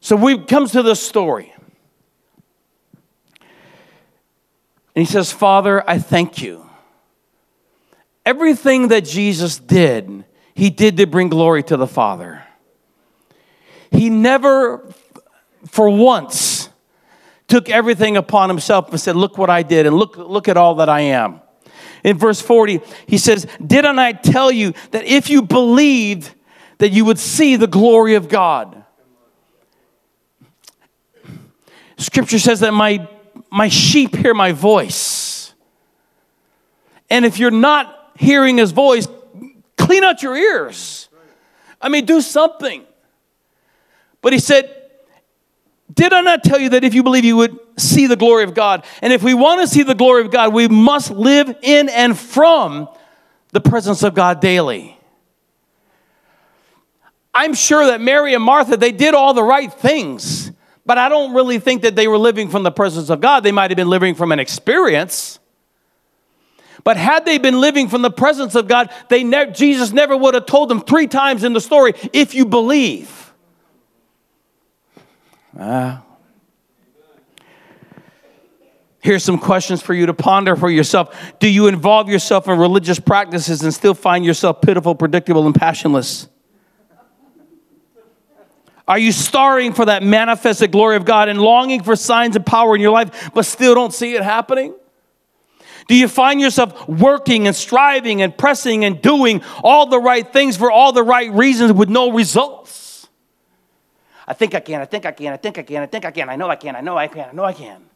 So 0.00 0.16
we 0.16 0.38
comes 0.38 0.72
to 0.72 0.82
the 0.82 0.94
story. 0.94 1.52
And 4.98 5.06
he 5.06 5.12
says, 5.12 5.30
Father, 5.30 5.88
I 5.88 6.00
thank 6.00 6.42
you. 6.42 6.68
Everything 8.26 8.88
that 8.88 9.04
Jesus 9.04 9.56
did, 9.56 10.24
he 10.54 10.70
did 10.70 10.96
to 10.96 11.06
bring 11.06 11.28
glory 11.28 11.62
to 11.62 11.76
the 11.76 11.86
Father. 11.86 12.42
He 13.92 14.10
never, 14.10 14.92
for 15.68 15.88
once, 15.88 16.68
took 17.46 17.70
everything 17.70 18.16
upon 18.16 18.48
himself 18.48 18.90
and 18.90 19.00
said, 19.00 19.14
Look 19.14 19.38
what 19.38 19.50
I 19.50 19.62
did, 19.62 19.86
and 19.86 19.94
look, 19.94 20.16
look 20.16 20.48
at 20.48 20.56
all 20.56 20.74
that 20.74 20.88
I 20.88 21.02
am. 21.02 21.42
In 22.02 22.18
verse 22.18 22.40
40, 22.40 22.80
he 23.06 23.18
says, 23.18 23.46
Didn't 23.64 24.00
I 24.00 24.10
tell 24.10 24.50
you 24.50 24.74
that 24.90 25.04
if 25.04 25.30
you 25.30 25.42
believed, 25.42 26.34
that 26.78 26.90
you 26.90 27.04
would 27.04 27.20
see 27.20 27.54
the 27.54 27.68
glory 27.68 28.16
of 28.16 28.28
God? 28.28 28.84
Scripture 31.98 32.40
says 32.40 32.58
that 32.58 32.74
my 32.74 33.08
my 33.50 33.68
sheep 33.68 34.14
hear 34.14 34.34
my 34.34 34.52
voice. 34.52 35.54
And 37.10 37.24
if 37.24 37.38
you're 37.38 37.50
not 37.50 38.12
hearing 38.16 38.58
his 38.58 38.72
voice, 38.72 39.08
clean 39.76 40.04
out 40.04 40.22
your 40.22 40.36
ears. 40.36 41.08
I 41.80 41.88
mean, 41.88 42.04
do 42.04 42.20
something. 42.20 42.84
But 44.20 44.32
he 44.32 44.38
said, 44.38 44.90
Did 45.92 46.12
I 46.12 46.20
not 46.20 46.42
tell 46.42 46.58
you 46.58 46.70
that 46.70 46.84
if 46.84 46.94
you 46.94 47.02
believe, 47.02 47.24
you 47.24 47.36
would 47.36 47.58
see 47.76 48.06
the 48.06 48.16
glory 48.16 48.44
of 48.44 48.54
God? 48.54 48.84
And 49.00 49.12
if 49.12 49.22
we 49.22 49.34
want 49.34 49.60
to 49.60 49.66
see 49.66 49.82
the 49.82 49.94
glory 49.94 50.22
of 50.22 50.30
God, 50.30 50.52
we 50.52 50.68
must 50.68 51.10
live 51.10 51.56
in 51.62 51.88
and 51.88 52.18
from 52.18 52.88
the 53.52 53.60
presence 53.60 54.02
of 54.02 54.14
God 54.14 54.40
daily. 54.40 54.98
I'm 57.32 57.54
sure 57.54 57.86
that 57.86 58.00
Mary 58.00 58.34
and 58.34 58.42
Martha, 58.42 58.76
they 58.76 58.92
did 58.92 59.14
all 59.14 59.32
the 59.32 59.44
right 59.44 59.72
things. 59.72 60.47
But 60.88 60.96
I 60.96 61.10
don't 61.10 61.34
really 61.34 61.58
think 61.58 61.82
that 61.82 61.96
they 61.96 62.08
were 62.08 62.16
living 62.16 62.48
from 62.48 62.62
the 62.62 62.70
presence 62.70 63.10
of 63.10 63.20
God. 63.20 63.40
They 63.42 63.52
might 63.52 63.70
have 63.70 63.76
been 63.76 63.90
living 63.90 64.14
from 64.14 64.32
an 64.32 64.38
experience. 64.38 65.38
But 66.82 66.96
had 66.96 67.26
they 67.26 67.36
been 67.36 67.60
living 67.60 67.88
from 67.88 68.00
the 68.00 68.10
presence 68.10 68.54
of 68.54 68.68
God, 68.68 68.90
they 69.10 69.22
ne- 69.22 69.52
Jesus 69.52 69.92
never 69.92 70.16
would 70.16 70.32
have 70.32 70.46
told 70.46 70.70
them 70.70 70.80
three 70.80 71.06
times 71.06 71.44
in 71.44 71.52
the 71.52 71.60
story, 71.60 71.92
if 72.14 72.34
you 72.34 72.46
believe. 72.46 73.34
Uh, 75.58 75.98
here's 79.00 79.24
some 79.24 79.36
questions 79.36 79.82
for 79.82 79.92
you 79.92 80.06
to 80.06 80.14
ponder 80.14 80.56
for 80.56 80.70
yourself. 80.70 81.34
Do 81.38 81.50
you 81.50 81.66
involve 81.66 82.08
yourself 82.08 82.48
in 82.48 82.58
religious 82.58 82.98
practices 82.98 83.60
and 83.60 83.74
still 83.74 83.92
find 83.92 84.24
yourself 84.24 84.62
pitiful, 84.62 84.94
predictable, 84.94 85.44
and 85.44 85.54
passionless? 85.54 86.28
Are 88.88 88.98
you 88.98 89.12
starving 89.12 89.74
for 89.74 89.84
that 89.84 90.02
manifested 90.02 90.72
glory 90.72 90.96
of 90.96 91.04
God 91.04 91.28
and 91.28 91.38
longing 91.40 91.82
for 91.82 91.94
signs 91.94 92.34
of 92.36 92.46
power 92.46 92.74
in 92.74 92.80
your 92.80 92.90
life, 92.90 93.30
but 93.34 93.44
still 93.44 93.74
don't 93.74 93.92
see 93.92 94.14
it 94.14 94.22
happening? 94.22 94.74
Do 95.88 95.94
you 95.94 96.08
find 96.08 96.40
yourself 96.40 96.88
working 96.88 97.46
and 97.46 97.54
striving 97.54 98.22
and 98.22 98.36
pressing 98.36 98.86
and 98.86 99.00
doing 99.00 99.42
all 99.62 99.86
the 99.86 99.98
right 99.98 100.30
things 100.32 100.56
for 100.56 100.70
all 100.70 100.92
the 100.92 101.02
right 101.02 101.30
reasons 101.32 101.72
with 101.72 101.90
no 101.90 102.12
results? 102.12 103.08
I 104.26 104.32
think 104.32 104.54
I 104.54 104.60
can, 104.60 104.80
I 104.80 104.86
think 104.86 105.04
I 105.04 105.12
can, 105.12 105.32
I 105.34 105.36
think 105.36 105.58
I 105.58 105.62
can, 105.62 105.82
I 105.82 105.86
think 105.86 106.04
I 106.04 106.10
can, 106.10 106.28
I 106.28 106.36
know 106.36 106.48
I 106.48 106.56
can, 106.56 106.74
I 106.74 106.80
know 106.80 106.96
I 106.96 107.08
can, 107.08 107.28
I 107.28 107.32
know 107.32 107.44
I 107.44 107.52
can. 107.52 107.87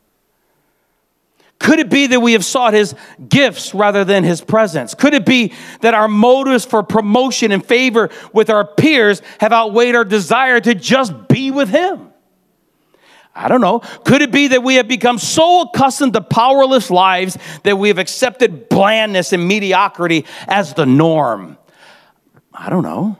Could 1.62 1.78
it 1.78 1.88
be 1.88 2.08
that 2.08 2.18
we 2.18 2.32
have 2.32 2.44
sought 2.44 2.74
his 2.74 2.94
gifts 3.28 3.72
rather 3.72 4.04
than 4.04 4.24
his 4.24 4.40
presence? 4.40 4.94
Could 4.94 5.14
it 5.14 5.24
be 5.24 5.52
that 5.80 5.94
our 5.94 6.08
motives 6.08 6.64
for 6.64 6.82
promotion 6.82 7.52
and 7.52 7.64
favor 7.64 8.10
with 8.32 8.50
our 8.50 8.66
peers 8.66 9.22
have 9.38 9.52
outweighed 9.52 9.94
our 9.94 10.04
desire 10.04 10.60
to 10.60 10.74
just 10.74 11.28
be 11.28 11.52
with 11.52 11.68
him? 11.68 12.12
I 13.32 13.46
don't 13.46 13.60
know. 13.60 13.78
Could 14.04 14.22
it 14.22 14.32
be 14.32 14.48
that 14.48 14.64
we 14.64 14.74
have 14.74 14.88
become 14.88 15.18
so 15.18 15.62
accustomed 15.62 16.14
to 16.14 16.20
powerless 16.20 16.90
lives 16.90 17.38
that 17.62 17.78
we 17.78 17.88
have 17.88 17.98
accepted 17.98 18.68
blandness 18.68 19.32
and 19.32 19.46
mediocrity 19.46 20.26
as 20.48 20.74
the 20.74 20.84
norm? 20.84 21.56
I 22.52 22.70
don't 22.70 22.82
know. 22.82 23.16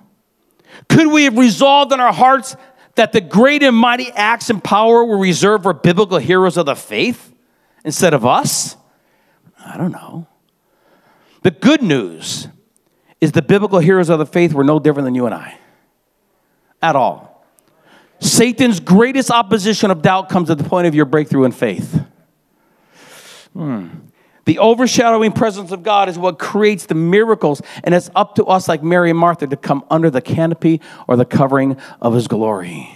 Could 0.88 1.06
we 1.06 1.24
have 1.24 1.38
resolved 1.38 1.92
in 1.92 2.00
our 2.00 2.12
hearts 2.12 2.56
that 2.96 3.12
the 3.12 3.20
great 3.20 3.62
and 3.62 3.76
mighty 3.76 4.10
acts 4.10 4.50
and 4.50 4.62
power 4.62 5.04
were 5.04 5.18
reserved 5.18 5.62
for 5.62 5.72
biblical 5.72 6.18
heroes 6.18 6.56
of 6.56 6.66
the 6.66 6.74
faith? 6.74 7.31
Instead 7.84 8.14
of 8.14 8.24
us? 8.24 8.76
I 9.64 9.76
don't 9.76 9.92
know. 9.92 10.26
The 11.42 11.50
good 11.50 11.82
news 11.82 12.48
is 13.20 13.32
the 13.32 13.42
biblical 13.42 13.78
heroes 13.78 14.08
of 14.08 14.18
the 14.18 14.26
faith 14.26 14.52
were 14.52 14.64
no 14.64 14.78
different 14.78 15.06
than 15.06 15.14
you 15.14 15.26
and 15.26 15.34
I 15.34 15.58
at 16.82 16.96
all. 16.96 17.46
Satan's 18.20 18.80
greatest 18.80 19.30
opposition 19.30 19.90
of 19.90 20.02
doubt 20.02 20.28
comes 20.28 20.50
at 20.50 20.58
the 20.58 20.64
point 20.64 20.86
of 20.86 20.94
your 20.94 21.04
breakthrough 21.04 21.44
in 21.44 21.52
faith. 21.52 22.04
Hmm. 23.52 23.88
The 24.44 24.58
overshadowing 24.58 25.32
presence 25.32 25.70
of 25.70 25.82
God 25.82 26.08
is 26.08 26.18
what 26.18 26.38
creates 26.38 26.86
the 26.86 26.94
miracles, 26.94 27.62
and 27.84 27.94
it's 27.94 28.10
up 28.14 28.34
to 28.36 28.44
us, 28.44 28.66
like 28.66 28.82
Mary 28.82 29.10
and 29.10 29.18
Martha, 29.18 29.46
to 29.46 29.56
come 29.56 29.84
under 29.88 30.10
the 30.10 30.20
canopy 30.20 30.80
or 31.06 31.16
the 31.16 31.24
covering 31.24 31.76
of 32.00 32.14
His 32.14 32.26
glory. 32.26 32.90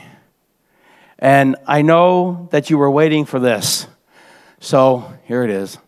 And 1.19 1.57
I 1.67 1.83
know 1.83 2.49
that 2.51 2.69
you 2.69 2.79
were 2.79 2.91
waiting 2.91 3.25
for 3.25 3.39
this. 3.39 3.87
So 4.61 5.13
here 5.25 5.45
it 5.45 5.51
is. 5.51 5.79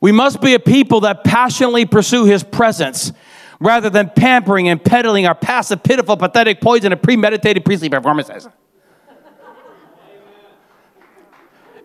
We 0.00 0.12
must 0.12 0.40
be 0.40 0.54
a 0.54 0.58
people 0.58 1.00
that 1.00 1.24
passionately 1.24 1.86
pursue 1.86 2.26
his 2.26 2.44
presence 2.44 3.12
rather 3.58 3.88
than 3.88 4.10
pampering 4.10 4.68
and 4.68 4.82
peddling 4.82 5.26
our 5.26 5.34
passive, 5.34 5.82
pitiful, 5.82 6.16
pathetic 6.16 6.60
poison 6.60 6.92
of 6.92 7.00
premeditated 7.00 7.64
priestly 7.64 7.88
performances. 7.88 8.46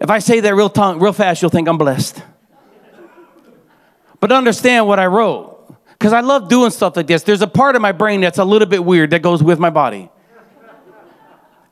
If 0.01 0.09
I 0.09 0.19
say 0.19 0.39
that 0.39 0.55
real, 0.55 0.69
tongue, 0.69 0.99
real 0.99 1.13
fast, 1.13 1.41
you'll 1.41 1.51
think 1.51 1.67
I'm 1.67 1.77
blessed. 1.77 2.21
But 4.19 4.31
understand 4.31 4.87
what 4.87 4.99
I 4.99 5.05
wrote. 5.05 5.55
Because 5.91 6.13
I 6.13 6.21
love 6.21 6.47
doing 6.47 6.71
stuff 6.71 6.95
like 6.95 7.07
this. 7.07 7.23
There's 7.23 7.41
a 7.41 7.47
part 7.47 7.75
of 7.75 7.81
my 7.81 7.91
brain 7.91 8.21
that's 8.21 8.37
a 8.37 8.45
little 8.45 8.67
bit 8.67 8.83
weird 8.83 9.11
that 9.11 9.21
goes 9.21 9.43
with 9.43 9.59
my 9.59 9.69
body. 9.69 10.09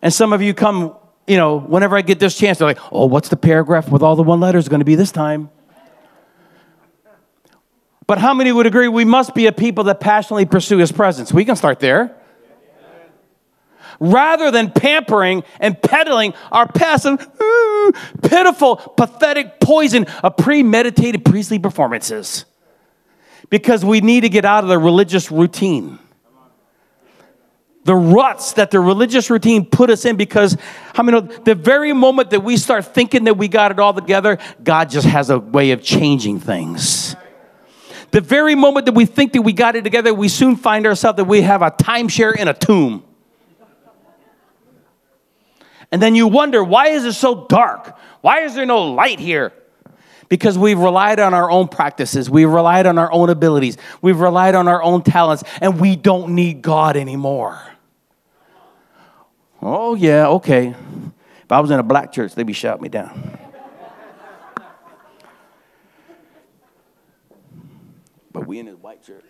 And 0.02 0.14
some 0.14 0.34
of 0.34 0.42
you 0.42 0.54
come 0.54 0.96
you 1.28 1.38
know, 1.38 1.60
whenever 1.60 1.98
I 1.98 2.02
get 2.02 2.20
this 2.20 2.38
chance, 2.38 2.58
they're 2.58 2.68
like, 2.68 2.80
oh, 2.92 3.06
what's 3.06 3.30
the 3.30 3.36
paragraph 3.36 3.90
with 3.90 4.02
all 4.02 4.16
the 4.16 4.24
one 4.24 4.40
letters 4.40 4.70
going 4.70 4.80
to 4.80 4.86
be 4.86 4.96
this 4.96 5.12
time? 5.12 5.50
But 8.08 8.18
how 8.20 8.34
many 8.34 8.54
would 8.54 8.66
agree 8.66 8.88
we 8.88 9.04
must 9.04 9.36
be 9.36 9.48
a 9.48 9.52
people 9.52 9.84
that 9.86 10.00
passionately 10.00 10.46
pursue 10.46 10.78
his 10.78 10.94
presence? 10.94 11.34
We 11.34 11.44
can 11.44 11.58
start 11.58 11.82
there. 11.82 12.16
Rather 14.00 14.52
than 14.52 14.72
pampering 14.72 15.44
and 15.60 15.82
peddling 15.82 16.34
our 16.52 16.68
passive, 16.68 17.20
uh, 17.20 17.92
pitiful, 18.22 18.78
pathetic 18.78 19.60
poison 19.60 20.06
of 20.24 20.38
premeditated 20.38 21.26
priestly 21.26 21.60
performances. 21.60 22.46
because 23.50 23.86
we 23.86 24.02
need 24.02 24.22
to 24.22 24.30
get 24.30 24.46
out 24.46 24.64
of 24.64 24.70
the 24.70 24.78
religious 24.78 25.32
routine. 25.32 26.00
The 27.88 27.96
ruts 27.96 28.52
that 28.54 28.70
the 28.70 28.82
religious 28.82 29.30
routine 29.30 29.66
put 29.66 29.90
us 29.90 30.04
in 30.04 30.18
because, 30.18 30.58
I 30.94 31.04
mean, 31.04 31.30
the 31.46 31.56
very 31.56 31.94
moment 31.94 32.32
that 32.32 32.42
we 32.42 32.58
start 32.58 32.84
thinking 32.84 33.24
that 33.24 33.38
we 33.38 33.48
got 33.48 33.72
it 33.72 33.80
all 33.80 33.94
together, 33.94 34.40
God 34.62 34.90
just 34.90 35.08
has 35.08 35.30
a 35.30 35.40
way 35.40 35.72
of 35.72 35.82
changing 35.82 36.42
things. 36.42 37.16
The 38.12 38.20
very 38.20 38.56
moment 38.56 38.88
that 38.88 38.92
we 38.92 39.06
think 39.06 39.32
that 39.32 39.42
we 39.42 39.54
got 39.54 39.78
it 39.78 39.86
together, 39.86 40.14
we 40.14 40.28
soon 40.28 40.58
find 40.58 40.86
ourselves 40.86 41.16
that 41.16 41.24
we 41.24 41.44
have 41.44 41.62
a 41.62 41.72
timeshare 41.72 42.36
in 42.36 42.50
a 42.50 42.54
tomb. 42.54 43.06
And 45.90 46.02
then 46.02 46.14
you 46.14 46.28
wonder, 46.28 46.62
why 46.66 46.90
is 46.90 47.06
it 47.06 47.14
so 47.14 47.46
dark? 47.48 47.98
Why 48.20 48.42
is 48.42 48.54
there 48.54 48.66
no 48.66 48.92
light 48.92 49.22
here? 49.22 49.54
Because 50.28 50.58
we've 50.58 50.78
relied 50.78 51.22
on 51.22 51.34
our 51.34 51.50
own 51.50 51.70
practices, 51.70 52.30
we've 52.30 52.50
relied 52.50 52.86
on 52.86 52.98
our 52.98 53.10
own 53.14 53.30
abilities, 53.30 53.78
we've 54.02 54.20
relied 54.20 54.56
on 54.56 54.68
our 54.68 54.84
own 54.84 55.04
talents, 55.04 55.46
and 55.62 55.80
we 55.80 55.96
don't 55.96 56.36
need 56.36 56.62
God 56.62 56.98
anymore. 56.98 57.62
Oh, 59.62 59.96
yeah, 59.96 60.28
okay. 60.28 60.68
If 60.68 61.52
I 61.52 61.60
was 61.60 61.72
in 61.72 61.80
a 61.80 61.84
black 61.84 62.12
church, 62.12 62.36
they'd 62.36 62.46
be 62.46 62.54
shouting 62.54 62.84
me 62.84 62.90
down. 62.90 63.40
but 68.32 68.46
we 68.46 68.60
in 68.60 68.68
a 68.68 68.72
white 68.74 69.04
church. 69.04 69.24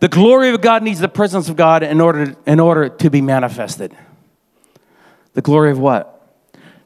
The 0.00 0.08
glory 0.08 0.48
of 0.50 0.60
God 0.62 0.82
needs 0.82 0.98
the 0.98 1.08
presence 1.08 1.48
of 1.48 1.56
God 1.56 1.82
in 1.82 2.00
order, 2.00 2.34
in 2.46 2.58
order 2.58 2.88
to 2.88 3.10
be 3.10 3.20
manifested. 3.20 3.96
The 5.34 5.42
glory 5.42 5.70
of 5.70 5.78
what? 5.78 6.16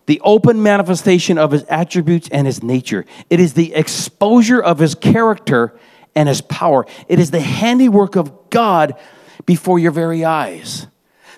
The 0.07 0.21
open 0.23 0.63
manifestation 0.63 1.39
of 1.39 1.53
his 1.53 1.63
attributes 1.65 2.29
and 2.31 2.47
his 2.47 2.63
nature. 2.63 3.07
It 3.31 3.41
is 3.41 3.55
the 3.55 3.73
exposure 3.73 4.61
of 4.61 4.81
his 4.81 4.95
character 4.95 5.79
and 6.15 6.29
his 6.29 6.43
power. 6.43 6.87
It 7.09 7.19
is 7.19 7.31
the 7.31 7.41
handiwork 7.41 8.17
of 8.17 8.51
God 8.51 8.97
before 9.47 9.79
your 9.79 9.93
very 9.93 10.25
eyes 10.25 10.89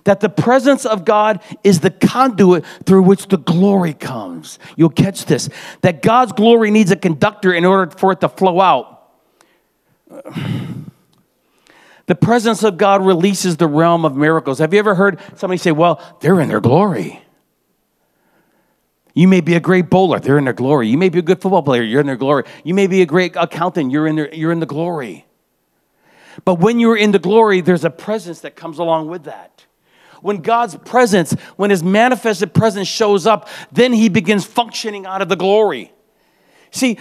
that 0.07 0.21
the 0.21 0.29
presence 0.29 0.87
of 0.87 1.05
God 1.05 1.43
is 1.63 1.81
the 1.81 1.91
conduit 1.91 2.65
through 2.85 3.03
which 3.03 3.27
the 3.27 3.37
glory 3.37 3.93
comes. 3.93 4.59
You'll 4.77 4.89
catch 4.89 5.27
this 5.27 5.51
that 5.83 6.01
God's 6.01 6.33
glory 6.33 6.71
needs 6.71 6.91
a 6.91 6.97
conductor 6.97 7.53
in 7.53 7.65
order 7.65 7.91
for 7.91 8.13
it 8.13 8.21
to 8.23 8.29
flow 8.29 8.61
out. 8.61 9.13
The 12.07 12.15
presence 12.15 12.63
of 12.63 12.79
God 12.79 13.05
releases 13.05 13.57
the 13.57 13.67
realm 13.67 14.05
of 14.05 14.15
miracles. 14.15 14.61
Have 14.61 14.73
you 14.73 14.79
ever 14.79 14.95
heard 14.95 15.19
somebody 15.35 15.59
say, 15.59 15.73
Well, 15.73 16.01
they're 16.21 16.39
in 16.39 16.49
their 16.49 16.61
glory? 16.61 17.21
You 19.13 19.27
may 19.27 19.41
be 19.41 19.57
a 19.57 19.61
great 19.61 19.91
bowler, 19.91 20.21
they're 20.21 20.39
in 20.39 20.45
their 20.45 20.53
glory. 20.53 20.87
You 20.87 20.99
may 20.99 21.09
be 21.09 21.19
a 21.19 21.23
good 21.23 21.43
football 21.43 21.65
player, 21.65 21.83
you're 21.83 21.99
in 22.01 22.07
their 22.07 22.15
glory. 22.15 22.45
You 22.63 22.75
may 22.75 22.87
be 22.87 23.03
a 23.03 23.07
great 23.07 23.35
accountant, 23.35 23.91
you're 23.91 24.07
in, 24.07 24.15
their, 24.15 24.33
you're 24.33 24.53
in 24.53 24.61
the 24.61 24.67
glory. 24.67 25.27
But 26.45 26.61
when 26.61 26.79
you're 26.79 26.97
in 26.97 27.11
the 27.11 27.19
glory, 27.19 27.61
there's 27.61 27.85
a 27.85 27.91
presence 27.91 28.43
that 28.43 28.55
comes 28.55 28.79
along 28.79 29.09
with 29.09 29.25
that 29.25 29.66
when 30.23 30.39
God's 30.39 30.77
presence, 30.77 31.33
when 31.57 31.71
his 31.71 31.83
manifested 31.83 32.55
presence 32.55 32.89
shows 32.89 33.27
up, 33.27 33.49
then 33.73 33.93
he 33.93 34.09
begins 34.09 34.45
functioning 34.45 35.07
out 35.07 35.23
of 35.23 35.29
the 35.29 35.37
glory. 35.37 35.93
See, 36.71 36.99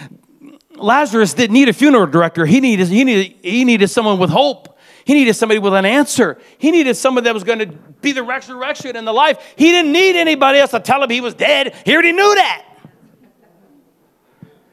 Lazarus 0.74 1.34
didn't 1.34 1.54
need 1.54 1.68
a 1.68 1.72
funeral 1.72 2.06
director. 2.06 2.46
He 2.46 2.60
needed, 2.60 2.88
he 2.88 3.04
needed, 3.04 3.34
he 3.42 3.64
needed 3.64 3.88
someone 3.88 4.18
with 4.18 4.30
hope. 4.30 4.78
He 5.04 5.14
needed 5.14 5.34
somebody 5.34 5.60
with 5.60 5.72
an 5.72 5.84
answer. 5.84 6.36
He 6.58 6.72
needed 6.72 6.96
someone 6.96 7.24
that 7.24 7.34
was 7.34 7.44
going 7.44 7.60
to 7.60 7.66
be 7.66 8.10
the 8.12 8.24
resurrection 8.24 8.96
and 8.96 9.06
the 9.06 9.12
life. 9.12 9.54
He 9.56 9.70
didn't 9.70 9.92
need 9.92 10.16
anybody 10.16 10.58
else 10.58 10.72
to 10.72 10.80
tell 10.80 11.02
him 11.02 11.10
he 11.10 11.20
was 11.20 11.34
dead. 11.34 11.74
He 11.84 11.92
already 11.92 12.12
knew 12.12 12.34
that. 12.34 12.64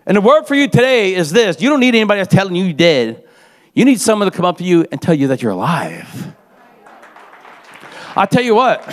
And 0.05 0.17
the 0.17 0.21
word 0.21 0.47
for 0.47 0.55
you 0.55 0.67
today 0.67 1.13
is 1.13 1.31
this 1.31 1.61
you 1.61 1.69
don't 1.69 1.79
need 1.79 1.95
anybody 1.95 2.19
else 2.19 2.29
telling 2.29 2.55
you 2.55 2.65
you're 2.65 2.73
dead. 2.73 3.23
You 3.73 3.85
need 3.85 3.99
someone 4.01 4.29
to 4.29 4.35
come 4.35 4.45
up 4.45 4.57
to 4.57 4.63
you 4.63 4.85
and 4.91 5.01
tell 5.01 5.13
you 5.13 5.27
that 5.29 5.41
you're 5.41 5.51
alive. 5.51 6.35
I 8.15 8.25
tell 8.25 8.43
you 8.43 8.55
what, 8.55 8.83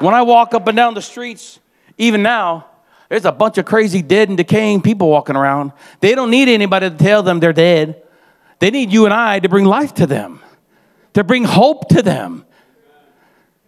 when 0.00 0.14
I 0.14 0.22
walk 0.22 0.54
up 0.54 0.66
and 0.66 0.76
down 0.76 0.94
the 0.94 1.02
streets, 1.02 1.60
even 1.98 2.22
now, 2.22 2.66
there's 3.08 3.24
a 3.24 3.32
bunch 3.32 3.58
of 3.58 3.64
crazy, 3.64 4.02
dead, 4.02 4.28
and 4.28 4.36
decaying 4.36 4.82
people 4.82 5.08
walking 5.08 5.36
around. 5.36 5.72
They 6.00 6.14
don't 6.14 6.30
need 6.30 6.48
anybody 6.48 6.90
to 6.90 6.96
tell 6.96 7.22
them 7.22 7.40
they're 7.40 7.52
dead. 7.52 8.02
They 8.58 8.70
need 8.70 8.92
you 8.92 9.04
and 9.04 9.14
I 9.14 9.38
to 9.40 9.48
bring 9.48 9.64
life 9.64 9.94
to 9.94 10.06
them, 10.06 10.40
to 11.12 11.22
bring 11.22 11.44
hope 11.44 11.88
to 11.90 12.02
them, 12.02 12.44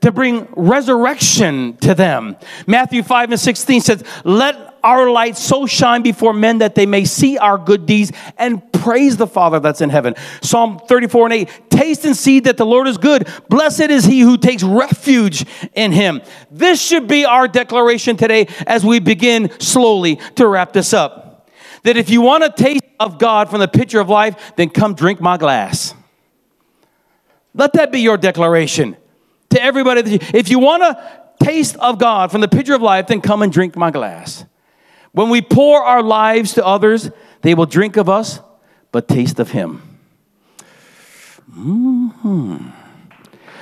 to 0.00 0.10
bring 0.10 0.48
resurrection 0.56 1.76
to 1.78 1.94
them. 1.94 2.36
Matthew 2.66 3.02
5 3.02 3.32
and 3.32 3.40
16 3.40 3.80
says, 3.80 4.04
Let 4.24 4.75
our 4.82 5.10
light 5.10 5.36
so 5.36 5.66
shine 5.66 6.02
before 6.02 6.32
men 6.32 6.58
that 6.58 6.74
they 6.74 6.86
may 6.86 7.04
see 7.04 7.38
our 7.38 7.58
good 7.58 7.86
deeds 7.86 8.12
and 8.38 8.72
praise 8.72 9.16
the 9.16 9.26
Father 9.26 9.60
that's 9.60 9.80
in 9.80 9.90
heaven. 9.90 10.14
Psalm 10.42 10.78
34 10.86 11.26
and 11.26 11.32
8 11.32 11.70
Taste 11.70 12.04
and 12.04 12.16
see 12.16 12.40
that 12.40 12.56
the 12.56 12.64
Lord 12.64 12.88
is 12.88 12.96
good. 12.98 13.28
Blessed 13.48 13.90
is 13.90 14.04
he 14.04 14.20
who 14.20 14.38
takes 14.38 14.62
refuge 14.62 15.44
in 15.74 15.92
him. 15.92 16.22
This 16.50 16.80
should 16.80 17.06
be 17.06 17.24
our 17.24 17.46
declaration 17.46 18.16
today 18.16 18.48
as 18.66 18.84
we 18.84 18.98
begin 18.98 19.50
slowly 19.60 20.16
to 20.36 20.46
wrap 20.46 20.72
this 20.72 20.92
up. 20.92 21.50
That 21.82 21.96
if 21.96 22.08
you 22.08 22.20
want 22.20 22.44
a 22.44 22.50
taste 22.50 22.84
of 22.98 23.18
God 23.18 23.50
from 23.50 23.60
the 23.60 23.68
pitcher 23.68 24.00
of 24.00 24.08
life, 24.08 24.54
then 24.56 24.70
come 24.70 24.94
drink 24.94 25.20
my 25.20 25.36
glass. 25.36 25.94
Let 27.54 27.74
that 27.74 27.92
be 27.92 28.00
your 28.00 28.16
declaration 28.16 28.96
to 29.50 29.62
everybody. 29.62 30.18
If 30.34 30.50
you 30.50 30.58
want 30.58 30.82
a 30.82 31.22
taste 31.42 31.76
of 31.76 31.98
God 31.98 32.30
from 32.30 32.40
the 32.40 32.48
pitcher 32.48 32.74
of 32.74 32.82
life, 32.82 33.06
then 33.06 33.20
come 33.20 33.42
and 33.42 33.52
drink 33.52 33.76
my 33.76 33.90
glass. 33.90 34.44
When 35.16 35.30
we 35.30 35.40
pour 35.40 35.82
our 35.82 36.02
lives 36.02 36.52
to 36.56 36.66
others, 36.66 37.10
they 37.40 37.54
will 37.54 37.64
drink 37.64 37.96
of 37.96 38.06
us, 38.06 38.40
but 38.92 39.08
taste 39.08 39.40
of 39.40 39.50
Him. 39.50 39.80
Mm-hmm. 41.50 42.68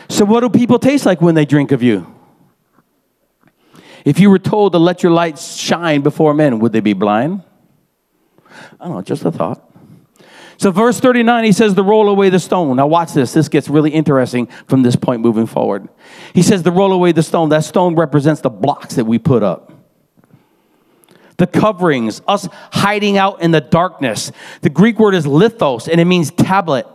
So, 0.09 0.24
what 0.24 0.40
do 0.40 0.50
people 0.50 0.80
taste 0.80 1.07
like 1.07 1.20
when 1.20 1.36
they 1.36 1.44
drink 1.44 1.70
of 1.70 1.80
you? 1.80 2.12
If 4.05 4.18
you 4.18 4.30
were 4.30 4.40
told 4.40 4.72
to 4.72 4.80
let 4.80 5.05
your 5.05 5.12
light 5.12 5.38
shine 5.38 6.00
before 6.00 6.34
men, 6.34 6.59
would 6.59 6.72
they 6.72 6.80
be 6.80 6.92
blind? 6.92 7.44
I 8.80 8.86
don't 8.86 8.96
know, 8.96 9.02
just 9.02 9.24
a 9.24 9.30
thought. 9.30 9.62
So, 10.57 10.72
verse 10.72 10.98
39, 10.98 11.44
he 11.44 11.52
says, 11.52 11.74
to 11.74 11.84
roll 11.84 12.09
away 12.09 12.30
the 12.30 12.40
stone. 12.40 12.78
Now, 12.78 12.88
watch 12.88 13.12
this. 13.12 13.32
This 13.32 13.48
gets 13.48 13.68
really 13.68 13.90
interesting 13.90 14.48
from 14.66 14.82
this 14.82 14.96
point 14.96 15.22
moving 15.22 15.46
forward. 15.46 15.88
He 16.32 16.42
says, 16.42 16.64
to 16.64 16.72
roll 16.72 16.92
away 16.92 17.12
the 17.12 17.22
stone. 17.22 17.50
That 17.50 17.62
stone 17.62 17.94
represents 17.94 18.40
the 18.40 18.50
blocks 18.50 18.96
that 18.96 19.05
we 19.05 19.20
put 19.20 19.44
up 19.44 19.74
the 21.37 21.47
coverings, 21.47 22.22
us 22.28 22.49
hiding 22.72 23.18
out 23.18 23.43
in 23.43 23.51
the 23.51 23.61
darkness. 23.61 24.32
The 24.62 24.70
Greek 24.70 24.99
word 24.99 25.14
is 25.14 25.26
lithos, 25.26 25.89
and 25.89 26.01
it 26.01 26.05
means 26.05 26.30
tablet. 26.30 26.87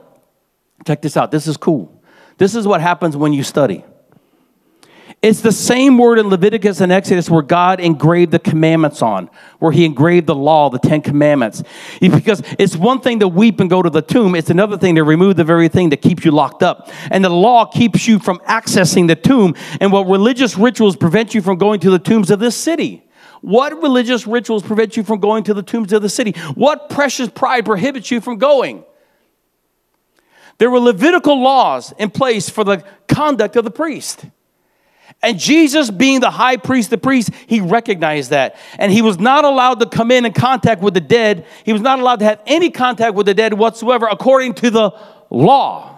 Check 0.86 1.02
this 1.02 1.18
out. 1.18 1.32
This 1.32 1.48
is 1.48 1.58
cool. 1.58 2.02
This 2.38 2.56
is 2.56 2.66
what 2.66 2.82
happens 2.82 3.18
when 3.18 3.34
you 3.34 3.44
study. 3.44 3.84
It's 5.22 5.42
the 5.42 5.52
same 5.52 5.98
word 5.98 6.18
in 6.18 6.30
Leviticus 6.30 6.80
and 6.80 6.94
Exodus 6.94 7.30
where 7.30 7.42
God 7.42 7.82
engraved 7.82 8.32
the 8.32 8.40
commandments 8.40 9.02
on, 9.02 9.30
where 9.60 9.74
He 9.74 9.84
engraved 9.84 10.28
the 10.28 10.36
law, 10.36 10.70
the 10.70 10.80
Ten 10.80 11.02
Commandments. 11.02 11.62
Because 12.00 12.42
it's 12.58 12.78
one 12.78 13.02
thing 13.02 13.20
to 13.20 13.28
weep 13.28 13.60
and 13.60 13.70
go 13.70 13.82
to 13.82 13.90
the 13.90 14.02
tomb, 14.02 14.34
it's 14.34 14.50
another 14.50 14.78
thing 14.78 14.96
to 14.96 15.04
remove 15.04 15.36
the 15.36 15.44
very 15.44 15.68
thing 15.68 15.90
that 15.90 15.98
keeps 15.98 16.24
you 16.24 16.32
locked 16.32 16.64
up. 16.64 16.90
And 17.12 17.26
the 17.26 17.30
law 17.30 17.66
keeps 17.66 18.08
you 18.08 18.20
from 18.20 18.40
accessing 18.48 19.08
the 19.08 19.16
tomb, 19.18 19.56
and 19.82 19.92
what 19.92 20.08
religious 20.08 20.58
rituals 20.58 20.96
prevent 20.96 21.36
you 21.36 21.42
from 21.42 21.58
going 21.58 21.82
to 21.82 21.90
the 21.90 22.00
tombs 22.00 22.32
of 22.32 22.40
this 22.40 22.56
city. 22.56 23.04
What 23.42 23.82
religious 23.82 24.28
rituals 24.28 24.64
prevent 24.64 24.98
you 24.98 25.04
from 25.04 25.20
going 25.20 25.44
to 25.46 25.54
the 25.54 25.64
tombs 25.64 25.94
of 25.94 26.02
the 26.02 26.10
city? 26.10 26.32
What 26.56 26.90
precious 26.90 27.30
pride 27.30 27.66
prohibits 27.66 28.12
you 28.12 28.22
from 28.22 28.38
going? 28.38 28.84
There 30.58 30.70
were 30.70 30.80
Levitical 30.80 31.42
laws 31.42 31.94
in 31.98 32.10
place 32.10 32.50
for 32.50 32.64
the 32.64 32.84
conduct 33.08 33.56
of 33.56 33.64
the 33.64 33.72
priest. 33.72 34.26
And 35.22 35.40
Jesus, 35.40 35.90
being 35.90 36.20
the 36.20 36.30
high 36.30 36.58
priest, 36.58 36.90
the 36.90 36.98
priest, 36.98 37.32
he 37.48 37.60
recognized 37.62 38.30
that. 38.30 38.56
And 38.78 38.92
he 38.92 39.02
was 39.02 39.20
not 39.20 39.44
allowed 39.44 39.80
to 39.80 39.86
come 39.86 40.12
in 40.12 40.26
and 40.26 40.34
contact 40.34 40.82
with 40.82 40.94
the 40.94 41.02
dead. 41.02 41.46
He 41.66 41.74
was 41.74 41.82
not 41.82 42.00
allowed 42.00 42.20
to 42.20 42.26
have 42.26 42.42
any 42.46 42.70
contact 42.70 43.16
with 43.16 43.26
the 43.26 43.34
dead 43.34 43.54
whatsoever 43.54 44.08
according 44.08 44.54
to 44.56 44.70
the 44.70 44.92
law. 45.30 45.96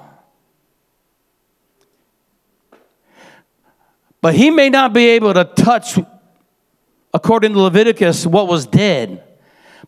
But 4.21 4.35
he 4.35 4.51
may 4.51 4.69
not 4.69 4.93
be 4.93 5.07
able 5.09 5.33
to 5.33 5.43
touch 5.43 5.99
according 7.13 7.53
to 7.53 7.59
Leviticus, 7.59 8.25
what 8.25 8.47
was 8.47 8.65
dead. 8.65 9.23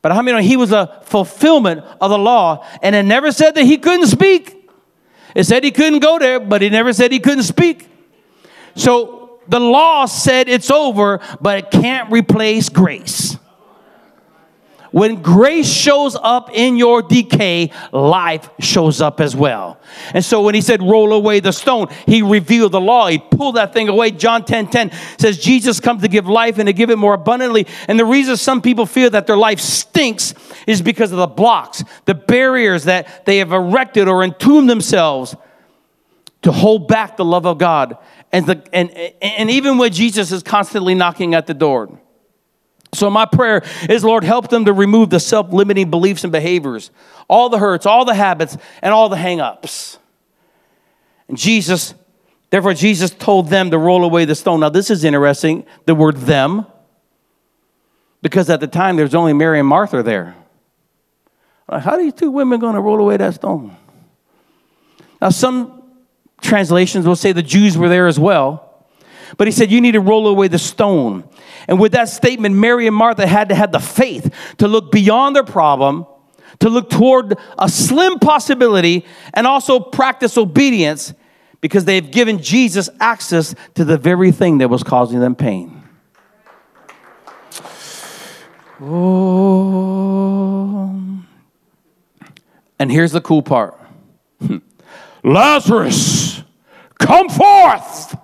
But 0.02 0.12
how 0.12 0.22
many 0.22 0.38
know 0.38 0.44
he 0.44 0.58
was 0.58 0.72
a 0.72 1.02
fulfillment 1.06 1.84
of 2.02 2.10
the 2.10 2.18
law, 2.18 2.66
and 2.82 2.96
it 2.96 3.04
never 3.04 3.32
said 3.32 3.56
that 3.56 3.64
he 3.64 3.78
couldn't 3.78 4.08
speak. 4.08 4.70
It 5.34 5.46
said 5.46 5.64
he 5.64 5.72
couldn't 5.72 6.00
go 6.00 6.20
there, 6.20 6.40
but 6.40 6.62
it 6.62 6.72
never 6.72 6.94
said 6.94 7.12
he 7.12 7.20
couldn't 7.20 7.44
speak. 7.44 7.90
So 8.76 9.40
the 9.48 9.60
law 9.60 10.06
said 10.06 10.50
it's 10.50 10.70
over, 10.70 11.20
but 11.42 11.58
it 11.58 11.72
can't 11.72 12.12
replace 12.12 12.70
grace. 12.70 13.38
When 14.94 15.24
grace 15.24 15.68
shows 15.68 16.16
up 16.16 16.52
in 16.54 16.78
your 16.78 17.02
decay, 17.02 17.72
life 17.92 18.48
shows 18.60 19.02
up 19.02 19.20
as 19.20 19.36
well. 19.36 19.80
And 20.14 20.24
so 20.24 20.44
when 20.44 20.54
he 20.54 20.62
said, 20.62 20.84
roll 20.84 21.14
away 21.14 21.40
the 21.40 21.52
stone, 21.52 21.88
he 22.06 22.22
revealed 22.22 22.74
the 22.74 22.80
law. 22.80 23.08
He 23.08 23.18
pulled 23.18 23.56
that 23.56 23.74
thing 23.74 23.90
away. 23.90 24.12
John 24.12 24.46
10 24.46 24.68
10 24.68 24.92
says, 25.18 25.40
Jesus 25.40 25.80
comes 25.80 26.04
to 26.04 26.08
give 26.08 26.28
life 26.28 26.60
and 26.60 26.68
to 26.68 26.74
give 26.74 26.92
it 26.92 26.98
more 26.98 27.16
abundantly. 27.16 27.66
And 27.88 28.00
the 28.00 28.06
reason 28.06 28.38
some 28.38 28.62
people 28.62 28.86
feel 28.86 29.10
that 29.10 29.26
their 29.26 29.36
life 29.36 29.60
stinks 29.60 30.36
is 30.68 30.84
because 30.84 31.12
of 31.12 31.18
the 31.18 31.26
blocks, 31.26 31.84
the 32.06 32.14
barriers 32.14 32.84
that 32.84 33.26
they 33.26 33.40
have 33.40 33.52
erected 33.52 34.08
or 34.08 34.24
entombed 34.24 34.70
themselves 34.70 35.36
to 36.44 36.52
hold 36.52 36.88
back 36.88 37.18
the 37.18 37.26
love 37.26 37.48
of 37.48 37.58
God. 37.58 37.98
And, 38.32 38.46
the, 38.46 38.64
and, 38.72 38.92
and 39.24 39.50
even 39.50 39.80
when 39.80 39.92
Jesus 39.92 40.32
is 40.32 40.44
constantly 40.44 40.94
knocking 40.94 41.34
at 41.34 41.48
the 41.48 41.56
door. 41.56 42.00
So, 42.94 43.10
my 43.10 43.26
prayer 43.26 43.64
is, 43.90 44.04
Lord, 44.04 44.24
help 44.24 44.50
them 44.50 44.66
to 44.66 44.74
remove 44.74 45.10
the 45.10 45.20
self 45.20 45.52
limiting 45.52 45.90
beliefs 45.90 46.24
and 46.24 46.32
behaviors, 46.32 46.92
all 47.28 47.50
the 47.50 47.58
hurts, 47.58 47.86
all 47.86 48.06
the 48.06 48.14
habits, 48.14 48.58
and 48.82 48.94
all 48.94 49.10
the 49.10 49.18
hang 49.18 49.42
ups. 49.42 49.98
And 51.28 51.38
Jesus, 51.38 51.96
therefore, 52.50 52.74
Jesus 52.74 53.10
told 53.12 53.50
them 53.50 53.72
to 53.72 53.78
roll 53.78 54.04
away 54.04 54.26
the 54.26 54.36
stone. 54.36 54.60
Now, 54.60 54.70
this 54.70 54.92
is 54.92 55.04
interesting, 55.04 55.66
the 55.86 55.96
word 55.96 56.18
them, 56.18 56.68
because 58.22 58.50
at 58.50 58.60
the 58.60 58.68
time 58.68 58.96
there's 58.96 59.16
only 59.16 59.34
Mary 59.34 59.60
and 59.60 59.68
Martha 59.68 60.04
there. 60.04 60.36
How 61.70 61.92
are 61.92 61.98
these 61.98 62.14
two 62.14 62.30
women 62.30 62.60
going 62.60 62.76
to 62.76 62.82
roll 62.82 63.00
away 63.00 63.18
that 63.18 63.36
stone? 63.36 63.76
Now, 65.22 65.30
some 65.30 65.84
translations 66.42 67.08
will 67.08 67.16
say 67.16 67.32
the 67.32 67.42
Jews 67.42 67.78
were 67.78 67.90
there 67.90 68.08
as 68.08 68.20
well. 68.20 68.88
But 69.38 69.48
he 69.48 69.52
said, 69.52 69.72
You 69.72 69.82
need 69.82 69.94
to 69.94 70.02
roll 70.02 70.28
away 70.28 70.48
the 70.48 70.60
stone. 70.60 71.24
And 71.68 71.80
with 71.80 71.94
that 71.94 72.10
statement, 72.10 72.56
Mary 72.56 72.88
and 72.88 72.96
Martha 72.96 73.28
had 73.28 73.50
to 73.50 73.56
have 73.56 73.72
the 73.72 73.80
faith 73.80 74.34
to 74.58 74.68
look 74.68 74.92
beyond 74.92 75.36
their 75.36 75.44
problem, 75.44 76.06
to 76.60 76.70
look 76.70 76.90
toward 76.90 77.38
a 77.58 77.70
slim 77.70 78.20
possibility, 78.20 79.06
and 79.34 79.48
also 79.48 79.80
practice 79.80 80.38
obedience 80.38 81.14
because 81.62 81.86
they've 81.86 82.12
given 82.12 82.40
Jesus 82.40 82.90
access 83.00 83.56
to 83.76 83.86
the 83.86 83.98
very 83.98 84.32
thing 84.32 84.58
that 84.58 84.70
was 84.70 84.84
causing 84.84 85.20
them 85.22 85.34
pain. 85.36 85.82
Oh. 88.82 89.94
And 92.80 92.92
here's 92.92 93.14
the 93.14 93.22
cool 93.22 93.42
part 93.42 93.80
Lazarus, 95.24 96.44
come 97.00 97.30
forth. 97.30 98.18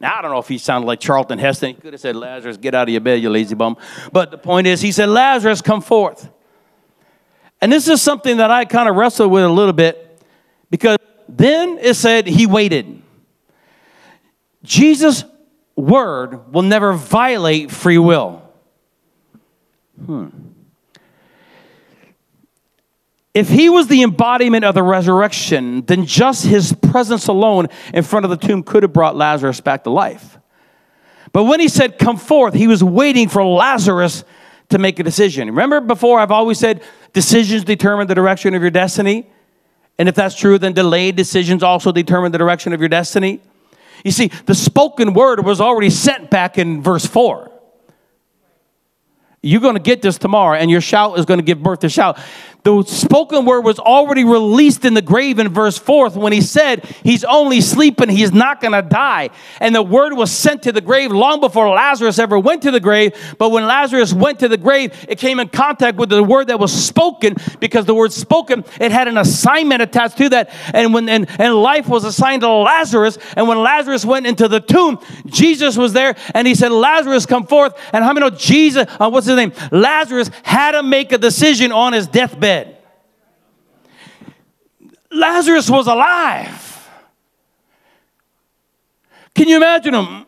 Now, 0.00 0.18
I 0.18 0.22
don't 0.22 0.30
know 0.30 0.38
if 0.38 0.48
he 0.48 0.56
sounded 0.56 0.86
like 0.86 0.98
Charlton 0.98 1.38
Heston. 1.38 1.74
He 1.74 1.80
could 1.80 1.92
have 1.92 2.00
said, 2.00 2.16
Lazarus, 2.16 2.56
get 2.56 2.74
out 2.74 2.88
of 2.88 2.92
your 2.92 3.02
bed, 3.02 3.20
you 3.22 3.28
lazy 3.28 3.54
bum. 3.54 3.76
But 4.10 4.30
the 4.30 4.38
point 4.38 4.66
is, 4.66 4.80
he 4.80 4.92
said, 4.92 5.10
Lazarus, 5.10 5.60
come 5.60 5.82
forth. 5.82 6.30
And 7.60 7.70
this 7.70 7.86
is 7.86 8.00
something 8.00 8.38
that 8.38 8.50
I 8.50 8.64
kind 8.64 8.88
of 8.88 8.96
wrestled 8.96 9.30
with 9.30 9.44
a 9.44 9.48
little 9.48 9.74
bit 9.74 10.22
because 10.70 10.96
then 11.28 11.78
it 11.78 11.94
said 11.94 12.26
he 12.26 12.46
waited. 12.46 13.02
Jesus' 14.62 15.24
word 15.76 16.52
will 16.52 16.62
never 16.62 16.94
violate 16.94 17.70
free 17.70 17.98
will. 17.98 18.42
Hmm. 20.04 20.28
If 23.32 23.48
he 23.48 23.68
was 23.68 23.86
the 23.86 24.02
embodiment 24.02 24.64
of 24.64 24.74
the 24.74 24.82
resurrection, 24.82 25.84
then 25.86 26.04
just 26.04 26.44
his 26.44 26.72
presence 26.72 27.28
alone 27.28 27.68
in 27.94 28.02
front 28.02 28.24
of 28.24 28.30
the 28.30 28.36
tomb 28.36 28.62
could 28.62 28.82
have 28.82 28.92
brought 28.92 29.16
Lazarus 29.16 29.60
back 29.60 29.84
to 29.84 29.90
life. 29.90 30.38
But 31.32 31.44
when 31.44 31.60
he 31.60 31.68
said, 31.68 31.98
Come 31.98 32.16
forth, 32.16 32.54
he 32.54 32.66
was 32.66 32.82
waiting 32.82 33.28
for 33.28 33.44
Lazarus 33.44 34.24
to 34.70 34.78
make 34.78 34.98
a 34.98 35.04
decision. 35.04 35.48
Remember 35.48 35.80
before, 35.80 36.18
I've 36.18 36.32
always 36.32 36.58
said 36.58 36.82
decisions 37.12 37.64
determine 37.64 38.08
the 38.08 38.14
direction 38.14 38.54
of 38.54 38.62
your 38.62 38.70
destiny. 38.70 39.26
And 39.98 40.08
if 40.08 40.14
that's 40.14 40.34
true, 40.34 40.58
then 40.58 40.72
delayed 40.72 41.14
decisions 41.14 41.62
also 41.62 41.92
determine 41.92 42.32
the 42.32 42.38
direction 42.38 42.72
of 42.72 42.80
your 42.80 42.88
destiny. 42.88 43.40
You 44.04 44.10
see, 44.10 44.28
the 44.46 44.54
spoken 44.54 45.12
word 45.12 45.44
was 45.44 45.60
already 45.60 45.90
sent 45.90 46.30
back 46.30 46.58
in 46.58 46.82
verse 46.82 47.04
4. 47.04 47.50
You're 49.42 49.60
going 49.60 49.74
to 49.74 49.80
get 49.80 50.02
this 50.02 50.18
tomorrow, 50.18 50.56
and 50.56 50.70
your 50.70 50.80
shout 50.80 51.18
is 51.18 51.24
going 51.24 51.38
to 51.38 51.44
give 51.44 51.62
birth 51.62 51.80
to 51.80 51.88
shout 51.88 52.18
the 52.62 52.82
spoken 52.84 53.44
word 53.44 53.62
was 53.62 53.78
already 53.78 54.24
released 54.24 54.84
in 54.84 54.94
the 54.94 55.02
grave 55.02 55.38
in 55.38 55.48
verse 55.48 55.78
4 55.78 56.10
when 56.10 56.32
he 56.32 56.40
said 56.40 56.84
he's 57.02 57.24
only 57.24 57.60
sleeping, 57.60 58.08
he's 58.08 58.32
not 58.32 58.60
going 58.60 58.72
to 58.72 58.82
die. 58.82 59.30
And 59.60 59.74
the 59.74 59.82
word 59.82 60.14
was 60.14 60.30
sent 60.30 60.62
to 60.64 60.72
the 60.72 60.80
grave 60.80 61.10
long 61.10 61.40
before 61.40 61.68
Lazarus 61.70 62.18
ever 62.18 62.38
went 62.38 62.62
to 62.62 62.70
the 62.70 62.80
grave. 62.80 63.14
But 63.38 63.50
when 63.50 63.66
Lazarus 63.66 64.12
went 64.12 64.40
to 64.40 64.48
the 64.48 64.56
grave, 64.56 64.92
it 65.08 65.18
came 65.18 65.40
in 65.40 65.48
contact 65.48 65.96
with 65.96 66.10
the 66.10 66.22
word 66.22 66.48
that 66.48 66.58
was 66.58 66.72
spoken 66.72 67.36
because 67.60 67.86
the 67.86 67.94
word 67.94 68.12
spoken, 68.12 68.64
it 68.80 68.92
had 68.92 69.08
an 69.08 69.16
assignment 69.16 69.82
attached 69.82 70.18
to 70.18 70.28
that. 70.30 70.50
And 70.74 70.92
when 70.92 71.08
and, 71.08 71.28
and 71.40 71.54
life 71.54 71.88
was 71.88 72.04
assigned 72.04 72.42
to 72.42 72.48
Lazarus, 72.48 73.18
and 73.36 73.48
when 73.48 73.58
Lazarus 73.58 74.04
went 74.04 74.26
into 74.26 74.48
the 74.48 74.60
tomb, 74.60 74.98
Jesus 75.26 75.76
was 75.76 75.92
there 75.92 76.14
and 76.34 76.46
he 76.46 76.54
said, 76.54 76.72
Lazarus, 76.72 77.26
come 77.26 77.46
forth. 77.46 77.74
And 77.92 78.04
how 78.04 78.12
many 78.12 78.20
know 78.20 78.36
Jesus, 78.36 78.86
uh, 78.98 79.08
what's 79.08 79.26
his 79.26 79.36
name? 79.36 79.52
Lazarus 79.70 80.30
had 80.42 80.72
to 80.72 80.82
make 80.82 81.12
a 81.12 81.18
decision 81.18 81.72
on 81.72 81.92
his 81.92 82.06
deathbed. 82.06 82.50
Lazarus 85.10 85.68
was 85.68 85.86
alive. 85.86 86.88
Can 89.34 89.48
you 89.48 89.56
imagine 89.56 89.94
him? 89.94 90.26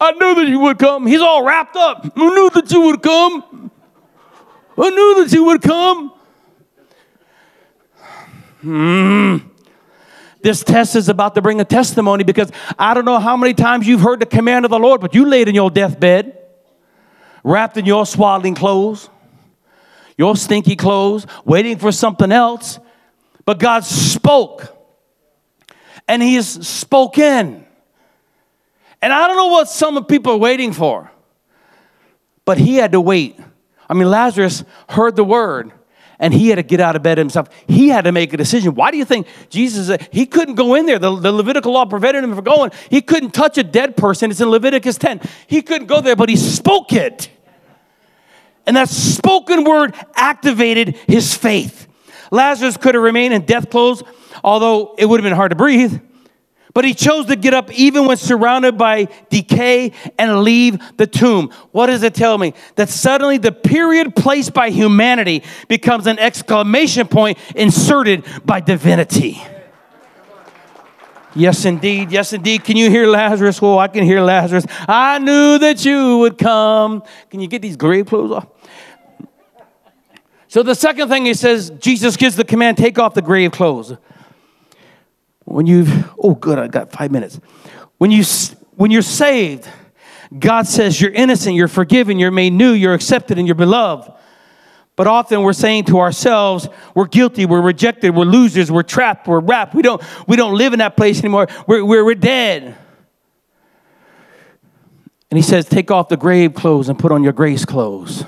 I 0.00 0.12
knew 0.12 0.34
that 0.34 0.48
you 0.48 0.58
would 0.60 0.78
come. 0.78 1.06
He's 1.06 1.20
all 1.20 1.44
wrapped 1.44 1.76
up. 1.76 2.12
I 2.16 2.28
knew 2.28 2.50
that 2.50 2.70
you 2.70 2.80
would 2.82 3.02
come. 3.02 3.70
I 4.76 4.90
knew 4.90 5.24
that 5.24 5.32
you 5.32 5.44
would 5.44 5.62
come. 5.62 6.12
Hmm. 8.60 9.36
This 10.42 10.64
test 10.64 10.96
is 10.96 11.08
about 11.08 11.36
to 11.36 11.42
bring 11.42 11.60
a 11.60 11.64
testimony 11.64 12.24
because 12.24 12.50
I 12.76 12.94
don't 12.94 13.04
know 13.04 13.20
how 13.20 13.36
many 13.36 13.54
times 13.54 13.86
you've 13.86 14.00
heard 14.00 14.18
the 14.18 14.26
command 14.26 14.64
of 14.64 14.70
the 14.72 14.78
Lord, 14.78 15.00
but 15.00 15.14
you 15.14 15.24
laid 15.24 15.48
in 15.48 15.54
your 15.54 15.70
deathbed, 15.70 16.36
wrapped 17.44 17.76
in 17.76 17.86
your 17.86 18.04
swaddling 18.04 18.56
clothes, 18.56 19.08
your 20.18 20.34
stinky 20.34 20.74
clothes, 20.74 21.26
waiting 21.44 21.78
for 21.78 21.92
something 21.92 22.32
else. 22.32 22.80
But 23.44 23.58
God 23.58 23.84
spoke, 23.84 24.76
and 26.06 26.22
He 26.22 26.36
has 26.36 26.48
spoken. 26.48 27.66
And 29.00 29.12
I 29.12 29.26
don't 29.26 29.36
know 29.36 29.48
what 29.48 29.68
some 29.68 30.04
people 30.04 30.32
are 30.32 30.38
waiting 30.38 30.72
for, 30.72 31.10
but 32.44 32.58
He 32.58 32.76
had 32.76 32.92
to 32.92 33.00
wait. 33.00 33.38
I 33.88 33.94
mean, 33.94 34.08
Lazarus 34.08 34.64
heard 34.88 35.16
the 35.16 35.24
word 35.24 35.72
and 36.22 36.32
he 36.32 36.48
had 36.48 36.54
to 36.54 36.62
get 36.62 36.78
out 36.78 36.94
of 36.94 37.02
bed 37.02 37.18
himself. 37.18 37.48
He 37.66 37.88
had 37.88 38.04
to 38.04 38.12
make 38.12 38.32
a 38.32 38.36
decision. 38.36 38.76
Why 38.76 38.92
do 38.92 38.96
you 38.96 39.04
think 39.04 39.26
Jesus, 39.50 39.90
uh, 39.90 39.98
he 40.12 40.24
couldn't 40.24 40.54
go 40.54 40.76
in 40.76 40.86
there? 40.86 41.00
The, 41.00 41.16
the, 41.16 41.32
Levitical 41.32 41.72
law 41.72 41.84
prevented 41.84 42.22
him 42.22 42.32
from 42.36 42.44
going. 42.44 42.70
He 42.90 43.02
couldn't 43.02 43.32
touch 43.32 43.58
a 43.58 43.64
dead 43.64 43.96
person. 43.96 44.30
It's 44.30 44.40
in 44.40 44.48
Leviticus 44.48 44.98
10. 44.98 45.20
He 45.48 45.62
couldn't 45.62 45.88
go 45.88 46.00
there, 46.00 46.14
but 46.14 46.28
he 46.28 46.36
spoke 46.36 46.92
it. 46.92 47.28
And 48.66 48.76
that 48.76 48.88
spoken 48.88 49.64
word 49.64 49.96
activated 50.14 50.94
his 51.08 51.34
faith. 51.34 51.88
Lazarus 52.32 52.76
could 52.78 52.94
have 52.94 53.04
remained 53.04 53.34
in 53.34 53.42
death 53.42 53.70
clothes, 53.70 54.02
although 54.42 54.94
it 54.98 55.06
would 55.06 55.20
have 55.20 55.24
been 55.24 55.36
hard 55.36 55.50
to 55.50 55.56
breathe. 55.56 56.00
But 56.74 56.86
he 56.86 56.94
chose 56.94 57.26
to 57.26 57.36
get 57.36 57.52
up 57.52 57.70
even 57.72 58.06
when 58.06 58.16
surrounded 58.16 58.78
by 58.78 59.08
decay 59.28 59.92
and 60.18 60.42
leave 60.42 60.78
the 60.96 61.06
tomb. 61.06 61.50
What 61.70 61.88
does 61.88 62.02
it 62.02 62.14
tell 62.14 62.38
me? 62.38 62.54
That 62.76 62.88
suddenly 62.88 63.36
the 63.36 63.52
period 63.52 64.16
placed 64.16 64.54
by 64.54 64.70
humanity 64.70 65.42
becomes 65.68 66.06
an 66.06 66.18
exclamation 66.18 67.06
point 67.08 67.36
inserted 67.54 68.24
by 68.46 68.60
divinity. 68.60 69.42
Yes, 71.34 71.66
indeed. 71.66 72.10
Yes, 72.10 72.32
indeed. 72.32 72.64
Can 72.64 72.78
you 72.78 72.88
hear 72.90 73.06
Lazarus? 73.06 73.58
Oh, 73.62 73.78
I 73.78 73.88
can 73.88 74.04
hear 74.04 74.22
Lazarus. 74.22 74.64
I 74.88 75.18
knew 75.18 75.58
that 75.58 75.84
you 75.84 76.18
would 76.18 76.38
come. 76.38 77.02
Can 77.30 77.40
you 77.40 77.48
get 77.48 77.60
these 77.60 77.76
grave 77.76 78.06
clothes 78.06 78.32
off? 78.32 78.46
So 80.52 80.62
the 80.62 80.74
second 80.74 81.08
thing 81.08 81.24
he 81.24 81.32
says, 81.32 81.70
Jesus 81.78 82.18
gives 82.18 82.36
the 82.36 82.44
command, 82.44 82.76
take 82.76 82.98
off 82.98 83.14
the 83.14 83.22
grave 83.22 83.52
clothes. 83.52 83.96
When 85.46 85.64
you've, 85.64 86.10
oh, 86.18 86.34
good, 86.34 86.58
I 86.58 86.68
got 86.68 86.92
five 86.92 87.10
minutes. 87.10 87.40
When, 87.96 88.10
you, 88.10 88.22
when 88.72 88.90
you're 88.90 89.00
saved, 89.00 89.66
God 90.38 90.66
says 90.66 91.00
you're 91.00 91.10
innocent, 91.10 91.56
you're 91.56 91.68
forgiven, 91.68 92.18
you're 92.18 92.30
made 92.30 92.52
new, 92.52 92.72
you're 92.72 92.92
accepted, 92.92 93.38
and 93.38 93.48
you're 93.48 93.54
beloved. 93.54 94.12
But 94.94 95.06
often 95.06 95.40
we're 95.40 95.54
saying 95.54 95.84
to 95.84 96.00
ourselves, 96.00 96.68
we're 96.94 97.06
guilty, 97.06 97.46
we're 97.46 97.62
rejected, 97.62 98.14
we're 98.14 98.26
losers, 98.26 98.70
we're 98.70 98.82
trapped, 98.82 99.26
we're 99.26 99.40
wrapped. 99.40 99.74
We 99.74 99.80
don't, 99.80 100.02
we 100.28 100.36
don't 100.36 100.58
live 100.58 100.74
in 100.74 100.80
that 100.80 100.98
place 100.98 101.20
anymore. 101.20 101.46
We're, 101.66 101.82
we're, 101.82 102.04
we're 102.04 102.14
dead. 102.14 102.76
And 105.30 105.38
he 105.38 105.42
says, 105.42 105.64
take 105.64 105.90
off 105.90 106.10
the 106.10 106.18
grave 106.18 106.52
clothes 106.52 106.90
and 106.90 106.98
put 106.98 107.10
on 107.10 107.24
your 107.24 107.32
grace 107.32 107.64
clothes. 107.64 108.26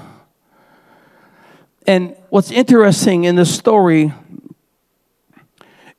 And 1.86 2.16
what's 2.30 2.50
interesting 2.50 3.24
in 3.24 3.36
this 3.36 3.54
story 3.54 4.12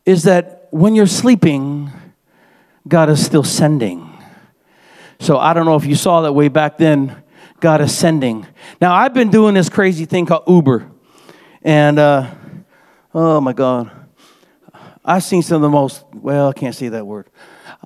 is 0.06 0.24
that 0.24 0.68
when 0.72 0.96
you're 0.96 1.08
sleeping, 1.08 1.92
God 2.88 3.10
is 3.10 3.24
still 3.24 3.44
sending. 3.44 4.12
So 5.20 5.38
I 5.38 5.54
don't 5.54 5.66
know 5.66 5.76
if 5.76 5.86
you 5.86 5.96
saw 5.96 6.22
that 6.22 6.34
way 6.34 6.48
back 6.48 6.78
then 6.78 7.24
God 7.60 7.82
is 7.82 7.98
sending. 7.98 8.46
Now, 8.82 8.94
I've 8.94 9.14
been 9.14 9.30
doing 9.30 9.56
this 9.56 9.70
crazy 9.70 10.06
thing 10.06 10.26
called 10.26 10.44
Uber. 10.48 10.92
And, 11.62 11.98
uh, 11.98 12.30
oh 13.14 13.42
my 13.42 13.54
God. 13.54 13.90
I've 15.04 15.24
seen 15.24 15.42
some 15.42 15.58
of 15.58 15.62
the 15.62 15.70
most, 15.70 16.04
well, 16.14 16.50
I 16.50 16.54
can't 16.54 16.76
say 16.76 16.90
that 16.90 17.08
word. 17.08 17.30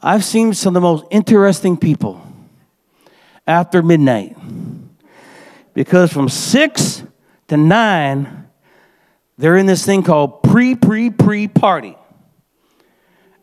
I've 0.02 0.24
seen 0.24 0.54
some 0.54 0.76
of 0.76 0.82
the 0.82 0.88
most 0.88 1.06
interesting 1.12 1.78
people 1.78 2.22
after 3.45 3.82
midnight. 3.82 4.36
Because 5.74 6.12
from 6.12 6.30
six 6.30 7.04
to 7.50 7.58
nine, 7.58 8.47
they're 9.38 9.58
in 9.58 9.66
this 9.66 9.86
thing 9.86 10.04
called 10.04 10.43
pre, 10.43 10.76
pre, 10.76 11.10
pre 11.10 11.47
party. 11.47 11.95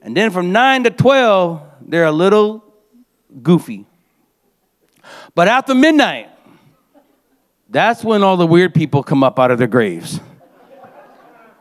And 0.02 0.16
then 0.16 0.30
from 0.30 0.52
nine 0.52 0.84
to 0.84 0.90
12, 0.90 1.62
they're 1.82 2.04
a 2.04 2.12
little 2.12 2.62
goofy. 3.42 3.86
But 5.34 5.48
after 5.48 5.74
midnight, 5.74 6.30
that's 7.68 8.04
when 8.04 8.22
all 8.22 8.36
the 8.36 8.46
weird 8.46 8.74
people 8.74 9.02
come 9.02 9.24
up 9.24 9.38
out 9.38 9.50
of 9.50 9.58
their 9.58 9.66
graves. 9.66 10.20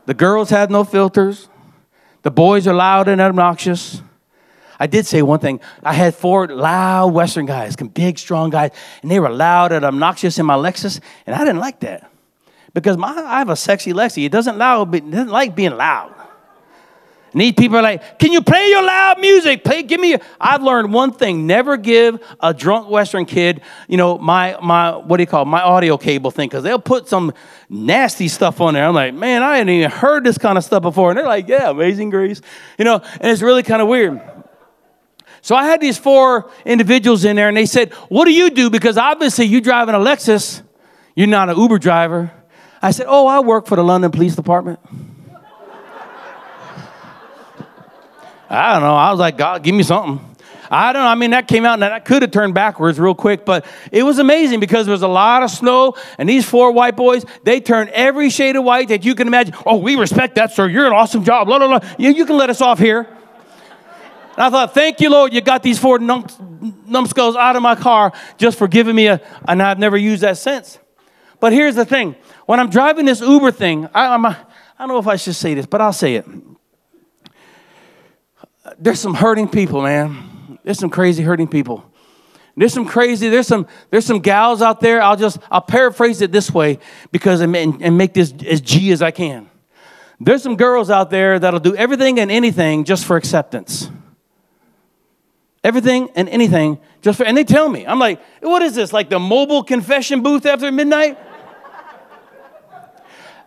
The 0.05 0.13
girls 0.13 0.49
had 0.49 0.69
no 0.69 0.83
filters. 0.83 1.49
The 2.21 2.31
boys 2.31 2.67
are 2.67 2.73
loud 2.73 3.07
and 3.07 3.19
obnoxious. 3.19 4.01
I 4.79 4.87
did 4.87 5.05
say 5.05 5.21
one 5.21 5.39
thing. 5.39 5.59
I 5.81 5.93
had 5.93 6.13
four 6.13 6.47
loud 6.47 7.13
Western 7.13 7.45
guys, 7.45 7.75
big, 7.75 8.19
strong 8.19 8.49
guys, 8.49 8.71
and 9.01 9.09
they 9.09 9.19
were 9.19 9.29
loud 9.29 9.71
and 9.71 9.83
obnoxious 9.85 10.37
in 10.37 10.45
my 10.45 10.55
Lexus, 10.55 10.99
and 11.25 11.35
I 11.35 11.39
didn't 11.39 11.59
like 11.59 11.79
that 11.79 12.11
because 12.75 12.97
my, 12.97 13.07
I 13.07 13.39
have 13.39 13.49
a 13.49 13.55
sexy 13.55 13.93
Lexi. 13.93 14.25
It 14.25 14.31
doesn't 14.31 14.57
loud, 14.59 14.93
it 14.93 15.09
doesn't 15.09 15.29
like 15.29 15.55
being 15.55 15.75
loud. 15.75 16.13
These 17.33 17.53
people 17.53 17.77
are 17.77 17.81
like, 17.81 18.17
"Can 18.17 18.31
you 18.31 18.41
play 18.41 18.69
your 18.69 18.81
loud 18.81 19.19
music? 19.19 19.63
Play, 19.63 19.83
give 19.83 19.99
me." 19.99 20.15
I've 20.39 20.63
learned 20.63 20.93
one 20.93 21.11
thing: 21.11 21.45
never 21.45 21.75
give 21.75 22.23
a 22.39 22.53
drunk 22.53 22.89
Western 22.89 23.25
kid, 23.25 23.61
you 23.89 23.97
know, 23.97 24.17
my 24.17 24.57
my 24.61 24.95
what 24.95 25.17
do 25.17 25.23
you 25.23 25.27
call 25.27 25.41
it, 25.41 25.47
my 25.47 25.61
audio 25.61 25.97
cable 25.97 26.31
thing, 26.31 26.47
because 26.47 26.63
they'll 26.63 26.79
put 26.79 27.09
some 27.09 27.33
nasty 27.67 28.29
stuff 28.29 28.61
on 28.61 28.75
there. 28.75 28.85
I'm 28.85 28.95
like, 28.95 29.13
man, 29.13 29.43
I 29.43 29.57
hadn't 29.57 29.73
even 29.73 29.91
heard 29.91 30.23
this 30.23 30.37
kind 30.37 30.57
of 30.57 30.63
stuff 30.63 30.81
before, 30.81 31.09
and 31.09 31.17
they're 31.17 31.25
like, 31.25 31.49
"Yeah, 31.49 31.71
Amazing 31.71 32.09
Grace," 32.09 32.39
you 32.77 32.85
know, 32.85 33.01
and 33.19 33.31
it's 33.31 33.41
really 33.41 33.63
kind 33.63 33.81
of 33.81 33.89
weird. 33.89 34.21
So 35.41 35.55
I 35.55 35.65
had 35.65 35.79
these 35.79 35.97
four 35.97 36.49
individuals 36.65 37.23
in 37.23 37.35
there, 37.35 37.49
and 37.49 37.55
they 37.55 37.67
said, 37.67 37.93
What 38.09 38.25
do 38.25 38.33
you 38.33 38.49
do? 38.49 38.71
Because 38.71 38.97
obviously 38.97 39.45
you 39.45 39.61
drive 39.61 39.89
an 39.89 39.95
Lexus, 39.95 40.63
you're 41.15 41.27
not 41.27 41.49
an 41.49 41.57
Uber 41.57 41.77
driver. 41.77 42.31
I 42.81 42.91
said, 42.91 43.05
Oh, 43.09 43.27
I 43.27 43.39
work 43.39 43.67
for 43.67 43.75
the 43.75 43.83
London 43.83 44.11
Police 44.11 44.35
Department. 44.35 44.79
I 48.49 48.73
don't 48.73 48.83
know. 48.83 48.95
I 48.95 49.11
was 49.11 49.19
like, 49.19 49.37
God, 49.37 49.63
give 49.63 49.75
me 49.75 49.83
something. 49.83 50.35
I 50.69 50.93
don't 50.93 51.03
know. 51.03 51.07
I 51.07 51.15
mean, 51.15 51.31
that 51.31 51.47
came 51.47 51.65
out 51.65 51.73
and 51.73 51.83
that 51.83 52.05
could 52.05 52.21
have 52.21 52.31
turned 52.31 52.53
backwards 52.53 52.99
real 52.99 53.15
quick, 53.15 53.45
but 53.45 53.65
it 53.91 54.03
was 54.03 54.19
amazing 54.19 54.59
because 54.59 54.85
there 54.85 54.93
was 54.93 55.03
a 55.03 55.07
lot 55.07 55.43
of 55.43 55.51
snow, 55.51 55.95
and 56.17 56.27
these 56.27 56.45
four 56.45 56.71
white 56.71 56.95
boys, 56.95 57.25
they 57.43 57.59
turned 57.59 57.89
every 57.91 58.29
shade 58.29 58.55
of 58.55 58.63
white 58.63 58.87
that 58.89 59.05
you 59.05 59.15
can 59.15 59.27
imagine. 59.27 59.55
Oh, 59.65 59.77
we 59.77 59.95
respect 59.95 60.35
that, 60.35 60.51
sir. 60.53 60.67
You're 60.67 60.87
an 60.87 60.93
awesome 60.93 61.23
job. 61.23 61.47
Blah, 61.47 61.59
blah, 61.59 61.79
blah. 61.79 61.89
You, 61.97 62.11
you 62.11 62.25
can 62.25 62.37
let 62.37 62.49
us 62.49 62.61
off 62.61 62.79
here. 62.79 63.01
And 63.01 64.43
I 64.43 64.49
thought, 64.49 64.73
thank 64.73 64.99
you, 64.99 65.09
Lord, 65.09 65.33
you 65.33 65.41
got 65.41 65.63
these 65.63 65.79
four 65.79 65.99
num- 65.99 66.27
numbskulls 66.85 67.35
out 67.35 67.55
of 67.55 67.61
my 67.61 67.75
car 67.75 68.11
just 68.37 68.57
for 68.57 68.67
giving 68.67 68.95
me 68.95 69.07
a, 69.07 69.21
and 69.47 69.61
I've 69.61 69.79
never 69.79 69.97
used 69.97 70.23
that 70.23 70.37
since. 70.37 70.79
But 71.39 71.53
here's 71.53 71.75
the 71.75 71.85
thing 71.85 72.15
when 72.45 72.59
I'm 72.59 72.69
driving 72.69 73.05
this 73.05 73.21
Uber 73.21 73.51
thing, 73.51 73.87
I, 73.93 74.13
I'm 74.13 74.25
I 74.25 74.35
don't 74.79 74.89
know 74.89 74.99
if 74.99 75.07
I 75.07 75.15
should 75.15 75.35
say 75.35 75.53
this, 75.53 75.65
but 75.65 75.81
I'll 75.81 75.93
say 75.93 76.15
it. 76.15 76.25
There's 78.77 78.99
some 78.99 79.13
hurting 79.13 79.47
people, 79.47 79.81
man. 79.81 80.59
There's 80.63 80.79
some 80.79 80.89
crazy 80.89 81.23
hurting 81.23 81.47
people. 81.47 81.83
There's 82.57 82.73
some 82.73 82.85
crazy, 82.85 83.29
there's 83.29 83.47
some, 83.47 83.67
there's 83.89 84.05
some 84.05 84.19
gals 84.19 84.61
out 84.61 84.79
there. 84.79 85.01
I'll 85.01 85.17
just, 85.17 85.37
I'll 85.51 85.61
paraphrase 85.61 86.21
it 86.21 86.31
this 86.31 86.51
way 86.51 86.79
because, 87.11 87.41
and, 87.41 87.55
and 87.55 87.97
make 87.97 88.13
this 88.13 88.33
as 88.47 88.61
G 88.61 88.91
as 88.91 89.01
I 89.01 89.11
can. 89.11 89.49
There's 90.19 90.41
some 90.41 90.55
girls 90.55 90.89
out 90.89 91.09
there 91.09 91.37
that'll 91.37 91.59
do 91.59 91.75
everything 91.75 92.19
and 92.19 92.31
anything 92.31 92.85
just 92.85 93.05
for 93.05 93.17
acceptance 93.17 93.89
everything 95.65 96.11
and 96.15 96.29
anything 96.29 96.79
just 97.01 97.17
for, 97.17 97.25
and 97.25 97.35
they 97.35 97.43
tell 97.43 97.67
me, 97.67 97.85
I'm 97.87 97.97
like, 97.97 98.21
what 98.39 98.61
is 98.61 98.75
this, 98.75 98.93
like 98.93 99.09
the 99.09 99.19
mobile 99.19 99.63
confession 99.63 100.21
booth 100.21 100.45
after 100.45 100.71
midnight? 100.71 101.17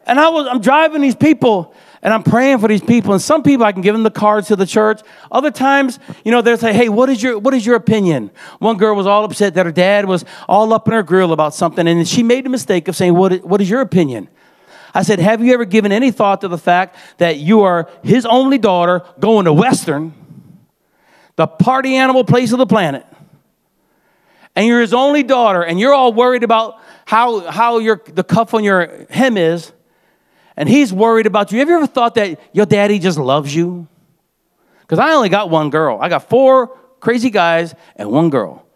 And 0.09 0.19
I 0.19 0.29
was, 0.31 0.47
I'm 0.47 0.61
driving 0.61 1.03
these 1.03 1.15
people 1.15 1.75
and 2.03 2.13
I'm 2.15 2.23
praying 2.23 2.59
for 2.59 2.69
these 2.69 2.81
people. 2.81 3.13
And 3.13 3.23
some 3.23 3.43
people 3.43 3.67
I 3.67 3.73
can 3.73 3.83
give 3.83 3.95
them 3.95 4.03
the 4.03 4.11
cards 4.11 4.49
to 4.49 4.57
the 4.57 4.67
church. 4.67 5.03
Other 5.31 5.51
times, 5.51 5.99
you 6.25 6.31
know, 6.31 6.43
they'll 6.43 6.57
say, 6.57 6.73
hey, 6.73 6.89
what 6.89 7.09
is 7.09 7.23
your, 7.23 7.39
what 7.39 7.55
is 7.55 7.67
your 7.67 7.77
opinion? 7.77 8.31
One 8.59 8.77
girl 8.77 8.97
was 8.97 9.07
all 9.07 9.25
upset 9.25 9.55
that 9.55 9.67
her 9.67 9.73
dad 9.73 10.07
was 10.07 10.25
all 10.49 10.73
up 10.73 10.89
in 10.89 10.95
her 10.95 11.03
grill 11.03 11.33
about 11.33 11.55
something. 11.55 11.87
And 11.87 12.09
she 12.09 12.23
made 12.23 12.45
the 12.45 12.51
mistake 12.51 12.89
of 12.89 12.97
saying, 12.97 13.15
what, 13.15 13.45
what 13.45 13.61
is 13.61 13.69
your 13.69 13.81
opinion? 13.81 14.29
I 14.95 15.03
said, 15.03 15.19
have 15.19 15.45
you 15.45 15.53
ever 15.53 15.65
given 15.65 15.93
any 15.93 16.11
thought 16.11 16.41
to 16.41 16.49
the 16.49 16.59
fact 16.59 16.97
that 17.19 17.37
you 17.37 17.61
are 17.61 17.91
his 18.03 18.25
only 18.25 18.59
daughter 18.59 19.03
going 19.21 19.45
to 19.45 19.53
Western? 19.53 20.15
the 21.39 21.47
party 21.47 21.95
animal 21.95 22.25
place 22.25 22.51
of 22.51 22.59
the 22.59 22.67
planet, 22.67 23.07
and 24.57 24.67
you're 24.67 24.81
his 24.81 24.93
only 24.93 25.23
daughter, 25.23 25.63
and 25.63 25.79
you're 25.79 25.95
all 25.95 26.13
worried 26.13 26.43
about 26.43 26.81
how, 27.07 27.49
how 27.49 27.79
your, 27.79 28.03
the 28.07 28.25
cuff 28.25 28.55
on 28.55 28.65
your 28.65 29.07
hem 29.09 29.37
is, 29.37 29.73
and 30.59 30.69
he's 30.69 30.93
worried 30.93 31.27
about 31.27 31.53
you. 31.53 31.61
Have 31.61 31.69
you 31.69 31.77
ever 31.77 31.87
thought 31.87 32.17
that 32.17 32.41
your 32.53 32.67
daddy 32.67 32.99
just 32.99 33.17
loves 33.17 33.55
you? 33.55 33.87
Because 34.81 34.99
I 34.99 35.13
only 35.13 35.29
got 35.29 35.51
one 35.51 35.71
girl. 35.71 35.99
I 36.01 36.09
got 36.09 36.29
four 36.29 36.77
crazy 36.99 37.31
guys 37.31 37.77
and 37.95 38.11
one 38.11 38.29
girl. 38.29 38.67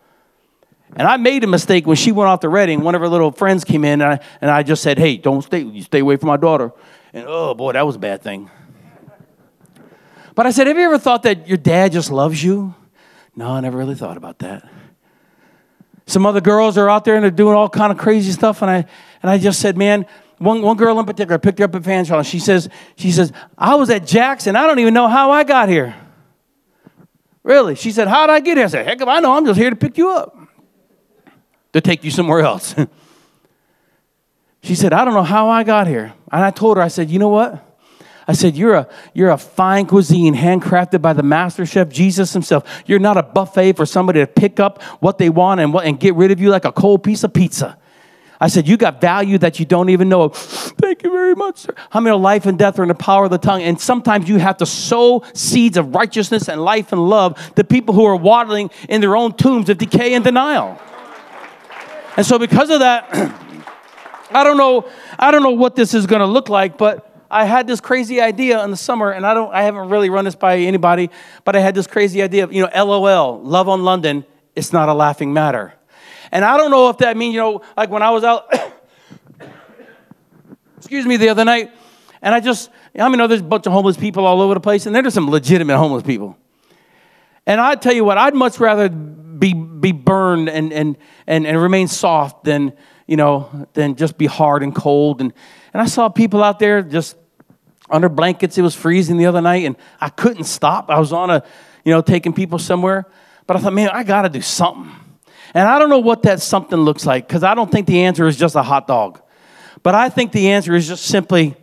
And 0.94 1.08
I 1.08 1.16
made 1.16 1.42
a 1.42 1.48
mistake 1.48 1.84
when 1.84 1.96
she 1.96 2.12
went 2.12 2.28
off 2.28 2.40
the 2.40 2.48
Reading. 2.48 2.82
One 2.82 2.94
of 2.94 3.00
her 3.00 3.08
little 3.08 3.32
friends 3.32 3.64
came 3.64 3.84
in, 3.84 4.00
and 4.00 4.12
I, 4.12 4.20
and 4.40 4.48
I 4.48 4.62
just 4.62 4.80
said, 4.80 4.96
Hey, 4.96 5.16
don't 5.16 5.42
stay, 5.42 5.80
stay 5.80 5.98
away 5.98 6.16
from 6.16 6.28
my 6.28 6.36
daughter. 6.36 6.70
And 7.12 7.24
oh 7.26 7.52
boy, 7.54 7.72
that 7.72 7.84
was 7.84 7.96
a 7.96 7.98
bad 7.98 8.22
thing. 8.22 8.48
But 10.36 10.46
I 10.46 10.52
said, 10.52 10.68
Have 10.68 10.78
you 10.78 10.84
ever 10.84 10.98
thought 10.98 11.24
that 11.24 11.48
your 11.48 11.58
dad 11.58 11.90
just 11.90 12.12
loves 12.12 12.44
you? 12.44 12.76
No, 13.34 13.48
I 13.48 13.60
never 13.60 13.76
really 13.76 13.96
thought 13.96 14.16
about 14.16 14.38
that. 14.38 14.68
Some 16.06 16.26
other 16.26 16.40
girls 16.40 16.78
are 16.78 16.88
out 16.88 17.04
there 17.04 17.16
and 17.16 17.24
they're 17.24 17.30
doing 17.32 17.56
all 17.56 17.68
kind 17.68 17.90
of 17.90 17.98
crazy 17.98 18.30
stuff, 18.30 18.62
and 18.62 18.70
I 18.70 18.84
and 19.20 19.30
I 19.30 19.38
just 19.38 19.58
said, 19.58 19.76
Man, 19.76 20.06
one, 20.42 20.62
one 20.62 20.76
girl 20.76 20.98
in 20.98 21.06
particular 21.06 21.38
picked 21.38 21.58
her 21.58 21.64
up 21.64 21.74
at 21.74 21.82
Fanshawe, 21.82 22.18
and 22.18 22.26
she 22.26 22.38
says, 22.38 22.68
she 22.96 23.12
says, 23.12 23.32
I 23.56 23.74
was 23.76 23.90
at 23.90 24.06
Jackson. 24.06 24.56
I 24.56 24.66
don't 24.66 24.78
even 24.78 24.94
know 24.94 25.08
how 25.08 25.30
I 25.30 25.44
got 25.44 25.68
here. 25.68 25.94
Really? 27.42 27.74
She 27.74 27.90
said, 27.90 28.08
How 28.08 28.26
did 28.26 28.32
I 28.32 28.40
get 28.40 28.56
here? 28.56 28.66
I 28.66 28.68
said, 28.68 28.86
Heck 28.86 29.00
if 29.00 29.08
I 29.08 29.20
know, 29.20 29.32
I'm 29.36 29.44
just 29.44 29.58
here 29.58 29.70
to 29.70 29.76
pick 29.76 29.98
you 29.98 30.10
up. 30.10 30.36
To 31.72 31.80
take 31.80 32.04
you 32.04 32.10
somewhere 32.10 32.40
else. 32.40 32.74
she 34.62 34.74
said, 34.74 34.92
I 34.92 35.04
don't 35.04 35.14
know 35.14 35.22
how 35.22 35.48
I 35.48 35.64
got 35.64 35.86
here. 35.86 36.12
And 36.30 36.44
I 36.44 36.50
told 36.50 36.76
her, 36.76 36.82
I 36.82 36.88
said, 36.88 37.10
you 37.10 37.18
know 37.18 37.30
what? 37.30 37.64
I 38.28 38.34
said, 38.34 38.56
You're 38.56 38.74
a, 38.74 38.88
you're 39.14 39.30
a 39.30 39.38
fine 39.38 39.86
cuisine 39.86 40.34
handcrafted 40.34 41.02
by 41.02 41.12
the 41.12 41.22
master 41.22 41.66
chef, 41.66 41.88
Jesus 41.88 42.32
himself. 42.32 42.82
You're 42.86 43.00
not 43.00 43.16
a 43.16 43.22
buffet 43.22 43.72
for 43.72 43.86
somebody 43.86 44.20
to 44.20 44.26
pick 44.26 44.60
up 44.60 44.80
what 45.00 45.18
they 45.18 45.30
want 45.30 45.60
and, 45.60 45.74
and 45.74 45.98
get 45.98 46.14
rid 46.14 46.30
of 46.30 46.40
you 46.40 46.50
like 46.50 46.64
a 46.64 46.72
cold 46.72 47.02
piece 47.02 47.24
of 47.24 47.32
pizza. 47.32 47.78
I 48.42 48.48
said, 48.48 48.66
You 48.66 48.76
got 48.76 49.00
value 49.00 49.38
that 49.38 49.60
you 49.60 49.64
don't 49.64 49.88
even 49.88 50.08
know. 50.08 50.28
Thank 50.28 51.04
you 51.04 51.12
very 51.12 51.36
much, 51.36 51.58
sir. 51.58 51.74
How 51.90 52.00
many 52.00 52.16
life 52.16 52.44
and 52.44 52.58
death 52.58 52.76
are 52.76 52.82
in 52.82 52.88
the 52.88 52.94
power 52.96 53.26
of 53.26 53.30
the 53.30 53.38
tongue? 53.38 53.62
And 53.62 53.80
sometimes 53.80 54.28
you 54.28 54.38
have 54.38 54.56
to 54.56 54.66
sow 54.66 55.22
seeds 55.32 55.76
of 55.76 55.94
righteousness 55.94 56.48
and 56.48 56.60
life 56.60 56.90
and 56.90 57.08
love 57.08 57.38
to 57.54 57.62
people 57.62 57.94
who 57.94 58.04
are 58.04 58.16
waddling 58.16 58.70
in 58.88 59.00
their 59.00 59.14
own 59.14 59.34
tombs 59.34 59.68
of 59.68 59.78
decay 59.78 60.14
and 60.14 60.24
denial. 60.24 60.76
And 62.16 62.26
so, 62.26 62.36
because 62.36 62.68
of 62.70 62.80
that, 62.80 63.08
I 64.32 64.42
don't 64.42 64.56
know, 64.56 64.90
I 65.20 65.30
don't 65.30 65.44
know 65.44 65.50
what 65.50 65.76
this 65.76 65.94
is 65.94 66.06
going 66.06 66.18
to 66.18 66.26
look 66.26 66.48
like, 66.48 66.76
but 66.76 67.24
I 67.30 67.44
had 67.44 67.68
this 67.68 67.80
crazy 67.80 68.20
idea 68.20 68.64
in 68.64 68.72
the 68.72 68.76
summer, 68.76 69.12
and 69.12 69.24
I 69.24 69.34
don't, 69.34 69.54
I 69.54 69.62
haven't 69.62 69.88
really 69.88 70.10
run 70.10 70.24
this 70.24 70.34
by 70.34 70.58
anybody, 70.58 71.10
but 71.44 71.54
I 71.54 71.60
had 71.60 71.76
this 71.76 71.86
crazy 71.86 72.20
idea 72.20 72.42
of, 72.42 72.52
you 72.52 72.62
know, 72.62 72.84
LOL, 72.84 73.40
love 73.40 73.68
on 73.68 73.84
London, 73.84 74.24
it's 74.56 74.72
not 74.72 74.88
a 74.88 74.94
laughing 74.94 75.32
matter. 75.32 75.74
And 76.32 76.46
I 76.46 76.56
don't 76.56 76.70
know 76.70 76.88
if 76.88 76.98
that 76.98 77.16
means, 77.16 77.34
you 77.34 77.40
know, 77.40 77.62
like 77.76 77.90
when 77.90 78.02
I 78.02 78.10
was 78.10 78.24
out, 78.24 78.52
excuse 80.78 81.04
me, 81.04 81.18
the 81.18 81.28
other 81.28 81.44
night, 81.44 81.70
and 82.22 82.34
I 82.34 82.40
just, 82.40 82.70
I 82.98 83.08
mean, 83.10 83.18
there's 83.28 83.40
a 83.40 83.44
bunch 83.44 83.66
of 83.66 83.72
homeless 83.72 83.98
people 83.98 84.24
all 84.24 84.40
over 84.40 84.54
the 84.54 84.60
place, 84.60 84.86
and 84.86 84.94
there's 84.94 85.12
some 85.12 85.28
legitimate 85.28 85.76
homeless 85.76 86.02
people. 86.02 86.38
And 87.46 87.60
I 87.60 87.74
tell 87.74 87.92
you 87.92 88.04
what, 88.04 88.16
I'd 88.16 88.34
much 88.34 88.58
rather 88.60 88.88
be, 88.88 89.52
be 89.52 89.92
burned 89.92 90.48
and, 90.48 90.72
and, 90.72 90.96
and, 91.26 91.46
and 91.46 91.60
remain 91.60 91.88
soft 91.88 92.44
than, 92.44 92.72
you 93.06 93.16
know, 93.16 93.66
than 93.74 93.96
just 93.96 94.16
be 94.16 94.26
hard 94.26 94.62
and 94.62 94.74
cold. 94.74 95.20
And, 95.20 95.34
and 95.74 95.82
I 95.82 95.86
saw 95.86 96.08
people 96.08 96.42
out 96.42 96.58
there 96.58 96.82
just 96.82 97.16
under 97.90 98.08
blankets. 98.08 98.56
It 98.56 98.62
was 98.62 98.74
freezing 98.74 99.18
the 99.18 99.26
other 99.26 99.42
night, 99.42 99.66
and 99.66 99.76
I 100.00 100.08
couldn't 100.08 100.44
stop. 100.44 100.88
I 100.88 100.98
was 100.98 101.12
on 101.12 101.28
a, 101.28 101.42
you 101.84 101.92
know, 101.92 102.00
taking 102.00 102.32
people 102.32 102.58
somewhere. 102.58 103.06
But 103.46 103.56
I 103.56 103.60
thought, 103.60 103.74
man, 103.74 103.90
I 103.90 104.04
got 104.04 104.22
to 104.22 104.28
do 104.28 104.40
something. 104.40 104.90
And 105.54 105.68
I 105.68 105.78
don't 105.78 105.90
know 105.90 105.98
what 105.98 106.22
that 106.22 106.40
something 106.40 106.78
looks 106.78 107.04
like 107.04 107.28
because 107.28 107.42
I 107.42 107.54
don't 107.54 107.70
think 107.70 107.86
the 107.86 108.02
answer 108.04 108.26
is 108.26 108.36
just 108.36 108.54
a 108.56 108.62
hot 108.62 108.86
dog. 108.86 109.20
But 109.82 109.94
I 109.94 110.08
think 110.08 110.32
the 110.32 110.50
answer 110.50 110.74
is 110.74 110.88
just 110.88 111.04
simply, 111.04 111.54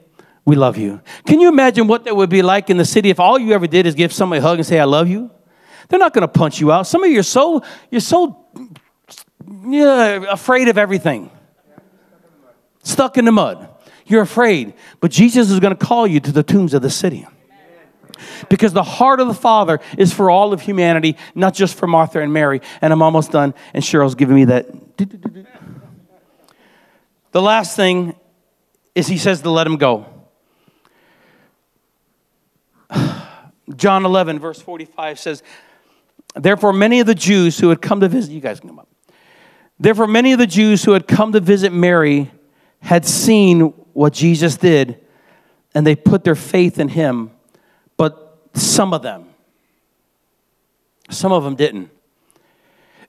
we 0.46 0.56
love 0.56 0.78
you. 0.78 1.02
Can 1.26 1.40
you 1.40 1.50
imagine 1.50 1.88
what 1.88 2.04
that 2.04 2.16
would 2.16 2.30
be 2.30 2.42
like 2.42 2.70
in 2.70 2.78
the 2.78 2.86
city 2.86 3.10
if 3.10 3.20
all 3.20 3.40
you 3.40 3.54
ever 3.54 3.68
did 3.68 3.86
is 3.86 3.96
give 3.96 4.14
somebody 4.14 4.40
a 4.40 4.42
hug 4.42 4.58
and 4.58 4.66
say, 4.66 4.80
I 4.80 4.86
love 4.86 5.08
you? 5.08 5.32
They're 5.88 6.00
not 6.00 6.14
going 6.14 6.22
to 6.22 6.28
punch 6.28 6.60
you 6.60 6.72
out. 6.72 6.86
Some 6.86 7.04
of 7.04 7.10
you 7.10 7.20
are 7.20 7.24
so, 7.24 7.64
you're 7.90 8.02
so 8.02 8.46
yeah, 9.66 10.24
afraid 10.30 10.68
of 10.68 10.78
everything, 10.78 11.32
stuck 12.84 13.18
in 13.18 13.26
the 13.26 13.32
mud. 13.32 13.68
You're 14.06 14.22
afraid. 14.22 14.74
But 15.00 15.12
Jesus 15.12 15.50
is 15.52 15.60
going 15.60 15.76
to 15.76 15.86
call 15.86 16.08
you 16.08 16.20
to 16.20 16.32
the 16.32 16.44
tombs 16.44 16.74
of 16.74 16.82
the 16.82 16.90
city. 16.90 17.28
Because 18.50 18.74
the 18.74 18.84
heart 18.84 19.20
of 19.20 19.28
the 19.28 19.34
Father 19.34 19.80
is 19.98 20.14
for 20.14 20.30
all 20.30 20.54
of 20.54 20.62
humanity, 20.62 21.18
not 21.36 21.54
just 21.54 21.76
for 21.76 21.88
Martha 21.88 22.22
and 22.22 22.34
Mary. 22.34 22.62
And 22.82 22.94
I'm 22.94 23.02
almost 23.02 23.32
done, 23.32 23.54
and 23.74 23.84
Cheryl's 23.84 24.16
giving 24.16 24.36
me 24.36 24.46
that. 24.46 24.68
The 27.32 27.42
last 27.42 27.76
thing 27.76 28.16
is 28.96 29.08
he 29.08 29.18
says 29.18 29.42
to 29.42 29.50
let 29.50 29.68
him 29.68 29.78
go. 29.78 30.06
John 33.76 34.06
11, 34.06 34.40
verse 34.40 34.62
45 34.62 35.20
says, 35.20 35.44
Therefore, 36.36 36.74
many 36.74 37.00
of 37.00 37.08
the 37.08 37.16
Jews 37.16 37.60
who 37.60 37.70
had 37.70 37.82
come 37.82 38.00
to 38.02 38.08
visit, 38.08 38.32
you 38.32 38.42
guys 38.42 38.60
can 38.60 38.70
come 38.70 38.80
up. 38.80 38.88
Therefore, 39.80 40.08
many 40.08 40.34
of 40.34 40.40
the 40.40 40.48
Jews 40.48 40.84
who 40.84 40.92
had 40.92 41.08
come 41.08 41.32
to 41.32 41.40
visit 41.40 41.72
Mary 41.72 42.32
had 42.82 43.06
seen 43.06 43.74
what 43.94 44.14
Jesus 44.14 44.58
did, 44.58 45.00
and 45.74 45.86
they 45.86 45.96
put 45.96 46.24
their 46.24 46.36
faith 46.36 46.80
in 46.80 46.90
him. 46.90 47.32
Some 48.54 48.94
of 48.94 49.02
them, 49.02 49.28
some 51.10 51.32
of 51.32 51.44
them 51.44 51.56
didn't. 51.56 51.90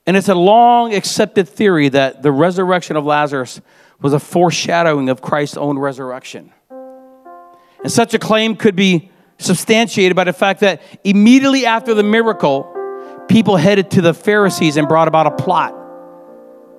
And 0.07 0.17
it's 0.17 0.29
a 0.29 0.35
long 0.35 0.95
accepted 0.95 1.49
theory 1.49 1.89
that 1.91 2.23
the 2.23 2.33
resurrection 2.33 2.97
of 2.97 3.05
Lazarus 3.05 3.61
was 4.01 4.13
a 4.13 4.19
foreshadowing 4.19 5.09
of 5.09 5.21
Christ's 5.21 5.57
own 5.57 5.79
resurrection. 5.79 6.53
And 6.71 7.93
such 7.93 8.15
a 8.15 8.19
claim 8.19 8.57
could 8.57 8.77
be 8.77 9.11
substantiated 9.39 10.17
by 10.17 10.25
the 10.25 10.33
fact 10.33 10.61
that 10.61 10.83
immediately 11.05 11.67
after 11.67 11.95
the 11.95 12.03
miracle, 12.03 12.75
people 13.29 13.57
headed 13.57 13.91
to 13.93 14.01
the 14.01 14.15
Pharisees 14.15 14.77
and 14.77 14.89
brought 14.89 15.09
about 15.09 15.27
a 15.27 15.31
plot 15.31 15.75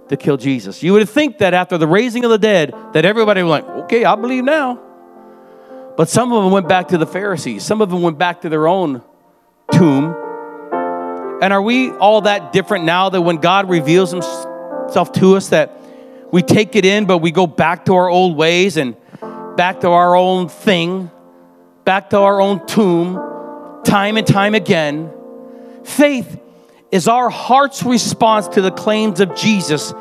to 0.10 0.18
kill 0.18 0.38
Jesus. 0.38 0.84
You 0.84 0.94
would 0.94 1.08
think 1.08 1.38
that 1.38 1.54
after 1.54 1.78
the 1.78 1.88
raising 1.88 2.26
of 2.26 2.32
the 2.32 2.38
dead, 2.38 2.74
that 2.94 3.06
everybody 3.06 3.42
was 3.42 3.50
like, 3.50 3.66
okay, 3.86 4.04
I 4.04 4.16
believe 4.16 4.44
now. 4.44 4.91
But 6.02 6.10
some 6.10 6.34
of 6.34 6.44
them 6.44 6.52
went 6.52 6.68
back 6.68 6.88
to 6.88 6.98
the 6.98 7.06
Pharisees. 7.06 7.64
Some 7.64 7.80
of 7.80 7.92
them 7.92 8.02
went 8.02 8.18
back 8.18 8.42
to 8.42 8.50
their 8.50 8.68
own 8.68 9.04
tomb. 9.72 10.06
And 11.44 11.54
are 11.54 11.62
we 11.62 11.92
all 11.92 12.22
that 12.22 12.52
different 12.52 12.86
now 12.86 13.10
that 13.10 13.22
when 13.22 13.36
God 13.36 13.70
reveals 13.70 14.10
himself 14.10 15.12
to 15.12 15.36
us 15.36 15.50
that 15.50 15.80
we 16.32 16.42
take 16.42 16.76
it 16.76 16.86
in, 16.86 17.06
but 17.06 17.20
we 17.20 17.30
go 17.30 17.46
back 17.46 17.86
to 17.86 17.94
our 17.94 18.10
old 18.10 18.36
ways 18.36 18.78
and 18.78 18.98
back 19.56 19.82
to 19.82 19.90
our 19.90 20.16
own 20.16 20.50
thing, 20.50 21.12
back 21.86 22.10
to 22.10 22.18
our 22.18 22.42
own 22.42 22.66
tomb, 22.66 23.84
time 23.84 24.18
and 24.18 24.26
time 24.26 24.56
again. 24.56 25.14
Faith 25.84 26.42
is 26.90 27.08
our 27.08 27.30
heart's 27.30 27.84
response 27.84 28.48
to 28.48 28.62
the 28.64 28.72
claims 28.72 29.20
of 29.20 29.36
Jesus, 29.36 29.94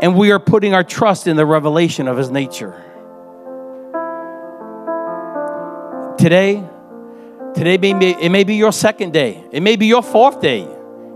and 0.00 0.18
we 0.18 0.32
are 0.32 0.38
putting 0.38 0.74
our 0.74 0.84
trust 0.84 1.26
in 1.26 1.34
the 1.36 1.46
revelation 1.46 2.08
of 2.08 2.18
his 2.18 2.28
nature. 2.28 2.82
Today, 6.26 6.60
today 7.54 7.78
may 7.78 7.92
be, 7.92 8.10
it 8.10 8.30
may 8.30 8.42
be 8.42 8.56
your 8.56 8.72
second 8.72 9.12
day. 9.12 9.44
It 9.52 9.62
may 9.62 9.76
be 9.76 9.86
your 9.86 10.02
fourth 10.02 10.40
day. 10.40 10.62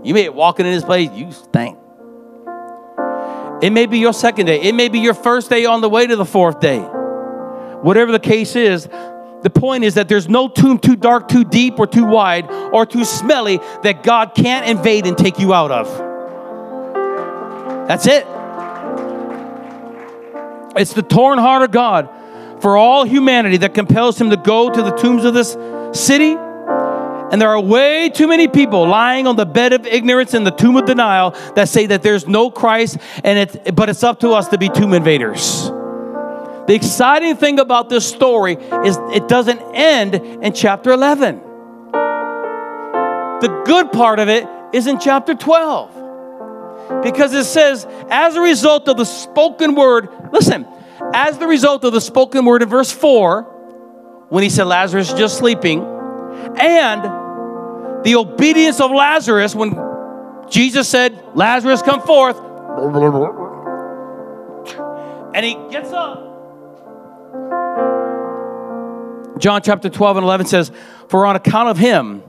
You 0.03 0.13
may 0.13 0.23
be 0.23 0.29
walking 0.29 0.65
in 0.65 0.71
this 0.71 0.85
place, 0.85 1.09
you 1.11 1.33
stink. 1.33 1.77
It 3.61 3.71
may 3.71 3.87
be 3.87 3.99
your 3.99 4.13
second 4.13 4.45
day. 4.45 4.61
It 4.61 4.73
may 4.73 4.87
be 4.87 4.99
your 4.99 5.13
first 5.13 5.49
day 5.49 5.65
on 5.65 5.81
the 5.81 5.89
way 5.89 6.07
to 6.07 6.15
the 6.15 6.23
fourth 6.23 6.61
day. 6.61 6.79
Whatever 6.79 8.13
the 8.13 8.21
case 8.21 8.55
is, 8.55 8.87
the 9.41 9.51
point 9.53 9.83
is 9.83 9.95
that 9.95 10.07
there's 10.07 10.29
no 10.29 10.47
tomb 10.47 10.79
too 10.79 10.95
dark, 10.95 11.27
too 11.27 11.43
deep, 11.43 11.77
or 11.77 11.87
too 11.87 12.05
wide, 12.05 12.49
or 12.49 12.85
too 12.85 13.03
smelly 13.03 13.59
that 13.83 14.03
God 14.03 14.33
can't 14.33 14.65
invade 14.65 15.05
and 15.05 15.17
take 15.17 15.39
you 15.39 15.53
out 15.53 15.71
of. 15.71 15.87
That's 17.85 18.07
it. 18.07 18.25
It's 20.77 20.93
the 20.93 21.03
torn 21.03 21.37
heart 21.37 21.63
of 21.63 21.71
God 21.71 22.07
for 22.61 22.77
all 22.77 23.03
humanity 23.03 23.57
that 23.57 23.73
compels 23.73 24.19
him 24.19 24.29
to 24.29 24.37
go 24.37 24.69
to 24.69 24.81
the 24.81 24.91
tombs 24.91 25.25
of 25.25 25.33
this 25.33 25.57
city 25.93 26.37
and 27.31 27.41
there 27.41 27.49
are 27.49 27.61
way 27.61 28.09
too 28.09 28.27
many 28.27 28.49
people 28.49 28.85
lying 28.85 29.25
on 29.25 29.37
the 29.37 29.45
bed 29.45 29.71
of 29.71 29.87
ignorance 29.87 30.33
in 30.33 30.43
the 30.43 30.51
tomb 30.51 30.75
of 30.75 30.85
denial 30.85 31.31
that 31.55 31.69
say 31.69 31.85
that 31.85 32.03
there's 32.03 32.27
no 32.27 32.51
Christ, 32.51 32.97
and 33.23 33.39
it, 33.39 33.73
but 33.73 33.87
it's 33.87 34.03
up 34.03 34.19
to 34.19 34.31
us 34.31 34.49
to 34.49 34.57
be 34.57 34.67
tomb 34.67 34.93
invaders. 34.93 35.69
The 36.67 36.73
exciting 36.75 37.37
thing 37.37 37.59
about 37.59 37.87
this 37.87 38.05
story 38.05 38.55
is 38.85 38.97
it 39.13 39.29
doesn't 39.29 39.61
end 39.73 40.15
in 40.15 40.51
chapter 40.53 40.91
11. 40.91 41.39
The 43.39 43.63
good 43.65 43.93
part 43.93 44.19
of 44.19 44.27
it 44.27 44.45
is 44.73 44.87
in 44.87 44.99
chapter 44.99 45.33
12. 45.33 45.99
Because 47.01 47.33
it 47.33 47.45
says, 47.45 47.87
as 48.09 48.35
a 48.35 48.41
result 48.41 48.89
of 48.89 48.97
the 48.97 49.05
spoken 49.05 49.75
word, 49.75 50.09
listen, 50.33 50.67
as 51.13 51.37
the 51.37 51.47
result 51.47 51.83
of 51.83 51.93
the 51.93 52.01
spoken 52.01 52.45
word 52.45 52.61
in 52.61 52.69
verse 52.69 52.91
4, 52.91 53.43
when 54.29 54.43
he 54.43 54.49
said 54.49 54.65
Lazarus 54.65 55.11
is 55.11 55.19
just 55.19 55.37
sleeping, 55.37 55.81
and 56.57 57.03
the 58.03 58.15
obedience 58.15 58.79
of 58.79 58.91
Lazarus 58.91 59.53
when 59.53 59.75
Jesus 60.49 60.87
said, 60.87 61.21
Lazarus, 61.35 61.81
come 61.81 62.01
forth. 62.01 62.37
And 65.33 65.45
he 65.45 65.53
gets 65.71 65.91
up. 65.91 66.29
John 69.39 69.61
chapter 69.63 69.89
12 69.89 70.17
and 70.17 70.23
11 70.23 70.47
says, 70.47 70.71
For 71.09 71.25
on 71.25 71.35
account 71.35 71.69
of 71.69 71.77
him, 71.77 72.21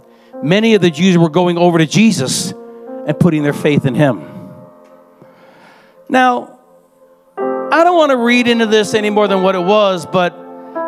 many 0.42 0.74
of 0.74 0.82
the 0.82 0.90
Jews 0.90 1.18
were 1.18 1.28
going 1.28 1.58
over 1.58 1.78
to 1.78 1.86
Jesus 1.86 2.52
and 3.06 3.18
putting 3.18 3.42
their 3.42 3.52
faith 3.52 3.84
in 3.84 3.94
him. 3.94 4.28
Now, 6.08 6.60
I 7.72 7.84
don't 7.84 7.96
want 7.96 8.10
to 8.10 8.18
read 8.18 8.48
into 8.48 8.66
this 8.66 8.92
any 8.92 9.08
more 9.08 9.26
than 9.26 9.42
what 9.42 9.54
it 9.54 9.62
was, 9.62 10.04
but 10.04 10.34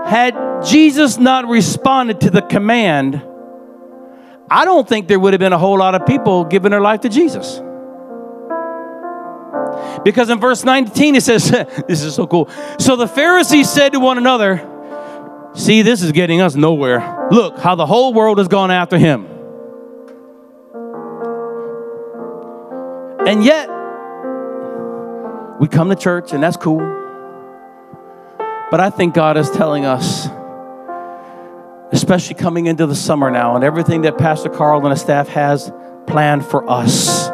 had 0.06 0.34
Jesus 0.66 1.16
not 1.16 1.48
responded 1.48 2.20
to 2.20 2.30
the 2.30 2.42
command, 2.42 3.24
I 4.50 4.66
don't 4.66 4.86
think 4.86 5.08
there 5.08 5.18
would 5.18 5.32
have 5.32 5.40
been 5.40 5.54
a 5.54 5.58
whole 5.58 5.78
lot 5.78 5.94
of 5.94 6.04
people 6.04 6.44
giving 6.44 6.72
their 6.72 6.82
life 6.82 7.00
to 7.00 7.08
Jesus. 7.08 7.58
Because 10.04 10.28
in 10.28 10.38
verse 10.38 10.62
19 10.62 11.14
it 11.14 11.22
says, 11.22 11.50
This 11.88 12.02
is 12.02 12.14
so 12.14 12.26
cool. 12.26 12.50
So 12.78 12.96
the 12.96 13.08
Pharisees 13.08 13.70
said 13.70 13.92
to 13.94 14.00
one 14.00 14.18
another, 14.18 14.70
See, 15.54 15.80
this 15.80 16.02
is 16.02 16.12
getting 16.12 16.42
us 16.42 16.54
nowhere. 16.54 17.28
Look 17.30 17.58
how 17.58 17.76
the 17.76 17.86
whole 17.86 18.12
world 18.12 18.36
has 18.36 18.48
gone 18.48 18.70
after 18.70 18.98
him. 18.98 19.24
And 23.26 23.42
yet, 23.42 23.70
we 25.60 25.68
come 25.68 25.88
to 25.90 25.96
church, 25.96 26.32
and 26.32 26.42
that's 26.42 26.56
cool. 26.56 26.78
But 28.70 28.80
I 28.80 28.90
think 28.90 29.14
God 29.14 29.36
is 29.36 29.50
telling 29.50 29.84
us 29.84 30.28
especially 31.94 32.34
coming 32.34 32.66
into 32.66 32.86
the 32.86 32.94
summer 32.94 33.30
now 33.30 33.54
and 33.54 33.62
everything 33.62 34.02
that 34.02 34.18
Pastor 34.18 34.48
Carl 34.48 34.80
and 34.80 34.90
his 34.90 35.00
staff 35.00 35.28
has 35.28 35.70
planned 36.08 36.44
for 36.44 36.68
us. 36.68 37.28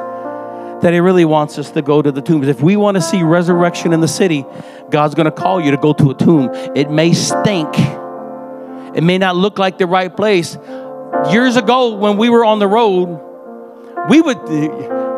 That 0.82 0.92
he 0.92 1.00
really 1.00 1.24
wants 1.24 1.58
us 1.58 1.70
to 1.72 1.82
go 1.82 2.02
to 2.02 2.12
the 2.12 2.20
tombs. 2.20 2.46
If 2.46 2.62
we 2.62 2.76
want 2.76 2.96
to 2.96 3.00
see 3.00 3.22
resurrection 3.22 3.92
in 3.92 4.00
the 4.00 4.08
city, 4.08 4.44
God's 4.90 5.14
going 5.14 5.26
to 5.26 5.32
call 5.32 5.62
you 5.62 5.70
to 5.70 5.76
go 5.78 5.92
to 5.94 6.10
a 6.10 6.14
tomb. 6.14 6.50
It 6.74 6.90
may 6.90 7.14
stink, 7.14 7.68
it 8.94 9.02
may 9.02 9.18
not 9.18 9.34
look 9.34 9.58
like 9.58 9.78
the 9.78 9.86
right 9.86 10.14
place. 10.14 10.58
Years 11.30 11.56
ago, 11.56 11.96
when 11.96 12.18
we 12.18 12.28
were 12.28 12.44
on 12.44 12.58
the 12.58 12.68
road, 12.68 13.08
we 14.08 14.20
would 14.20 14.42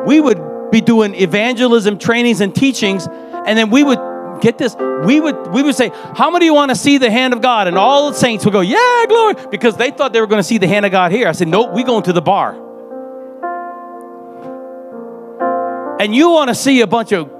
we 0.06 0.20
would 0.20 0.38
be 0.72 0.80
doing 0.80 1.14
evangelism 1.14 1.98
trainings 1.98 2.40
and 2.40 2.52
teachings, 2.52 3.06
and 3.06 3.56
then 3.56 3.70
we 3.70 3.84
would 3.84 4.00
get 4.40 4.58
this, 4.58 4.74
we 5.04 5.20
would 5.20 5.52
we 5.52 5.62
would 5.62 5.76
say, 5.76 5.90
How 6.14 6.30
many 6.30 6.46
of 6.46 6.48
you 6.48 6.54
want 6.54 6.70
to 6.70 6.76
see 6.76 6.98
the 6.98 7.10
hand 7.10 7.32
of 7.32 7.40
God? 7.40 7.68
And 7.68 7.78
all 7.78 8.10
the 8.10 8.16
saints 8.16 8.44
would 8.44 8.52
go, 8.52 8.60
Yeah, 8.60 9.04
glory, 9.08 9.34
because 9.50 9.76
they 9.76 9.90
thought 9.90 10.12
they 10.12 10.20
were 10.20 10.26
going 10.26 10.40
to 10.40 10.46
see 10.46 10.58
the 10.58 10.68
hand 10.68 10.84
of 10.84 10.92
God 10.92 11.12
here. 11.12 11.28
I 11.28 11.32
said, 11.32 11.48
Nope, 11.48 11.72
we 11.72 11.84
going 11.84 12.02
to 12.04 12.12
the 12.12 12.22
bar. 12.22 12.54
And 16.00 16.14
you 16.14 16.30
want 16.30 16.48
to 16.48 16.54
see 16.54 16.80
a 16.80 16.86
bunch 16.86 17.12
of 17.12 17.30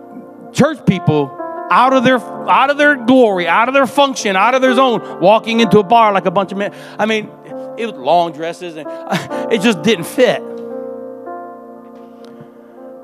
church 0.53 0.87
people 0.87 1.37
out 1.70 1.93
of 1.93 2.05
their 2.05 2.18
out 2.49 2.70
of 2.70 2.78
their 2.78 2.95
glory, 2.95 3.49
out 3.49 3.68
of 3.68 3.74
their 3.74 3.87
function, 3.87 4.37
out 4.37 4.55
of 4.55 4.62
their 4.62 4.74
zone, 4.74 5.20
walking 5.20 5.61
into 5.61 5.80
a 5.80 5.83
bar 5.83 6.12
like 6.12 6.26
a 6.26 6.30
bunch 6.30 6.53
of 6.53 6.59
men. 6.59 6.72
I 6.99 7.07
mean, 7.07 7.28
it 7.76 7.87
was 7.87 7.95
long 7.95 8.33
dresses 8.33 8.76
and 8.76 8.87
it 9.53 9.61
just 9.62 9.83
didn't 9.83 10.05
fit. 10.05 10.43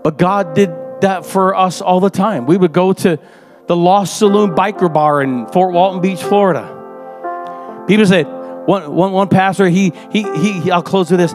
But 0.02 0.18
God 0.18 0.54
did 0.54 0.70
that 1.00 1.26
for 1.26 1.54
us 1.54 1.80
all 1.80 2.00
the 2.00 2.10
time. 2.10 2.46
We 2.46 2.56
would 2.56 2.72
go 2.72 2.92
to 2.92 3.18
the 3.66 3.76
Lost 3.76 4.18
Saloon 4.18 4.50
Biker 4.50 4.92
Bar 4.92 5.22
in 5.22 5.46
Fort 5.48 5.72
Walton 5.72 6.00
Beach, 6.00 6.22
Florida. 6.22 7.84
People 7.86 8.06
said, 8.06 8.26
one, 8.66 8.94
one, 8.94 9.12
one 9.12 9.28
pastor, 9.28 9.68
he, 9.68 9.92
he, 10.10 10.22
he, 10.22 10.70
I'll 10.70 10.82
close 10.82 11.10
with 11.10 11.20
this. 11.20 11.34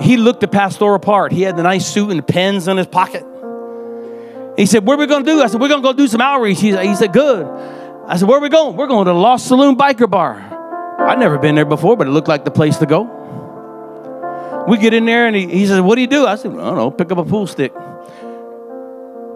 He 0.00 0.16
looked 0.16 0.40
the 0.40 0.48
pastor 0.48 0.94
apart. 0.94 1.32
He 1.32 1.42
had 1.42 1.56
the 1.56 1.62
nice 1.62 1.86
suit 1.86 2.10
and 2.10 2.26
pens 2.26 2.68
in 2.68 2.76
his 2.76 2.86
pocket. 2.86 3.24
He 4.56 4.66
said, 4.66 4.86
What 4.86 4.94
are 4.94 4.98
we 4.98 5.06
going 5.06 5.24
to 5.24 5.30
do? 5.30 5.42
I 5.42 5.46
said, 5.46 5.60
We're 5.60 5.68
going 5.68 5.82
to 5.82 5.88
go 5.88 5.92
do 5.92 6.06
some 6.06 6.20
outreach. 6.20 6.60
He, 6.60 6.76
he 6.76 6.94
said, 6.94 7.12
Good. 7.12 7.46
I 8.06 8.16
said, 8.16 8.28
Where 8.28 8.38
are 8.38 8.40
we 8.40 8.48
going? 8.48 8.76
We're 8.76 8.86
going 8.86 9.06
to 9.06 9.12
the 9.12 9.18
Lost 9.18 9.48
Saloon 9.48 9.76
Biker 9.76 10.08
Bar. 10.08 10.36
I'd 11.08 11.18
never 11.18 11.38
been 11.38 11.54
there 11.54 11.64
before, 11.64 11.96
but 11.96 12.06
it 12.06 12.10
looked 12.10 12.28
like 12.28 12.44
the 12.44 12.50
place 12.50 12.76
to 12.78 12.86
go. 12.86 13.19
We 14.70 14.78
get 14.78 14.94
in 14.94 15.04
there 15.04 15.26
and 15.26 15.34
he, 15.34 15.48
he 15.48 15.66
says, 15.66 15.80
What 15.80 15.96
do 15.96 16.00
you 16.00 16.06
do? 16.06 16.26
I 16.26 16.36
said, 16.36 16.52
I 16.52 16.54
don't 16.54 16.76
know, 16.76 16.92
pick 16.92 17.10
up 17.10 17.18
a 17.18 17.24
pool 17.24 17.48
stick. 17.48 17.72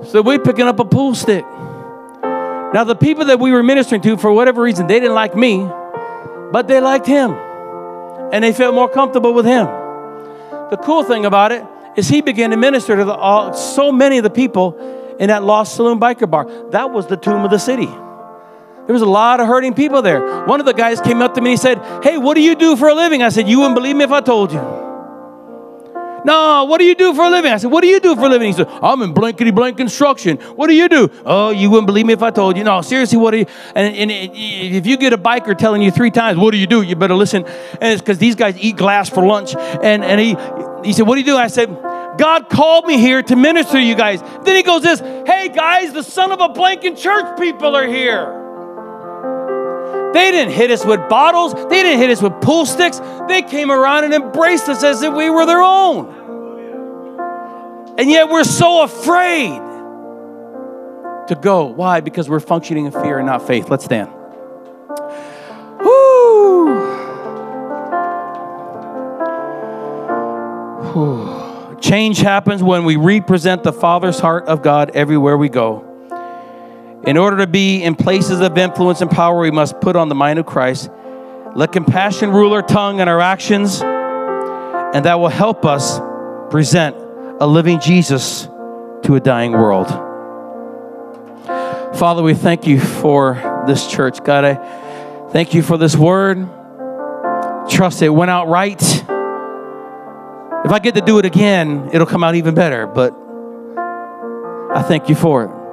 So 0.06 0.22
we're 0.22 0.38
picking 0.38 0.68
up 0.68 0.78
a 0.78 0.84
pool 0.84 1.12
stick. 1.16 1.44
Now, 2.72 2.84
the 2.84 2.94
people 2.94 3.24
that 3.24 3.40
we 3.40 3.50
were 3.50 3.64
ministering 3.64 4.00
to, 4.02 4.16
for 4.16 4.32
whatever 4.32 4.62
reason, 4.62 4.86
they 4.86 5.00
didn't 5.00 5.16
like 5.16 5.34
me, 5.34 5.68
but 6.52 6.68
they 6.68 6.80
liked 6.80 7.08
him. 7.08 7.32
And 8.32 8.44
they 8.44 8.52
felt 8.52 8.76
more 8.76 8.88
comfortable 8.88 9.34
with 9.34 9.44
him. 9.44 9.66
The 10.70 10.78
cool 10.80 11.02
thing 11.02 11.26
about 11.26 11.50
it 11.50 11.64
is 11.96 12.08
he 12.08 12.20
began 12.20 12.50
to 12.50 12.56
minister 12.56 12.94
to 12.94 13.04
the, 13.04 13.12
all, 13.12 13.54
so 13.54 13.90
many 13.90 14.18
of 14.18 14.22
the 14.22 14.30
people 14.30 15.16
in 15.18 15.30
that 15.30 15.42
Lost 15.42 15.74
Saloon 15.74 15.98
Biker 15.98 16.30
Bar. 16.30 16.70
That 16.70 16.92
was 16.92 17.08
the 17.08 17.16
tomb 17.16 17.44
of 17.44 17.50
the 17.50 17.58
city. 17.58 17.86
There 17.86 18.92
was 18.92 19.02
a 19.02 19.06
lot 19.06 19.40
of 19.40 19.48
hurting 19.48 19.74
people 19.74 20.00
there. 20.00 20.44
One 20.44 20.60
of 20.60 20.66
the 20.66 20.74
guys 20.74 21.00
came 21.00 21.20
up 21.22 21.34
to 21.34 21.40
me 21.40 21.50
and 21.50 21.58
he 21.58 21.60
said, 21.60 22.04
Hey, 22.04 22.18
what 22.18 22.34
do 22.34 22.40
you 22.40 22.54
do 22.54 22.76
for 22.76 22.86
a 22.86 22.94
living? 22.94 23.20
I 23.24 23.30
said, 23.30 23.48
You 23.48 23.58
wouldn't 23.58 23.74
believe 23.74 23.96
me 23.96 24.04
if 24.04 24.12
I 24.12 24.20
told 24.20 24.52
you. 24.52 24.93
No, 26.24 26.64
what 26.64 26.78
do 26.78 26.84
you 26.84 26.94
do 26.94 27.12
for 27.14 27.24
a 27.24 27.30
living? 27.30 27.52
I 27.52 27.58
said, 27.58 27.70
What 27.70 27.82
do 27.82 27.86
you 27.86 28.00
do 28.00 28.14
for 28.16 28.22
a 28.22 28.28
living? 28.28 28.46
He 28.46 28.54
said, 28.54 28.68
I'm 28.68 29.02
in 29.02 29.12
blankety 29.12 29.50
blank 29.50 29.76
construction. 29.76 30.38
What 30.56 30.68
do 30.68 30.74
you 30.74 30.88
do? 30.88 31.10
Oh, 31.24 31.50
you 31.50 31.70
wouldn't 31.70 31.86
believe 31.86 32.06
me 32.06 32.14
if 32.14 32.22
I 32.22 32.30
told 32.30 32.56
you. 32.56 32.64
No, 32.64 32.80
seriously, 32.80 33.18
what 33.18 33.32
do 33.32 33.38
you? 33.38 33.46
And, 33.74 33.94
and 33.94 34.10
if 34.10 34.86
you 34.86 34.96
get 34.96 35.12
a 35.12 35.18
biker 35.18 35.56
telling 35.56 35.82
you 35.82 35.90
three 35.90 36.10
times, 36.10 36.38
What 36.38 36.52
do 36.52 36.56
you 36.56 36.66
do? 36.66 36.82
You 36.82 36.96
better 36.96 37.14
listen. 37.14 37.44
And 37.44 37.92
it's 37.92 38.00
because 38.00 38.18
these 38.18 38.34
guys 38.34 38.56
eat 38.58 38.76
glass 38.76 39.08
for 39.10 39.24
lunch. 39.24 39.54
And, 39.54 40.02
and 40.02 40.20
he, 40.20 40.36
he 40.86 40.92
said, 40.94 41.06
What 41.06 41.16
do 41.16 41.20
you 41.20 41.26
do? 41.26 41.36
I 41.36 41.48
said, 41.48 41.68
God 42.16 42.48
called 42.48 42.86
me 42.86 42.98
here 42.98 43.22
to 43.22 43.36
minister 43.36 43.74
to 43.74 43.80
you 43.82 43.94
guys. 43.94 44.22
Then 44.44 44.56
he 44.56 44.62
goes, 44.62 44.82
This, 44.82 45.00
hey 45.00 45.48
guys, 45.48 45.92
the 45.92 46.02
son 46.02 46.32
of 46.32 46.40
a 46.40 46.48
blanking 46.48 46.96
church 46.96 47.38
people 47.38 47.76
are 47.76 47.86
here. 47.86 48.43
They 50.14 50.30
didn't 50.30 50.54
hit 50.54 50.70
us 50.70 50.84
with 50.84 51.08
bottles. 51.08 51.54
They 51.54 51.82
didn't 51.82 51.98
hit 51.98 52.08
us 52.10 52.22
with 52.22 52.40
pool 52.40 52.66
sticks. 52.66 53.00
They 53.26 53.42
came 53.42 53.72
around 53.72 54.04
and 54.04 54.14
embraced 54.14 54.68
us 54.68 54.84
as 54.84 55.02
if 55.02 55.12
we 55.12 55.28
were 55.28 55.44
their 55.44 55.60
own. 55.60 56.22
And 57.98 58.08
yet 58.08 58.28
we're 58.28 58.44
so 58.44 58.84
afraid 58.84 59.58
to 61.28 61.34
go. 61.40 61.64
Why? 61.64 62.00
Because 62.00 62.28
we're 62.28 62.38
functioning 62.38 62.86
in 62.86 62.92
fear 62.92 63.18
and 63.18 63.26
not 63.26 63.44
faith. 63.44 63.68
Let's 63.68 63.84
stand. 63.84 64.08
Woo. 65.80 66.94
Change 71.80 72.18
happens 72.18 72.62
when 72.62 72.84
we 72.84 72.94
represent 72.94 73.64
the 73.64 73.72
Father's 73.72 74.20
heart 74.20 74.46
of 74.46 74.62
God 74.62 74.92
everywhere 74.94 75.36
we 75.36 75.48
go. 75.48 75.93
In 77.06 77.18
order 77.18 77.36
to 77.38 77.46
be 77.46 77.82
in 77.82 77.96
places 77.96 78.40
of 78.40 78.56
influence 78.56 79.02
and 79.02 79.10
power, 79.10 79.38
we 79.38 79.50
must 79.50 79.78
put 79.80 79.94
on 79.94 80.08
the 80.08 80.14
mind 80.14 80.38
of 80.38 80.46
Christ. 80.46 80.88
Let 81.54 81.70
compassion 81.70 82.30
rule 82.30 82.54
our 82.54 82.62
tongue 82.62 83.00
and 83.00 83.10
our 83.10 83.20
actions, 83.20 83.82
and 83.82 85.04
that 85.04 85.20
will 85.20 85.28
help 85.28 85.66
us 85.66 86.00
present 86.50 86.96
a 87.40 87.46
living 87.46 87.78
Jesus 87.80 88.48
to 89.02 89.16
a 89.16 89.20
dying 89.20 89.52
world. 89.52 89.88
Father, 91.98 92.22
we 92.22 92.32
thank 92.32 92.66
you 92.66 92.80
for 92.80 93.34
this 93.66 93.86
church. 93.86 94.24
God, 94.24 94.44
I 94.46 95.28
thank 95.30 95.52
you 95.52 95.62
for 95.62 95.76
this 95.76 95.94
word. 95.94 96.48
Trust 97.68 98.00
it 98.00 98.08
went 98.08 98.30
out 98.30 98.48
right. 98.48 98.82
If 100.64 100.72
I 100.72 100.78
get 100.82 100.94
to 100.94 101.02
do 101.02 101.18
it 101.18 101.26
again, 101.26 101.90
it'll 101.92 102.06
come 102.06 102.24
out 102.24 102.34
even 102.34 102.54
better, 102.54 102.86
but 102.86 103.12
I 104.74 104.82
thank 104.82 105.10
you 105.10 105.14
for 105.14 105.44
it. 105.44 105.63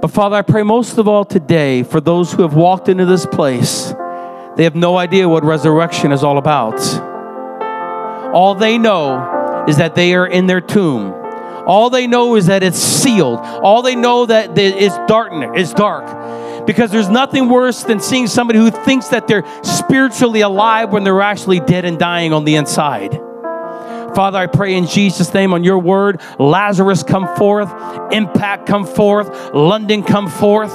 But 0.00 0.10
Father, 0.12 0.36
I 0.36 0.42
pray 0.42 0.62
most 0.62 0.96
of 0.96 1.08
all 1.08 1.26
today 1.26 1.82
for 1.82 2.00
those 2.00 2.32
who 2.32 2.40
have 2.40 2.54
walked 2.54 2.88
into 2.88 3.04
this 3.04 3.26
place, 3.26 3.92
they 4.56 4.64
have 4.64 4.74
no 4.74 4.96
idea 4.96 5.28
what 5.28 5.44
resurrection 5.44 6.10
is 6.10 6.24
all 6.24 6.38
about. 6.38 6.80
All 8.34 8.54
they 8.54 8.78
know 8.78 9.64
is 9.68 9.76
that 9.76 9.94
they 9.94 10.14
are 10.14 10.26
in 10.26 10.46
their 10.46 10.62
tomb. 10.62 11.12
All 11.66 11.90
they 11.90 12.06
know 12.06 12.36
is 12.36 12.46
that 12.46 12.62
it's 12.62 12.78
sealed. 12.78 13.40
All 13.40 13.82
they 13.82 13.94
know 13.94 14.24
that 14.24 14.56
it's 14.56 14.96
dark. 15.06 15.32
It's 15.54 15.74
dark. 15.74 16.66
Because 16.66 16.90
there's 16.90 17.10
nothing 17.10 17.50
worse 17.50 17.82
than 17.82 18.00
seeing 18.00 18.26
somebody 18.26 18.58
who 18.58 18.70
thinks 18.70 19.08
that 19.08 19.28
they're 19.28 19.44
spiritually 19.62 20.40
alive 20.40 20.92
when 20.92 21.04
they're 21.04 21.20
actually 21.20 21.60
dead 21.60 21.84
and 21.84 21.98
dying 21.98 22.32
on 22.32 22.44
the 22.44 22.56
inside. 22.56 23.20
Father, 24.14 24.38
I 24.38 24.46
pray 24.46 24.74
in 24.74 24.86
Jesus' 24.86 25.32
name 25.32 25.52
on 25.52 25.64
your 25.64 25.78
word, 25.78 26.20
Lazarus 26.38 27.02
come 27.02 27.28
forth, 27.36 27.72
impact 28.12 28.66
come 28.66 28.86
forth, 28.86 29.54
London 29.54 30.02
come 30.02 30.28
forth. 30.28 30.72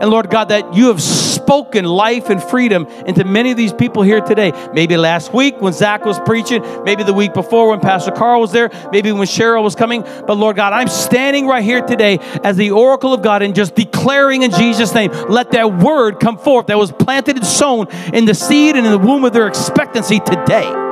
And 0.00 0.10
Lord 0.10 0.28
God, 0.28 0.50
that 0.50 0.74
you 0.74 0.88
have 0.88 1.00
spoken 1.00 1.84
life 1.84 2.28
and 2.28 2.42
freedom 2.42 2.86
into 3.06 3.24
many 3.24 3.50
of 3.50 3.56
these 3.56 3.72
people 3.72 4.02
here 4.02 4.20
today. 4.20 4.52
Maybe 4.74 4.96
last 4.96 5.32
week 5.32 5.60
when 5.60 5.72
Zach 5.72 6.04
was 6.04 6.18
preaching, 6.20 6.62
maybe 6.84 7.02
the 7.02 7.14
week 7.14 7.32
before 7.32 7.70
when 7.70 7.80
Pastor 7.80 8.10
Carl 8.10 8.40
was 8.40 8.52
there, 8.52 8.70
maybe 8.92 9.10
when 9.12 9.26
Cheryl 9.26 9.62
was 9.62 9.74
coming. 9.74 10.02
But 10.02 10.36
Lord 10.36 10.56
God, 10.56 10.72
I'm 10.72 10.88
standing 10.88 11.46
right 11.46 11.64
here 11.64 11.80
today 11.80 12.18
as 12.44 12.56
the 12.56 12.72
oracle 12.72 13.14
of 13.14 13.22
God 13.22 13.42
and 13.42 13.54
just 13.54 13.74
declaring 13.74 14.42
in 14.42 14.50
Jesus' 14.50 14.92
name, 14.92 15.12
let 15.28 15.52
that 15.52 15.78
word 15.78 16.20
come 16.20 16.36
forth 16.36 16.66
that 16.66 16.78
was 16.78 16.92
planted 16.92 17.36
and 17.36 17.46
sown 17.46 17.88
in 18.12 18.24
the 18.26 18.34
seed 18.34 18.76
and 18.76 18.84
in 18.84 18.92
the 18.92 18.98
womb 18.98 19.24
of 19.24 19.32
their 19.32 19.46
expectancy 19.46 20.20
today. 20.20 20.85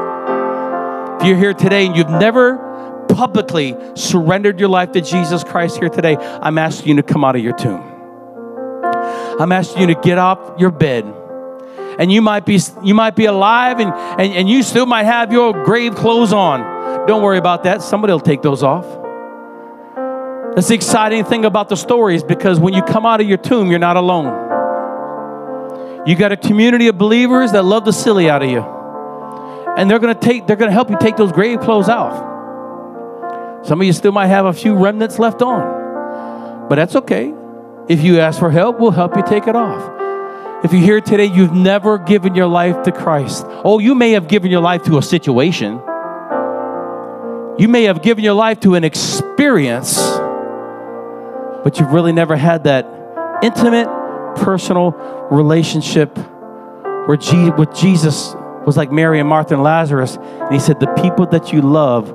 You're 1.25 1.39
here 1.39 1.55
today 1.55 1.87
and 1.87 1.97
you've 1.97 2.11
never 2.11 3.07
publicly 3.09 3.75
surrendered 3.95 4.61
your 4.61 4.69
life 4.69 4.93
to 4.93 5.01
Jesus 5.01 5.43
Christ 5.43 5.79
here 5.79 5.89
today, 5.89 6.17
I'm 6.17 6.59
asking 6.59 6.89
you 6.89 6.97
to 6.97 7.03
come 7.03 7.25
out 7.25 7.35
of 7.35 7.43
your 7.43 7.57
tomb. 7.57 7.81
I'm 9.41 9.51
asking 9.51 9.89
you 9.89 9.95
to 9.95 10.01
get 10.01 10.19
off 10.19 10.61
your 10.61 10.71
bed. 10.71 11.07
And 11.99 12.13
you 12.13 12.21
might 12.21 12.45
be 12.45 12.61
you 12.83 12.93
might 12.93 13.17
be 13.17 13.25
alive 13.25 13.81
and, 13.81 13.91
and, 14.21 14.35
and 14.35 14.51
you 14.51 14.63
still 14.63 14.85
might 14.85 15.05
have 15.05 15.33
your 15.33 15.65
grave 15.65 15.95
clothes 15.95 16.35
on. 16.35 17.07
Don't 17.07 17.23
worry 17.23 17.39
about 17.39 17.65
that. 17.65 17.81
Somebody 17.81 18.13
will 18.13 18.21
take 18.21 18.43
those 18.43 18.63
off. 18.63 18.85
That's 20.55 20.69
the 20.69 20.75
exciting 20.75 21.25
thing 21.25 21.47
about 21.47 21.71
the 21.71 21.77
story 21.77 22.17
is 22.17 22.23
because 22.23 22.61
when 22.61 22.75
you 22.75 22.83
come 22.83 23.07
out 23.07 23.23
of 23.23 23.27
your 23.27 23.39
tomb, 23.39 23.71
you're 23.71 23.79
not 23.79 23.97
alone. 23.97 24.43
You 26.07 26.17
got 26.17 26.33
a 26.33 26.37
community 26.37 26.89
of 26.89 26.99
believers 26.99 27.53
that 27.53 27.65
love 27.65 27.87
the 27.87 27.93
silly 27.93 28.29
out 28.29 28.43
of 28.43 28.51
you 28.51 28.84
and 29.77 29.91
they're 29.91 29.99
going 29.99 30.15
to 30.15 30.21
take 30.21 30.47
they're 30.47 30.57
going 30.57 30.69
to 30.69 30.73
help 30.73 30.91
you 30.91 30.97
take 31.01 31.17
those 31.17 31.33
grave 31.33 31.61
clothes 31.61 31.89
off. 31.89 32.33
Some 33.67 33.81
of 33.81 33.87
you 33.87 33.93
still 33.93 34.13
might 34.13 34.27
have 34.27 34.47
a 34.47 34.53
few 34.53 34.75
remnants 34.75 35.19
left 35.19 35.43
on 35.43 36.69
but 36.69 36.77
that's 36.77 36.97
okay. 36.97 37.35
If 37.89 38.03
you 38.03 38.21
ask 38.21 38.39
for 38.39 38.51
help 38.51 38.79
we'll 38.79 38.93
help 38.93 39.17
you 39.17 39.23
take 39.23 39.47
it 39.47 39.57
off. 39.57 40.65
If 40.65 40.73
you're 40.73 40.83
here 40.83 41.01
today 41.01 41.27
you've 41.27 41.53
never 41.53 41.99
given 41.99 42.35
your 42.35 42.47
life 42.47 42.83
to 42.85 42.93
christ. 42.93 43.45
Oh 43.65 43.79
you 43.79 43.95
may 43.95 44.13
have 44.13 44.29
given 44.29 44.51
your 44.51 44.63
life 44.63 44.85
to 44.85 44.99
a 44.99 45.03
situation. 45.03 45.81
You 47.57 47.69
may 47.69 47.85
have 47.85 48.03
given 48.03 48.25
your 48.25 48.35
life 48.35 48.61
to 48.61 48.75
an 48.75 48.85
experience 48.85 49.97
but 51.65 51.81
you've 51.81 51.93
really 51.93 52.13
never 52.13 52.37
had 52.37 52.65
that 52.65 52.87
intimate 53.43 53.89
personal 54.37 54.93
relationship 55.31 56.17
where 57.07 57.17
with 57.57 57.75
jesus 57.75 58.35
was 58.67 58.77
like 58.77 58.91
Mary 58.91 59.21
and 59.21 59.29
Martha 59.29 59.55
and 59.55 59.63
Lazarus. 59.63 60.17
And 60.17 60.53
he 60.53 60.59
said, 60.59 60.81
The 60.81 60.93
people 61.03 61.27
that 61.27 61.53
you 61.53 61.63
love 61.63 62.11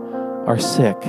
are 0.48 0.60
sick. 0.60 1.00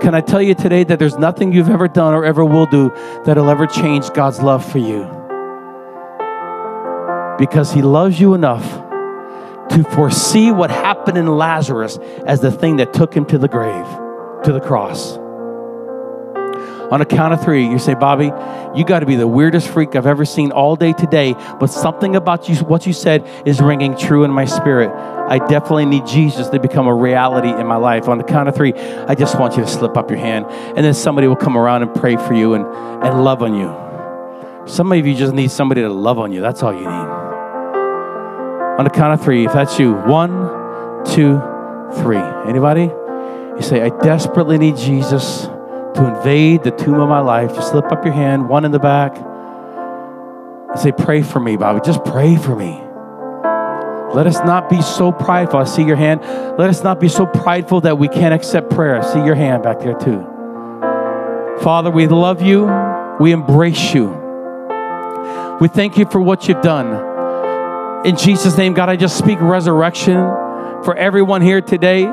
Can 0.00 0.14
I 0.14 0.20
tell 0.20 0.40
you 0.40 0.54
today 0.54 0.84
that 0.84 0.98
there's 0.98 1.18
nothing 1.18 1.52
you've 1.52 1.68
ever 1.68 1.88
done 1.88 2.14
or 2.14 2.24
ever 2.24 2.44
will 2.44 2.66
do 2.66 2.90
that'll 3.24 3.50
ever 3.50 3.66
change 3.66 4.10
God's 4.12 4.40
love 4.40 4.64
for 4.64 4.78
you? 4.78 5.04
Because 7.38 7.72
he 7.72 7.82
loves 7.82 8.20
you 8.20 8.34
enough 8.34 8.64
to 9.70 9.84
foresee 9.94 10.50
what 10.50 10.70
happened 10.70 11.18
in 11.18 11.26
Lazarus 11.26 11.98
as 12.26 12.40
the 12.40 12.50
thing 12.50 12.76
that 12.76 12.92
took 12.92 13.14
him 13.14 13.24
to 13.26 13.38
the 13.38 13.48
grave, 13.48 13.86
to 14.44 14.52
the 14.52 14.60
cross. 14.60 15.18
On 16.90 17.02
a 17.02 17.04
count 17.04 17.34
of 17.34 17.42
three, 17.42 17.66
you 17.66 17.78
say, 17.78 17.92
Bobby, 17.92 18.32
you 18.74 18.82
got 18.82 19.00
to 19.00 19.06
be 19.06 19.16
the 19.16 19.28
weirdest 19.28 19.68
freak 19.68 19.94
I've 19.94 20.06
ever 20.06 20.24
seen 20.24 20.52
all 20.52 20.74
day 20.74 20.94
today, 20.94 21.34
but 21.60 21.66
something 21.66 22.16
about 22.16 22.48
you, 22.48 22.56
what 22.56 22.86
you 22.86 22.94
said 22.94 23.28
is 23.46 23.60
ringing 23.60 23.94
true 23.94 24.24
in 24.24 24.30
my 24.30 24.46
spirit. 24.46 24.88
I 24.90 25.38
definitely 25.38 25.84
need 25.84 26.06
Jesus 26.06 26.48
to 26.48 26.58
become 26.58 26.86
a 26.86 26.94
reality 26.94 27.50
in 27.50 27.66
my 27.66 27.76
life. 27.76 28.08
On 28.08 28.16
the 28.16 28.24
count 28.24 28.48
of 28.48 28.54
three, 28.54 28.72
I 28.72 29.14
just 29.14 29.38
want 29.38 29.56
you 29.56 29.62
to 29.64 29.68
slip 29.68 29.98
up 29.98 30.08
your 30.10 30.18
hand, 30.18 30.46
and 30.46 30.78
then 30.78 30.94
somebody 30.94 31.28
will 31.28 31.36
come 31.36 31.58
around 31.58 31.82
and 31.82 31.94
pray 31.94 32.16
for 32.16 32.32
you 32.32 32.54
and, 32.54 32.64
and 33.04 33.22
love 33.22 33.42
on 33.42 33.54
you. 33.54 34.66
Some 34.66 34.90
of 34.90 35.06
you 35.06 35.14
just 35.14 35.34
need 35.34 35.50
somebody 35.50 35.82
to 35.82 35.90
love 35.90 36.18
on 36.18 36.32
you. 36.32 36.40
That's 36.40 36.62
all 36.62 36.72
you 36.72 36.80
need. 36.80 36.86
On 38.78 38.84
the 38.84 38.90
count 38.90 39.12
of 39.12 39.22
three, 39.22 39.44
if 39.44 39.52
that's 39.52 39.78
you, 39.78 39.92
one, 39.92 41.04
two, 41.04 41.38
three. 42.02 42.16
Anybody? 42.46 42.84
You 42.84 43.62
say, 43.62 43.82
I 43.82 43.90
desperately 44.02 44.56
need 44.56 44.76
Jesus 44.76 45.48
to 45.98 46.06
invade 46.06 46.62
the 46.62 46.70
tomb 46.70 47.00
of 47.00 47.08
my 47.08 47.18
life, 47.18 47.54
just 47.54 47.70
slip 47.70 47.90
up 47.90 48.04
your 48.04 48.14
hand, 48.14 48.48
one 48.48 48.64
in 48.64 48.70
the 48.70 48.78
back, 48.78 49.16
and 49.16 50.78
say, 50.78 50.92
Pray 50.92 51.22
for 51.22 51.40
me, 51.40 51.56
Bobby. 51.56 51.80
Just 51.84 52.04
pray 52.04 52.36
for 52.36 52.54
me. 52.54 52.80
Let 54.14 54.26
us 54.28 54.38
not 54.38 54.70
be 54.70 54.80
so 54.80 55.10
prideful. 55.10 55.58
I 55.58 55.64
see 55.64 55.82
your 55.82 55.96
hand. 55.96 56.20
Let 56.56 56.70
us 56.70 56.84
not 56.84 57.00
be 57.00 57.08
so 57.08 57.26
prideful 57.26 57.80
that 57.82 57.98
we 57.98 58.06
can't 58.08 58.32
accept 58.32 58.70
prayer. 58.70 58.96
I 58.96 59.12
see 59.12 59.24
your 59.24 59.34
hand 59.34 59.64
back 59.64 59.80
there, 59.80 59.98
too. 59.98 60.24
Father, 61.62 61.90
we 61.90 62.06
love 62.06 62.40
you. 62.40 62.70
We 63.18 63.32
embrace 63.32 63.92
you. 63.92 64.08
We 65.60 65.66
thank 65.66 65.98
you 65.98 66.06
for 66.06 66.20
what 66.20 66.46
you've 66.46 66.62
done. 66.62 68.06
In 68.06 68.16
Jesus' 68.16 68.56
name, 68.56 68.72
God, 68.72 68.88
I 68.88 68.94
just 68.94 69.18
speak 69.18 69.40
resurrection 69.40 70.16
for 70.84 70.94
everyone 70.94 71.42
here 71.42 71.60
today. 71.60 72.04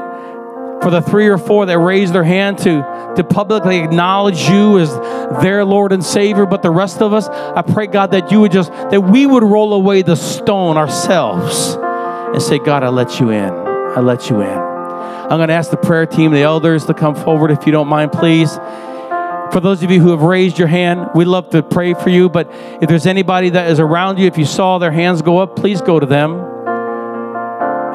For 0.81 0.89
the 0.91 1.01
three 1.01 1.27
or 1.27 1.37
four 1.37 1.67
that 1.67 1.77
raised 1.79 2.13
their 2.13 2.23
hand 2.23 2.57
to 2.59 2.94
to 3.15 3.23
publicly 3.23 3.79
acknowledge 3.79 4.49
you 4.49 4.79
as 4.79 4.93
their 5.41 5.65
Lord 5.65 5.91
and 5.91 6.03
Savior. 6.03 6.45
But 6.45 6.61
the 6.61 6.71
rest 6.71 7.01
of 7.01 7.13
us, 7.13 7.27
I 7.27 7.61
pray, 7.61 7.87
God, 7.87 8.11
that 8.11 8.31
you 8.31 8.41
would 8.41 8.51
just, 8.51 8.71
that 8.71 9.01
we 9.01 9.25
would 9.25 9.43
roll 9.43 9.73
away 9.73 10.01
the 10.01 10.15
stone 10.15 10.77
ourselves 10.77 11.75
and 11.75 12.41
say, 12.41 12.59
God, 12.59 12.83
I 12.83 12.89
let 12.89 13.19
you 13.19 13.29
in. 13.29 13.51
I 13.51 13.99
let 13.99 14.29
you 14.29 14.41
in. 14.41 14.47
I'm 14.47 15.39
going 15.39 15.47
to 15.47 15.53
ask 15.53 15.71
the 15.71 15.77
prayer 15.77 16.05
team, 16.05 16.31
the 16.31 16.41
elders, 16.41 16.85
to 16.85 16.93
come 16.93 17.15
forward 17.15 17.49
if 17.49 17.65
you 17.65 17.71
don't 17.71 17.87
mind, 17.87 18.11
please. 18.11 18.53
For 19.51 19.59
those 19.61 19.81
of 19.83 19.89
you 19.89 20.01
who 20.01 20.11
have 20.11 20.21
raised 20.21 20.59
your 20.59 20.67
hand, 20.67 21.09
we'd 21.15 21.25
love 21.25 21.49
to 21.51 21.63
pray 21.63 21.93
for 21.93 22.09
you. 22.09 22.29
But 22.29 22.49
if 22.81 22.89
there's 22.89 23.05
anybody 23.05 23.51
that 23.51 23.71
is 23.71 23.79
around 23.79 24.19
you, 24.19 24.27
if 24.27 24.37
you 24.37 24.45
saw 24.45 24.77
their 24.77 24.91
hands 24.91 25.21
go 25.21 25.39
up, 25.39 25.55
please 25.55 25.81
go 25.81 25.99
to 25.99 26.05
them 26.05 26.35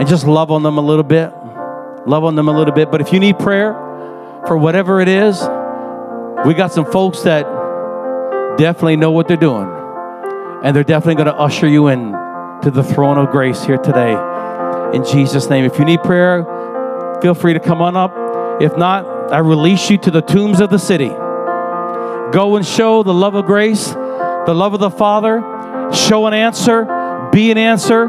and 0.00 0.08
just 0.08 0.26
love 0.26 0.50
on 0.50 0.62
them 0.62 0.78
a 0.78 0.80
little 0.80 1.04
bit. 1.04 1.32
Love 2.06 2.24
on 2.24 2.34
them 2.34 2.48
a 2.48 2.52
little 2.56 2.72
bit. 2.72 2.90
But 2.90 3.02
if 3.02 3.12
you 3.12 3.20
need 3.20 3.38
prayer 3.38 3.74
for 4.46 4.56
whatever 4.56 5.00
it 5.00 5.08
is, 5.08 5.40
we 6.46 6.54
got 6.54 6.72
some 6.72 6.90
folks 6.90 7.22
that 7.22 7.44
definitely 8.56 8.96
know 8.96 9.10
what 9.10 9.28
they're 9.28 9.36
doing. 9.36 9.68
And 10.62 10.74
they're 10.74 10.84
definitely 10.84 11.16
going 11.16 11.34
to 11.34 11.40
usher 11.40 11.68
you 11.68 11.88
in 11.88 12.12
to 12.62 12.70
the 12.70 12.82
throne 12.82 13.18
of 13.18 13.30
grace 13.30 13.64
here 13.64 13.78
today. 13.78 14.16
In 14.94 15.04
Jesus' 15.04 15.48
name. 15.48 15.64
If 15.64 15.78
you 15.78 15.84
need 15.84 16.02
prayer, 16.02 16.44
feel 17.22 17.34
free 17.34 17.54
to 17.54 17.60
come 17.60 17.80
on 17.80 17.96
up. 17.96 18.12
If 18.60 18.76
not, 18.76 19.32
I 19.32 19.38
release 19.38 19.88
you 19.90 19.98
to 19.98 20.10
the 20.10 20.20
tombs 20.20 20.60
of 20.60 20.70
the 20.70 20.78
city. 20.78 21.08
Go 21.08 22.56
and 22.56 22.66
show 22.66 23.02
the 23.02 23.14
love 23.14 23.34
of 23.34 23.46
grace, 23.46 23.88
the 23.88 24.54
love 24.54 24.74
of 24.74 24.80
the 24.80 24.90
Father. 24.90 25.40
Show 25.92 26.26
an 26.26 26.34
answer, 26.34 26.84
be 27.32 27.50
an 27.50 27.58
answer. 27.58 28.04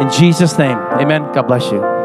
In 0.00 0.10
Jesus' 0.10 0.56
name, 0.58 0.76
amen. 0.76 1.32
God 1.32 1.42
bless 1.42 1.70
you. 1.70 2.01